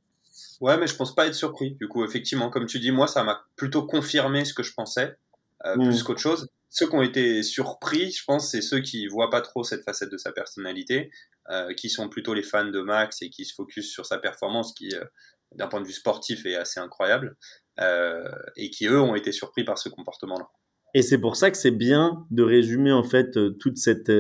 Ouais, 0.61 0.77
mais 0.77 0.87
je 0.87 0.95
pense 0.95 1.15
pas 1.15 1.27
être 1.27 1.35
surpris. 1.35 1.73
Du 1.81 1.89
coup, 1.89 2.05
effectivement, 2.05 2.51
comme 2.51 2.67
tu 2.67 2.79
dis, 2.79 2.93
moi, 2.93 3.07
ça 3.07 3.25
m'a 3.25 3.45
plutôt 3.57 3.87
confirmé 3.87 4.45
ce 4.45 4.53
que 4.53 4.63
je 4.63 4.75
pensais, 4.75 5.17
euh, 5.65 5.77
mm. 5.77 5.85
plus 5.85 6.03
qu'autre 6.03 6.21
chose. 6.21 6.49
Ceux 6.69 6.87
qui 6.87 6.95
ont 6.95 7.03
été 7.03 7.43
surpris, 7.43 8.13
je 8.13 8.23
pense, 8.25 8.51
c'est 8.51 8.61
ceux 8.61 8.81
qui 8.81 9.07
voient 9.09 9.31
pas 9.31 9.41
trop 9.41 9.65
cette 9.65 9.83
facette 9.83 10.11
de 10.11 10.19
sa 10.19 10.31
personnalité, 10.33 11.11
euh, 11.51 11.75
qui 11.75 11.91
sont 11.91 12.09
plutôt 12.09 12.33
les 12.33 12.45
fans 12.45 12.71
de 12.71 12.81
Max 12.81 13.23
et 13.23 13.31
qui 13.31 13.45
se 13.45 13.55
focus 13.55 13.91
sur 13.91 14.07
sa 14.07 14.19
performance, 14.19 14.73
qui, 14.73 14.95
euh, 14.95 15.05
d'un 15.53 15.67
point 15.67 15.81
de 15.81 15.87
vue 15.87 15.93
sportif, 15.93 16.47
est 16.47 16.55
assez 16.55 16.79
incroyable, 16.79 17.37
euh, 17.81 18.31
et 18.55 18.71
qui 18.71 18.87
eux 18.87 19.01
ont 19.01 19.17
été 19.17 19.33
surpris 19.33 19.65
par 19.65 19.79
ce 19.79 19.89
comportement-là. 19.89 20.49
Et 20.95 21.03
c'est 21.03 21.19
pour 21.19 21.35
ça 21.35 21.51
que 21.51 21.57
c'est 21.57 21.73
bien 21.73 22.25
de 22.31 22.43
résumer 22.43 22.93
en 22.93 23.05
fait 23.05 23.39
toute 23.59 23.79
cette 23.79 24.13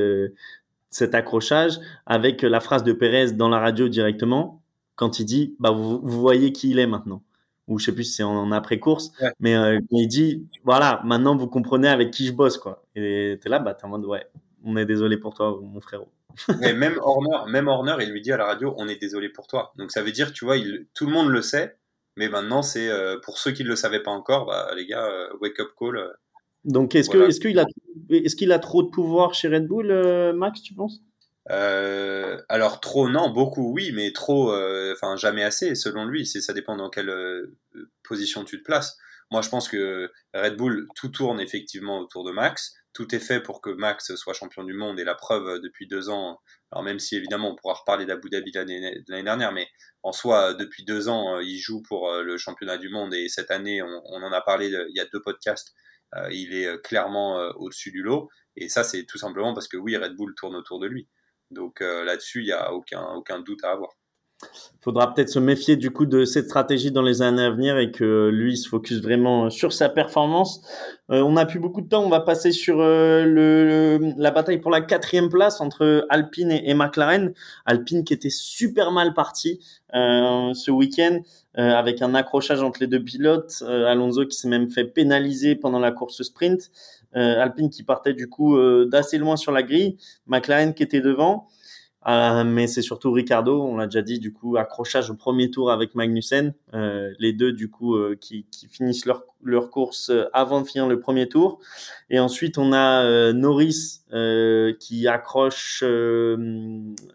cet 0.88 1.14
accrochage 1.14 1.78
avec 2.06 2.42
la 2.42 2.60
phrase 2.60 2.82
de 2.82 2.92
Pérez 2.92 3.32
dans 3.32 3.48
la 3.48 3.58
radio 3.58 3.88
directement 3.88 4.59
quand 5.00 5.18
il 5.18 5.24
dit 5.24 5.56
bah 5.58 5.70
vous, 5.70 5.98
voyez 6.02 6.52
qui 6.52 6.70
il 6.70 6.78
est 6.78 6.86
maintenant. 6.86 7.22
Ou 7.68 7.78
je 7.78 7.86
sais 7.86 7.94
plus 7.94 8.04
si 8.04 8.14
c'est 8.14 8.22
en 8.22 8.52
après 8.52 8.78
course 8.78 9.12
mais 9.38 9.54
euh, 9.54 9.80
il 9.90 10.08
dit 10.08 10.46
voilà 10.62 11.00
maintenant 11.04 11.36
vous 11.36 11.46
comprenez 11.46 11.88
avec 11.88 12.10
qui 12.10 12.26
je 12.26 12.32
bosse 12.32 12.58
quoi. 12.58 12.84
Et 12.94 13.38
t'es 13.40 13.48
là 13.48 13.60
bah 13.60 13.72
t'es 13.72 13.86
en 13.86 13.88
mode 13.88 14.04
ouais 14.04 14.26
on 14.62 14.76
est 14.76 14.84
désolé 14.84 15.16
pour 15.16 15.32
toi 15.32 15.58
mon 15.62 15.80
frérot. 15.80 16.12
Mais 16.60 16.74
même 16.74 16.98
Horner 17.00 17.50
même 17.50 17.68
Horner 17.68 17.96
il 18.00 18.10
lui 18.10 18.20
dit 18.20 18.30
à 18.30 18.36
la 18.36 18.44
radio 18.44 18.74
on 18.76 18.88
est 18.88 19.00
désolé 19.00 19.30
pour 19.30 19.46
toi. 19.46 19.72
Donc 19.78 19.90
ça 19.90 20.02
veut 20.02 20.12
dire 20.12 20.34
tu 20.34 20.44
vois 20.44 20.58
il, 20.58 20.86
tout 20.92 21.06
le 21.06 21.12
monde 21.12 21.28
le 21.28 21.40
sait 21.40 21.76
mais 22.16 22.28
maintenant 22.28 22.60
c'est 22.60 22.90
euh, 22.90 23.18
pour 23.24 23.38
ceux 23.38 23.52
qui 23.52 23.64
ne 23.64 23.68
le 23.68 23.76
savaient 23.76 24.02
pas 24.02 24.10
encore 24.10 24.44
bah 24.44 24.70
les 24.76 24.84
gars 24.84 25.06
euh, 25.06 25.28
wake 25.40 25.60
up 25.60 25.70
call 25.78 26.12
donc, 26.66 26.94
est-ce 26.94 27.08
que 27.08 27.26
est-ce 27.26 27.40
qu'il 27.40 27.58
a 27.58 27.64
est-ce 28.10 28.36
qu'il 28.36 28.52
a 28.52 28.58
trop 28.58 28.82
de 28.82 28.90
pouvoir 28.90 29.32
chez 29.32 29.48
Red 29.48 29.66
Bull, 29.66 29.90
Max, 30.34 30.60
tu 30.60 30.74
penses? 30.74 31.00
Euh, 31.50 32.40
alors 32.48 32.80
trop 32.80 33.08
non, 33.08 33.30
beaucoup 33.30 33.72
oui, 33.72 33.92
mais 33.92 34.12
trop, 34.12 34.52
euh, 34.52 34.92
enfin 34.92 35.16
jamais 35.16 35.42
assez 35.42 35.74
selon 35.74 36.04
lui. 36.04 36.26
C'est 36.26 36.40
ça 36.40 36.52
dépend 36.52 36.76
dans 36.76 36.90
quelle 36.90 37.12
position 38.02 38.44
tu 38.44 38.58
te 38.58 38.64
places. 38.64 38.98
Moi 39.30 39.42
je 39.42 39.48
pense 39.48 39.68
que 39.68 40.10
Red 40.34 40.56
Bull 40.56 40.88
tout 40.96 41.08
tourne 41.08 41.40
effectivement 41.40 42.00
autour 42.00 42.24
de 42.24 42.32
Max. 42.32 42.74
Tout 42.92 43.14
est 43.14 43.20
fait 43.20 43.40
pour 43.40 43.60
que 43.60 43.70
Max 43.70 44.14
soit 44.16 44.34
champion 44.34 44.64
du 44.64 44.74
monde 44.74 44.98
et 44.98 45.04
la 45.04 45.14
preuve 45.14 45.60
depuis 45.60 45.86
deux 45.86 46.10
ans. 46.10 46.40
Alors 46.72 46.82
même 46.82 46.98
si 46.98 47.16
évidemment 47.16 47.52
on 47.52 47.56
pourra 47.56 47.74
reparler 47.74 48.04
d'Abu 48.04 48.28
Dhabi 48.28 48.50
l'année 48.52 49.02
dernière, 49.08 49.52
mais 49.52 49.68
en 50.02 50.12
soi 50.12 50.54
depuis 50.54 50.84
deux 50.84 51.08
ans 51.08 51.38
il 51.40 51.58
joue 51.58 51.82
pour 51.82 52.12
le 52.12 52.36
championnat 52.36 52.78
du 52.78 52.88
monde 52.90 53.14
et 53.14 53.28
cette 53.28 53.50
année 53.50 53.82
on, 53.82 54.02
on 54.06 54.22
en 54.22 54.32
a 54.32 54.40
parlé 54.40 54.66
il 54.66 54.96
y 54.96 55.00
a 55.00 55.06
deux 55.06 55.22
podcasts 55.22 55.74
euh, 56.16 56.28
il 56.32 56.54
est 56.54 56.66
euh, 56.66 56.78
clairement 56.78 57.38
euh, 57.38 57.52
au-dessus 57.56 57.92
du 57.92 58.02
lot. 58.02 58.28
Et 58.56 58.68
ça, 58.68 58.84
c'est 58.84 59.04
tout 59.04 59.18
simplement 59.18 59.54
parce 59.54 59.68
que 59.68 59.76
oui, 59.76 59.96
Red 59.96 60.16
Bull 60.16 60.34
tourne 60.34 60.56
autour 60.56 60.80
de 60.80 60.86
lui. 60.86 61.08
Donc 61.50 61.80
là-dessus, 61.80 62.40
il 62.40 62.46
n'y 62.46 62.52
a 62.52 62.72
aucun, 62.72 63.04
aucun 63.14 63.40
doute 63.40 63.64
à 63.64 63.72
avoir 63.72 63.90
faudra 64.82 65.12
peut-être 65.12 65.28
se 65.28 65.38
méfier 65.38 65.76
du 65.76 65.90
coup 65.90 66.06
de 66.06 66.24
cette 66.24 66.46
stratégie 66.46 66.90
dans 66.90 67.02
les 67.02 67.20
années 67.20 67.44
à 67.44 67.50
venir 67.50 67.76
et 67.76 67.90
que 67.90 68.30
lui 68.32 68.56
se 68.56 68.68
focus 68.68 69.02
vraiment 69.02 69.50
sur 69.50 69.72
sa 69.72 69.90
performance. 69.90 70.62
Euh, 71.10 71.22
on 71.22 71.32
n'a 71.32 71.44
plus 71.44 71.58
beaucoup 71.58 71.82
de 71.82 71.88
temps, 71.88 72.02
on 72.02 72.08
va 72.08 72.20
passer 72.20 72.50
sur 72.50 72.80
euh, 72.80 73.24
le, 73.24 74.14
la 74.16 74.30
bataille 74.30 74.58
pour 74.58 74.70
la 74.70 74.80
quatrième 74.80 75.28
place 75.28 75.60
entre 75.60 76.06
Alpine 76.08 76.50
et, 76.50 76.72
McLaren. 76.72 77.34
Alpine 77.66 78.04
qui 78.04 78.14
était 78.14 78.30
super 78.30 78.90
mal 78.90 79.12
parti 79.12 79.60
euh, 79.94 80.54
ce 80.54 80.70
week-end 80.70 81.20
avec 81.54 82.00
un 82.00 82.14
accrochage 82.14 82.62
entre 82.62 82.78
les 82.80 82.86
deux 82.86 83.02
pilotes. 83.02 83.62
Alonso 83.66 84.24
qui 84.24 84.36
s'est 84.36 84.48
même 84.48 84.70
fait 84.70 84.84
pénaliser 84.84 85.56
pendant 85.56 85.80
la 85.80 85.90
course 85.90 86.22
sprint. 86.22 86.70
Alpine 87.12 87.70
qui 87.70 87.82
partait 87.82 88.14
du 88.14 88.28
coup 88.28 88.56
d'assez 88.86 89.18
loin 89.18 89.36
sur 89.36 89.52
la 89.52 89.62
grille. 89.62 89.96
McLaren 90.26 90.74
qui 90.74 90.82
était 90.82 91.00
devant. 91.00 91.48
Euh, 92.08 92.44
mais 92.44 92.66
c'est 92.66 92.80
surtout 92.80 93.12
Ricardo, 93.12 93.62
on 93.62 93.76
l'a 93.76 93.86
déjà 93.86 94.00
dit, 94.00 94.18
du 94.18 94.32
coup, 94.32 94.56
accrochage 94.56 95.10
au 95.10 95.14
premier 95.14 95.50
tour 95.50 95.70
avec 95.70 95.94
Magnussen. 95.94 96.54
Euh, 96.72 97.12
les 97.18 97.34
deux, 97.34 97.52
du 97.52 97.70
coup, 97.70 97.94
euh, 97.94 98.16
qui, 98.18 98.46
qui, 98.50 98.68
finissent 98.68 99.04
leur, 99.04 99.24
leur 99.42 99.70
course 99.70 100.08
euh, 100.08 100.24
avant 100.32 100.62
de 100.62 100.66
finir 100.66 100.88
le 100.88 100.98
premier 100.98 101.28
tour. 101.28 101.60
Et 102.08 102.18
ensuite, 102.18 102.56
on 102.56 102.72
a 102.72 103.32
Norris 103.32 104.00
qui 104.80 105.06
accroche 105.06 105.84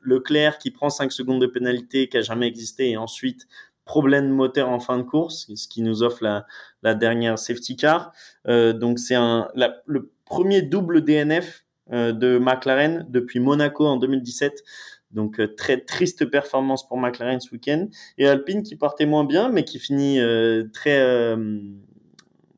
Leclerc, 0.04 0.60
qui 0.60 0.72
prend 0.72 0.90
5 0.90 1.12
secondes 1.12 1.42
de 1.42 1.48
pénalité, 1.48 2.08
qui 2.08 2.18
a 2.18 2.22
jamais 2.22 2.48
existé. 2.48 2.92
Et 2.92 2.98
ensuite, 2.98 3.48
problème 3.86 4.30
moteur 4.30 4.69
en 4.69 4.80
fin 4.80 4.98
de 4.98 5.04
course, 5.04 5.48
ce 5.56 5.67
qui 5.67 5.82
nous 5.82 6.04
offre 6.04 6.24
la, 6.24 6.45
la 6.84 6.95
dernière 6.95 7.39
safety 7.39 7.76
car. 7.76 8.12
donc, 8.45 9.00
c'est 9.00 9.15
un, 9.15 9.48
le 9.86 10.12
premier 10.26 10.62
double 10.62 11.04
DNF 11.04 11.65
euh, 11.93 12.12
de 12.12 12.39
McLaren 12.39 13.06
depuis 13.10 13.39
Monaco 13.39 13.86
en 13.86 13.98
2017. 13.98 14.63
Donc 15.12 15.39
euh, 15.39 15.54
très 15.56 15.80
triste 15.80 16.26
performance 16.26 16.88
pour 16.88 16.98
McLaren 16.98 17.39
ce 17.39 17.52
week-end. 17.52 17.88
Et 18.17 18.28
Alpine 18.28 18.63
qui 18.63 18.76
partait 18.76 19.06
moins 19.06 19.24
bien, 19.24 19.50
mais 19.50 19.63
qui 19.63 19.78
finit 19.78 20.19
euh, 20.19 20.63
très 20.74 21.36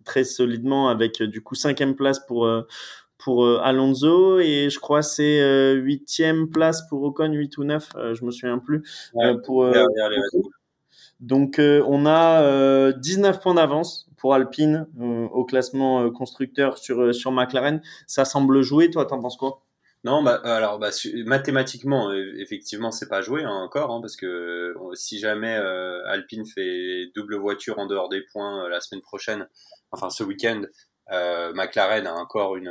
très 0.05 0.23
solidement 0.23 0.87
avec 0.87 1.21
du 1.21 1.41
coup 1.41 1.55
cinquième 1.55 1.95
place 1.95 2.25
pour 2.25 2.49
pour 3.17 3.45
Alonso 3.45 4.39
et 4.39 4.69
je 4.69 4.79
crois 4.79 5.01
c'est 5.01 5.73
huitième 5.73 6.49
place 6.49 6.87
pour 6.87 7.03
Ocon, 7.03 7.33
8 7.33 7.57
ou 7.57 7.65
9, 7.65 7.89
je 8.13 8.23
me 8.23 8.31
souviens 8.31 8.57
plus. 8.57 9.11
pour, 9.43 9.65
donc 11.19 11.60
on 11.60 12.06
a 12.06 12.91
19 12.93 13.39
points 13.39 13.56
d'avance 13.56 14.08
pour 14.17 14.34
Alpine 14.34 14.88
euh, 14.99 15.27
au 15.27 15.45
classement 15.45 16.03
euh, 16.03 16.12
constructeur 16.12 16.77
sur, 16.77 16.99
euh, 16.99 17.32
McLaren. 17.32 17.82
Ça 18.08 18.25
semble 18.25 18.62
jouer, 18.62 18.89
toi, 18.89 19.06
t'en 19.06 19.21
penses 19.21 19.38
quoi? 19.38 19.63
Non, 20.03 20.23
bah, 20.23 20.41
alors 20.43 20.80
bah, 20.80 20.89
mathématiquement, 21.25 22.13
effectivement, 22.13 22.91
c'est 22.91 23.10
pas 23.10 23.21
joué 23.21 23.43
hein, 23.43 23.51
encore, 23.51 23.91
hein, 23.91 23.99
parce 23.99 24.15
que 24.15 24.73
si 24.93 25.19
jamais 25.19 25.56
Alpine 26.06 26.45
fait 26.45 27.08
double 27.15 27.36
voiture 27.36 27.80
en 27.80 27.88
dehors 27.88 28.08
des 28.08 28.21
points 28.32 28.69
la 28.69 28.80
semaine 28.80 29.01
prochaine, 29.01 29.47
enfin 29.91 30.10
ce 30.10 30.23
week-end, 30.23 30.62
McLaren 31.10 32.06
a 32.06 32.13
encore 32.13 32.56
une, 32.56 32.69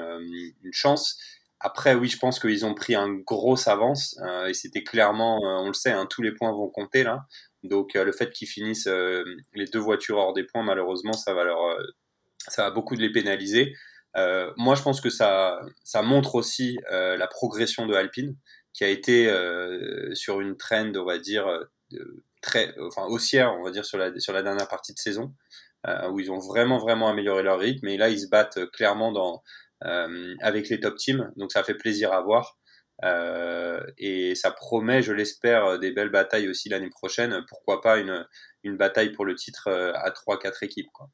une, 0.63 0.73
chance. 0.73 1.19
Après, 1.61 1.95
oui, 1.95 2.09
je 2.09 2.19
pense 2.19 2.39
qu'ils 2.39 2.65
ont 2.65 2.75
pris 2.75 2.95
un 2.95 3.13
gros 3.13 3.69
avance 3.69 4.19
et 4.49 4.55
c'était 4.55 4.85
clairement, 4.85 5.41
on 5.43 5.67
le 5.67 5.75
sait, 5.75 5.93
hein, 5.93 6.07
tous 6.09 6.23
les 6.23 6.33
points 6.33 6.53
vont 6.53 6.71
compter 6.71 7.03
là. 7.03 7.27
Donc 7.69 7.97
euh, 7.97 8.05
le 8.05 8.13
fait 8.13 8.31
qu'ils 8.31 8.49
finissent 8.49 8.87
euh, 8.87 9.25
les 9.55 9.67
deux 9.67 9.79
voitures 9.79 10.19
hors 10.19 10.33
des 10.33 10.45
points, 10.45 10.63
malheureusement, 10.63 11.13
ça 11.13 11.35
va 11.35 11.45
leur, 11.45 11.63
euh, 11.63 11.83
ça 12.49 12.65
va 12.65 12.71
beaucoup 12.71 12.95
les 12.95 13.11
pénaliser. 13.11 13.75
moi, 14.57 14.75
je 14.75 14.83
pense 14.83 15.01
que 15.01 15.11
ça, 15.11 15.61
ça 15.85 16.03
montre 16.03 16.37
aussi 16.37 16.79
la 16.91 17.27
progression 17.27 17.87
de 17.87 17.95
Alpine, 17.95 18.35
qui 18.73 18.85
a 18.85 18.89
été 18.89 19.31
sur 20.15 20.41
une 20.41 20.57
trend, 20.57 20.91
on 20.95 21.05
va 21.05 21.19
dire, 21.19 21.47
très, 22.41 22.75
enfin 22.81 23.05
haussière, 23.09 23.55
on 23.59 23.63
va 23.63 23.71
dire 23.71 23.85
sur 23.85 23.99
la 23.99 24.19
sur 24.19 24.33
la 24.33 24.43
dernière 24.43 24.69
partie 24.69 24.95
de 24.95 24.99
saison, 24.99 25.35
où 26.11 26.19
ils 26.19 26.31
ont 26.31 26.39
vraiment 26.39 26.79
vraiment 26.79 27.09
amélioré 27.11 27.43
leur 27.43 27.59
rythme. 27.59 27.89
Et 27.89 27.99
là, 27.99 28.09
ils 28.09 28.21
se 28.21 28.29
battent 28.29 28.71
clairement 28.71 29.13
dans 29.13 29.43
avec 30.41 30.71
les 30.71 30.81
top 30.81 30.97
teams, 30.97 31.31
donc 31.37 31.53
ça 31.53 31.63
fait 31.63 31.75
plaisir 31.75 32.13
à 32.13 32.23
voir. 32.23 32.57
Euh, 33.05 33.81
et 33.99 34.35
ça 34.35 34.51
promet, 34.51 35.03
je 35.03 35.13
l'espère, 35.13 35.79
des 35.79 35.93
belles 35.93 36.11
batailles 36.11 36.49
aussi 36.49 36.69
l'année 36.69 36.91
prochaine. 36.91 37.45
Pourquoi 37.49 37.81
pas 37.81 37.99
une, 37.99 38.27
une 38.63 38.77
bataille 38.77 39.13
pour 39.13 39.25
le 39.25 39.35
titre 39.35 39.69
euh, 39.69 39.93
à 39.95 40.11
3-4 40.11 40.65
équipes. 40.65 40.91
Quoi. 40.93 41.09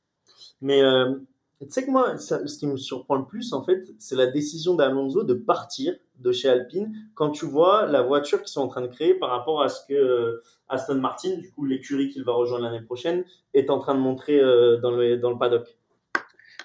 Mais 0.61 0.83
euh, 0.83 1.13
tu 1.61 1.71
sais 1.71 1.85
que 1.85 1.91
moi, 1.91 2.19
ce 2.19 2.59
qui 2.59 2.67
me 2.67 2.77
surprend 2.77 3.17
le 3.17 3.27
plus, 3.27 3.53
en 3.53 3.65
fait, 3.65 3.85
c'est 3.99 4.17
la 4.17 4.27
décision 4.27 4.75
d'Alonso 4.75 5.25
de 5.25 5.35
partir 5.35 5.95
de 6.19 6.31
chez 6.31 6.49
Alpine 6.49 6.93
quand 7.15 7.31
tu 7.31 7.47
vois 7.47 7.87
la 7.87 8.03
voiture 8.03 8.39
qu'ils 8.39 8.49
sont 8.49 8.63
en 8.63 8.69
train 8.69 8.83
de 8.83 8.89
créer 8.89 9.15
par 9.15 9.31
rapport 9.31 9.63
à 9.63 9.69
ce 9.69 9.81
que 9.89 10.41
Aston 10.69 10.97
Martin, 10.97 11.37
du 11.37 11.51
coup 11.51 11.65
l'écurie 11.65 12.11
qu'il 12.11 12.25
va 12.25 12.33
rejoindre 12.33 12.65
l'année 12.65 12.85
prochaine, 12.85 13.25
est 13.55 13.71
en 13.71 13.79
train 13.79 13.95
de 13.95 14.01
montrer 14.01 14.41
dans, 14.81 14.93
le, 14.93 15.17
dans 15.17 15.31
le 15.31 15.39
paddock. 15.39 15.77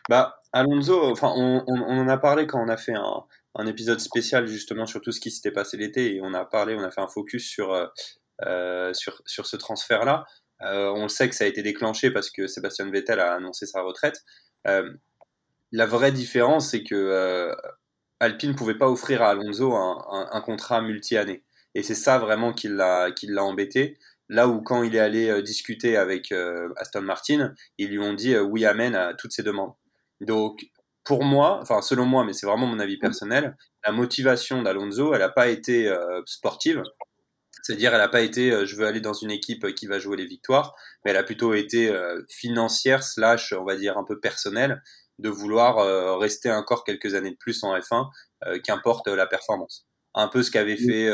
Bah, 0.09 0.39
Alonso, 0.53 1.03
enfin, 1.03 1.33
on, 1.35 1.63
on, 1.67 1.81
on, 1.81 1.99
en 1.99 2.07
a 2.07 2.17
parlé 2.17 2.47
quand 2.47 2.63
on 2.63 2.69
a 2.69 2.77
fait 2.77 2.93
un, 2.93 3.23
un 3.57 3.65
épisode 3.65 3.99
spécial 3.99 4.47
justement 4.47 4.85
sur 4.85 5.01
tout 5.01 5.11
ce 5.11 5.19
qui 5.19 5.31
s'était 5.31 5.51
passé 5.51 5.77
l'été 5.77 6.15
et 6.15 6.21
on 6.21 6.33
a 6.33 6.45
parlé, 6.45 6.75
on 6.75 6.83
a 6.83 6.91
fait 6.91 7.01
un 7.01 7.07
focus 7.07 7.47
sur, 7.47 7.73
euh, 7.73 7.87
euh, 8.45 8.93
sur, 8.93 9.45
ce 9.45 9.57
transfert-là. 9.57 10.25
Euh, 10.61 10.91
on 10.95 11.07
sait 11.07 11.27
que 11.27 11.35
ça 11.35 11.43
a 11.43 11.47
été 11.47 11.63
déclenché 11.63 12.11
parce 12.11 12.29
que 12.29 12.47
Sébastien 12.47 12.89
Vettel 12.89 13.19
a 13.19 13.33
annoncé 13.33 13.65
sa 13.65 13.81
retraite. 13.81 14.21
la 15.71 15.85
vraie 15.85 16.11
différence, 16.11 16.69
c'est 16.69 16.83
que 16.83 17.51
Alpine 18.19 18.51
ne 18.51 18.55
pouvait 18.55 18.77
pas 18.77 18.89
offrir 18.89 19.21
à 19.21 19.29
Alonso 19.29 19.75
un, 19.75 20.41
contrat 20.41 20.81
multi-année. 20.81 21.43
Et 21.75 21.83
c'est 21.83 21.95
ça 21.95 22.17
vraiment 22.19 22.53
qui 22.53 22.69
l'a, 22.69 23.11
qui 23.11 23.27
l'a 23.27 23.43
embêté. 23.43 23.97
Là 24.29 24.47
où 24.47 24.61
quand 24.61 24.83
il 24.83 24.95
est 24.95 24.99
allé 24.99 25.41
discuter 25.41 25.97
avec 25.97 26.31
Aston 26.77 27.01
Martin, 27.01 27.53
ils 27.77 27.89
lui 27.89 27.99
ont 27.99 28.13
dit 28.13 28.37
oui, 28.37 28.65
amen 28.65 28.95
à 28.95 29.13
toutes 29.13 29.31
ses 29.31 29.43
demandes. 29.43 29.73
Donc 30.21 30.65
pour 31.07 31.23
moi, 31.23 31.59
enfin 31.61 31.81
selon 31.81 32.05
moi, 32.05 32.25
mais 32.25 32.33
c'est 32.33 32.45
vraiment 32.45 32.67
mon 32.67 32.79
avis 32.79 32.97
personnel, 32.97 33.55
la 33.85 33.93
motivation 33.93 34.61
d'Alonso, 34.61 35.13
elle 35.13 35.21
n'a 35.21 35.29
pas 35.29 35.47
été 35.47 35.87
euh, 35.87 36.21
sportive. 36.25 36.83
C'est-à-dire, 37.63 37.93
elle 37.93 38.01
n'a 38.01 38.09
pas 38.09 38.21
été 38.21 38.51
euh, 38.51 38.65
je 38.65 38.75
veux 38.75 38.85
aller 38.85 38.99
dans 38.99 39.13
une 39.13 39.31
équipe 39.31 39.73
qui 39.73 39.87
va 39.87 39.99
jouer 39.99 40.17
les 40.17 40.25
victoires, 40.25 40.75
mais 41.03 41.11
elle 41.11 41.17
a 41.17 41.23
plutôt 41.23 41.53
été 41.53 41.89
euh, 41.89 42.21
financière, 42.29 43.03
slash, 43.03 43.53
on 43.53 43.63
va 43.63 43.77
dire, 43.77 43.97
un 43.97 44.03
peu 44.03 44.19
personnelle, 44.19 44.83
de 45.17 45.29
vouloir 45.29 46.19
rester 46.19 46.51
encore 46.51 46.83
quelques 46.83 47.15
années 47.15 47.31
de 47.31 47.37
plus 47.37 47.63
en 47.63 47.75
F1, 47.75 48.07
qu'importe 48.61 49.07
la 49.07 49.25
performance. 49.25 49.87
Un 50.13 50.27
peu 50.27 50.43
ce 50.43 50.51
qu'avait 50.51 50.77
fait 50.77 51.11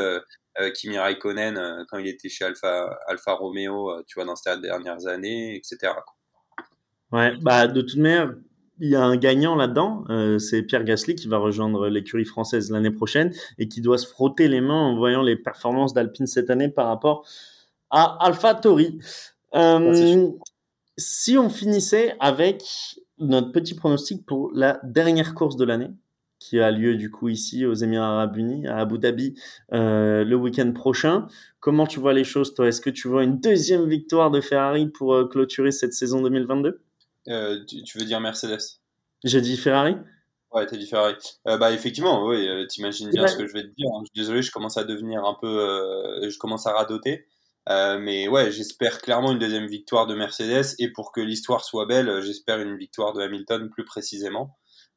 Kimi 0.74 0.98
Raikkonen 0.98 1.86
quand 1.88 2.00
il 2.00 2.08
était 2.08 2.28
chez 2.28 2.44
Alfa, 2.44 3.00
Alfa 3.08 3.32
Romeo, 3.32 4.04
tu 4.06 4.16
vois, 4.16 4.26
dans 4.26 4.36
ces 4.36 4.60
dernières 4.60 5.08
années, 5.08 5.56
etc. 5.56 5.94
Ouais, 7.14 7.38
bah 7.42 7.68
de 7.68 7.80
toute 7.80 7.96
manière, 7.96 8.34
il 8.80 8.90
y 8.90 8.96
a 8.96 9.04
un 9.04 9.16
gagnant 9.18 9.56
là-dedans, 9.56 10.04
euh, 10.10 10.40
c'est 10.40 10.64
Pierre 10.64 10.84
Gasly 10.84 11.16
qui 11.16 11.28
va 11.28 11.38
rejoindre 11.38 11.88
l'écurie 11.88 12.26
française 12.26 12.72
l'année 12.72 12.92
prochaine 12.92 13.32
et 13.58 13.68
qui 13.68 13.82
doit 13.82 13.98
se 13.98 14.08
frotter 14.08 14.48
les 14.48 14.62
mains 14.62 14.88
en 14.88 14.96
voyant 14.96 15.22
les 15.22 15.36
performances 15.36 15.94
d'Alpine 15.94 16.28
cette 16.28 16.50
année 16.50 16.70
par 16.70 16.88
rapport 16.88 17.26
à 17.90 18.18
Alpha 18.26 18.56
Tori. 18.56 19.00
Euh, 19.56 20.32
si 20.98 21.38
on 21.38 21.50
finissait 21.50 22.16
avec 22.20 22.64
notre 23.20 23.52
petit 23.52 23.76
pronostic 23.76 24.26
pour 24.26 24.52
la 24.54 24.80
dernière 24.84 25.36
course 25.36 25.56
de 25.56 25.66
l'année, 25.66 25.92
qui 26.40 26.60
a 26.60 26.72
lieu 26.72 26.96
du 26.96 27.10
coup 27.10 27.30
ici 27.30 27.66
aux 27.66 27.74
Émirats 27.74 28.16
Arabes 28.16 28.36
Unis, 28.36 28.68
à 28.68 28.80
Abu 28.80 28.98
Dhabi, 28.98 29.36
euh, 29.72 30.26
le 30.26 30.36
week-end 30.36 30.72
prochain. 30.74 31.28
Comment 31.62 31.88
tu 31.88 32.00
vois 32.00 32.14
les 32.14 32.26
choses, 32.26 32.54
toi? 32.54 32.68
Est-ce 32.68 32.82
que 32.82 32.90
tu 32.90 33.08
vois 33.08 33.24
une 33.24 33.40
deuxième 33.40 33.88
victoire 33.88 34.30
de 34.30 34.42
Ferrari 34.42 34.88
pour 34.88 35.14
euh, 35.14 35.26
clôturer 35.26 35.72
cette 35.72 35.94
saison 35.94 36.22
2022 36.22 36.82
euh, 37.30 37.64
tu, 37.66 37.98
veux 37.98 38.06
dire 38.06 38.20
Mercedes? 38.20 38.80
J'ai 39.24 39.42
dit 39.42 39.58
Ferrari? 39.58 39.96
Ouais, 40.52 40.66
t'as 40.66 40.78
dit 40.78 40.88
Ferrari. 40.88 41.16
bah 41.46 41.72
effectivement, 41.72 42.26
oui, 42.28 42.48
t'imagines 42.68 43.10
bien 43.10 43.26
ce 43.28 43.38
que 43.38 43.48
je 43.48 43.54
vais 43.54 43.64
te 43.64 43.74
dire. 43.76 43.90
Hein. 43.96 44.04
Désolé, 44.16 44.42
je 44.42 44.52
commence 44.52 44.78
à 44.78 44.84
devenir 44.84 45.26
un 45.26 45.36
peu, 45.42 46.30
je 46.30 46.38
commence 46.38 46.68
à 46.68 46.74
radoter. 46.74 47.26
mais 47.68 48.28
ouais, 48.28 48.52
j'espère 48.52 49.00
clairement 49.00 49.32
une 49.32 49.40
deuxième 49.40 49.66
victoire 49.66 50.06
de 50.06 50.14
Mercedes 50.14 50.76
et 50.78 50.92
pour 50.92 51.12
que 51.12 51.22
l'histoire 51.22 51.64
soit 51.66 51.88
belle, 51.88 52.22
j'espère 52.22 52.60
une 52.60 52.78
victoire 52.78 53.14
de 53.14 53.22
Hamilton 53.22 53.70
plus 53.72 53.84
précisément. 53.86 54.56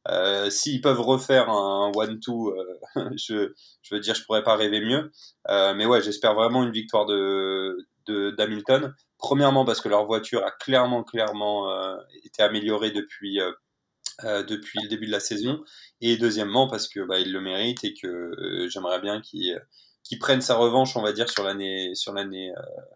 Euh, 0.08 0.50
S'ils 0.50 0.80
peuvent 0.80 1.00
refaire 1.00 1.50
un 1.50 1.90
one-two, 1.94 2.50
euh, 2.50 2.78
je, 3.16 3.52
je 3.82 3.94
veux 3.94 4.00
dire, 4.00 4.14
je 4.14 4.24
pourrais 4.24 4.42
pas 4.42 4.56
rêver 4.56 4.80
mieux. 4.80 5.10
Euh, 5.48 5.74
mais 5.74 5.86
ouais, 5.86 6.02
j'espère 6.02 6.34
vraiment 6.34 6.62
une 6.62 6.72
victoire 6.72 7.06
de 7.06 7.76
d'Hamilton. 8.10 8.94
Premièrement 9.18 9.64
parce 9.64 9.80
que 9.80 9.88
leur 9.88 10.06
voiture 10.06 10.44
a 10.44 10.50
clairement, 10.50 11.04
clairement 11.04 11.70
euh, 11.70 11.96
été 12.24 12.42
améliorée 12.42 12.90
depuis 12.90 13.40
euh, 13.40 14.42
depuis 14.44 14.80
le 14.82 14.88
début 14.88 15.06
de 15.06 15.12
la 15.12 15.20
saison. 15.20 15.62
Et 16.00 16.16
deuxièmement 16.16 16.68
parce 16.68 16.88
que 16.88 17.00
bah, 17.00 17.18
il 17.18 17.32
le 17.32 17.40
mérite 17.40 17.84
et 17.84 17.94
que 17.94 18.66
j'aimerais 18.70 19.00
bien 19.00 19.20
qu'il 19.20 19.60
qu 20.08 20.18
prenne 20.18 20.40
sa 20.40 20.56
revanche, 20.56 20.96
on 20.96 21.02
va 21.02 21.12
dire, 21.12 21.28
sur 21.28 21.44
l'année 21.44 21.94
sur 21.94 22.14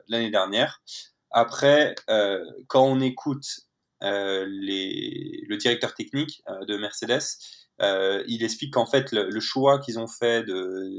dernière. 0.09 0.83
Après, 1.31 1.95
quand 2.69 2.85
on 2.85 3.01
écoute 3.01 3.45
euh, 4.03 4.47
les, 4.49 5.45
le 5.47 5.57
directeur 5.59 5.95
technique 5.95 6.43
euh, 6.49 6.65
de 6.65 6.79
Mercedes, 6.79 7.21
euh, 7.81 8.23
il 8.27 8.45
explique 8.45 8.75
qu'en 8.75 8.87
fait 8.87 9.11
le, 9.13 9.31
le 9.31 9.41
choix 9.41 9.79
qu'ils 9.79 9.99
ont 9.99 10.07
fait 10.07 10.45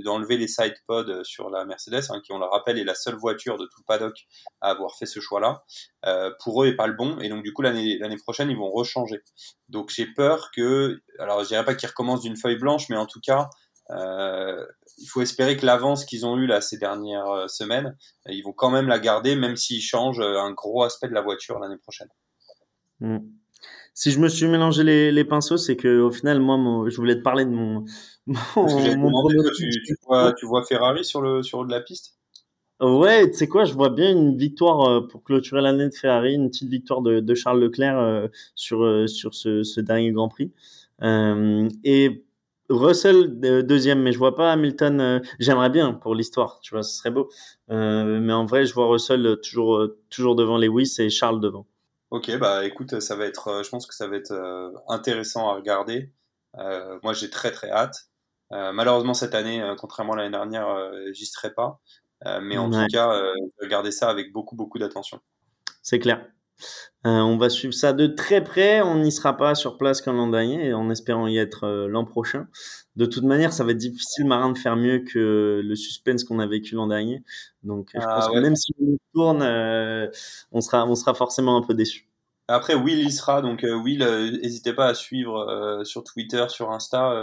d'enlever 0.04 0.38
les 0.38 0.48
side 0.48 0.74
pods 0.88 1.24
sur 1.24 1.50
la 1.50 1.64
Mercedes, 1.66 2.04
hein, 2.10 2.22
qui 2.24 2.32
on 2.32 2.40
le 2.40 2.46
rappelle 2.46 2.80
est 2.80 2.84
la 2.84 2.96
seule 2.96 3.16
voiture 3.16 3.58
de 3.58 3.66
tout 3.66 3.80
le 3.80 3.86
paddock 3.86 4.16
à 4.62 4.72
avoir 4.72 4.96
fait 4.96 5.06
ce 5.06 5.20
choix-là, 5.20 5.64
euh, 6.06 6.32
pour 6.44 6.64
eux 6.64 6.68
est 6.68 6.76
pas 6.76 6.88
le 6.88 6.94
bon, 6.94 7.20
et 7.20 7.30
donc 7.30 7.44
du 7.44 7.54
coup 7.54 7.62
l'année 7.62 8.18
prochaine 8.24 8.50
ils 8.50 8.58
vont 8.58 8.72
rechanger. 8.72 9.22
Donc 9.70 9.92
j'ai 9.92 10.08
peur 10.08 10.50
que, 10.56 11.02
alors 11.20 11.44
je 11.44 11.50
dirais 11.50 11.66
pas 11.66 11.76
qu'ils 11.76 11.90
recommencent 11.90 12.22
d'une 12.22 12.38
feuille 12.38 12.58
blanche, 12.58 12.90
mais 12.90 12.98
en 12.98 13.06
tout 13.06 13.22
cas 13.22 13.50
euh, 13.92 14.66
il 14.98 15.08
faut 15.08 15.22
espérer 15.22 15.58
que 15.58 15.66
l'avance 15.66 16.06
qu'ils 16.06 16.26
ont 16.26 16.38
eue 16.38 16.48
là 16.48 16.62
ces 16.62 16.78
dernières 16.78 17.48
semaines, 17.48 17.96
ils 18.26 18.42
vont 18.42 18.54
quand 18.54 18.72
même 18.72 18.88
la 18.88 19.00
garder, 19.00 19.36
même 19.36 19.56
s'ils 19.56 19.82
changent 19.82 20.22
un 20.22 20.52
gros 20.52 20.84
aspect 20.84 21.10
de 21.10 21.14
la 21.14 21.22
voiture 21.22 21.60
l'année 21.60 21.78
prochaine. 21.78 22.10
Mm. 23.02 23.41
Si 23.94 24.12
je 24.12 24.20
me 24.20 24.30
suis 24.30 24.48
mélangé 24.48 24.84
les, 24.84 25.12
les 25.12 25.26
pinceaux, 25.26 25.58
c'est 25.58 25.76
que 25.76 26.00
au 26.00 26.12
final, 26.12 26.40
moi, 26.40 26.90
je 26.90 26.96
voulais 26.96 27.16
te 27.16 27.22
parler 27.22 27.46
de 27.46 27.52
mon. 27.52 27.86
mon, 28.26 29.28
tu, 29.56 29.70
tu, 29.70 29.96
vois, 30.08 30.34
tu 30.34 30.46
vois 30.46 30.64
Ferrari 30.64 31.04
sur 31.04 31.22
le 31.22 31.44
sur 31.44 31.66
de 31.66 31.72
la 31.72 31.82
piste? 31.82 32.16
Ouais, 32.82 33.30
tu 33.30 33.38
sais 33.38 33.48
quoi, 33.48 33.64
je 33.64 33.74
vois 33.74 33.90
bien 33.90 34.12
une 34.12 34.36
victoire 34.36 34.90
euh, 34.90 35.02
pour 35.08 35.24
clôturer 35.24 35.62
l'année 35.62 35.88
de 35.88 35.94
Ferrari, 35.94 36.34
une 36.34 36.50
petite 36.50 36.70
victoire 36.70 37.02
de, 37.02 37.20
de 37.20 37.36
Charles 37.36 37.60
Leclerc 37.62 38.00
euh, 38.00 38.28
sur 38.56 38.84
euh, 38.84 39.06
sur 39.06 39.36
ce, 39.36 39.62
ce, 39.62 39.80
dernier 39.82 40.12
Grand 40.12 40.30
Prix. 40.30 40.52
et 41.84 42.26
Russell 42.70 43.40
deuxième, 43.40 44.02
mais 44.02 44.14
je 44.14 44.18
vois 44.18 44.36
pas 44.36 44.52
Hamilton. 44.52 45.22
J'aimerais 45.40 45.70
bien 45.70 45.94
pour 45.94 46.16
l'histoire, 46.16 46.60
tu 46.62 46.74
vois, 46.74 46.84
ce 46.84 46.98
serait 46.98 47.12
beau. 47.12 47.30
mais 47.70 48.34
en 48.34 48.46
vrai, 48.46 48.66
je 48.66 48.74
vois 48.74 48.88
Russell 48.88 49.38
toujours 49.44 49.88
toujours 50.10 50.36
devant 50.36 50.58
Lewis 50.58 50.96
et 51.00 51.10
Charles 51.10 51.42
devant. 51.42 51.68
Ok, 52.12 52.38
bah 52.38 52.66
écoute, 52.66 53.00
ça 53.00 53.16
va 53.16 53.26
être, 53.26 53.48
euh, 53.48 53.64
je 53.64 53.70
pense 53.70 53.88
que 53.88 53.96
ça 53.96 54.06
va 54.06 54.18
être 54.18 54.32
euh, 54.32 54.70
intéressant 54.90 55.50
à 55.50 55.56
regarder. 55.56 56.12
Euh, 56.58 57.00
moi, 57.04 57.14
j'ai 57.14 57.30
très 57.30 57.52
très 57.52 57.72
hâte. 57.72 58.10
malheureusement, 58.52 59.14
cette 59.14 59.34
année, 59.34 59.64
contrairement 59.80 60.14
à 60.14 60.18
l'année 60.18 60.32
dernière, 60.32 60.92
j'y 61.14 61.26
serai 61.26 61.54
pas. 61.54 61.80
mais 62.42 62.58
en 62.58 62.70
tout 62.70 62.86
cas, 62.92 63.10
regarder 63.62 63.92
ça 63.92 64.10
avec 64.10 64.34
beaucoup 64.34 64.58
beaucoup 64.58 64.78
d'attention. 64.78 65.22
C'est 65.82 66.00
clair. 66.00 66.28
on 67.06 67.38
va 67.38 67.50
suivre 67.50 67.74
ça 67.74 67.94
de 67.94 68.08
très 68.08 68.44
près. 68.44 68.82
On 68.82 69.00
n'y 69.00 69.14
sera 69.14 69.38
pas 69.38 69.56
sur 69.56 69.78
place 69.78 70.02
comme 70.02 70.18
l'an 70.18 70.28
dernier, 70.28 70.74
en 70.74 70.90
espérant 70.90 71.28
y 71.28 71.38
être 71.38 71.66
l'an 71.88 72.04
prochain. 72.04 72.50
De 72.98 73.06
toute 73.06 73.24
manière, 73.24 73.54
ça 73.54 73.64
va 73.64 73.72
être 73.72 73.78
difficile, 73.78 74.26
Marin, 74.26 74.52
de 74.52 74.58
faire 74.58 74.76
mieux 74.76 75.00
que 75.00 75.62
le 75.64 75.76
suspense 75.76 76.26
qu'on 76.26 76.40
a 76.40 76.48
vécu 76.48 76.76
l'an 76.76 76.88
dernier. 76.88 77.24
Donc, 77.64 77.92
je 77.94 78.00
ah 78.02 78.16
pense 78.16 78.34
que 78.34 78.40
même 78.40 78.58
si 78.58 78.71
on 78.82 78.98
tourne, 79.14 79.44
on 80.52 80.62
sera, 80.62 80.86
on 80.86 80.96
sera 80.96 81.14
forcément 81.14 81.58
un 81.58 81.62
peu 81.62 81.74
déçu. 81.74 82.12
Après, 82.54 82.76
Will 82.76 83.00
y 83.00 83.12
sera, 83.12 83.42
donc 83.42 83.64
euh, 83.64 83.76
Will, 83.76 84.04
euh, 84.04 84.30
n'hésitez 84.30 84.74
pas 84.74 84.88
à 84.88 84.94
suivre 84.94 85.40
euh, 85.50 85.86
sur 85.86 86.04
Twitter, 86.04 86.46
sur 86.50 86.72
Insta. 86.72 87.14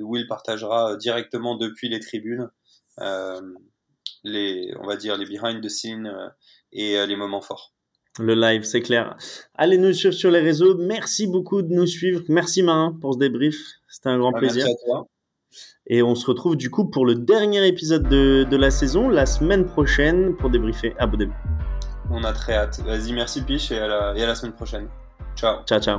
Will 0.00 0.26
partagera 0.26 0.96
directement 0.96 1.56
depuis 1.56 1.88
les 1.88 2.00
tribunes 2.00 2.48
les, 4.24 4.74
on 4.80 4.86
va 4.86 4.96
dire, 4.96 5.16
les 5.16 5.26
behind 5.26 5.62
the 5.62 5.68
scenes 5.68 6.10
et 6.72 7.06
les 7.06 7.16
moments 7.16 7.40
forts. 7.40 7.72
Le 8.18 8.34
live, 8.34 8.64
c'est 8.64 8.80
clair. 8.80 9.16
Allez 9.54 9.78
nous 9.78 9.92
suivre 9.92 10.14
sur 10.14 10.32
les 10.32 10.40
réseaux. 10.40 10.76
Merci 10.76 11.28
beaucoup 11.28 11.62
de 11.62 11.72
nous 11.72 11.86
suivre. 11.86 12.22
Merci 12.28 12.64
Marin 12.64 12.98
pour 13.00 13.14
ce 13.14 13.18
débrief. 13.18 13.56
C'était 13.88 14.08
un 14.08 14.18
grand 14.18 14.32
bah, 14.32 14.40
plaisir. 14.40 14.64
Merci 14.64 14.82
à 14.82 14.86
toi. 14.86 15.08
Et 15.86 16.02
on 16.02 16.14
se 16.14 16.26
retrouve 16.26 16.56
du 16.56 16.70
coup 16.70 16.84
pour 16.84 17.06
le 17.06 17.14
dernier 17.14 17.66
épisode 17.66 18.08
de, 18.08 18.44
de 18.44 18.56
la 18.56 18.70
saison 18.70 19.08
la 19.08 19.26
semaine 19.26 19.64
prochaine 19.64 20.36
pour 20.36 20.50
débriefer 20.50 20.94
Abu 20.98 21.16
Dhabi. 21.16 21.32
On 22.10 22.24
a 22.24 22.32
très 22.32 22.54
hâte. 22.54 22.80
Vas-y, 22.84 23.12
merci 23.12 23.42
Piche 23.42 23.70
et 23.70 23.78
à 23.78 23.86
la, 23.86 24.16
et 24.16 24.22
à 24.22 24.26
la 24.26 24.34
semaine 24.34 24.54
prochaine. 24.54 24.88
Ciao. 25.36 25.64
Ciao, 25.66 25.80
ciao. 25.80 25.98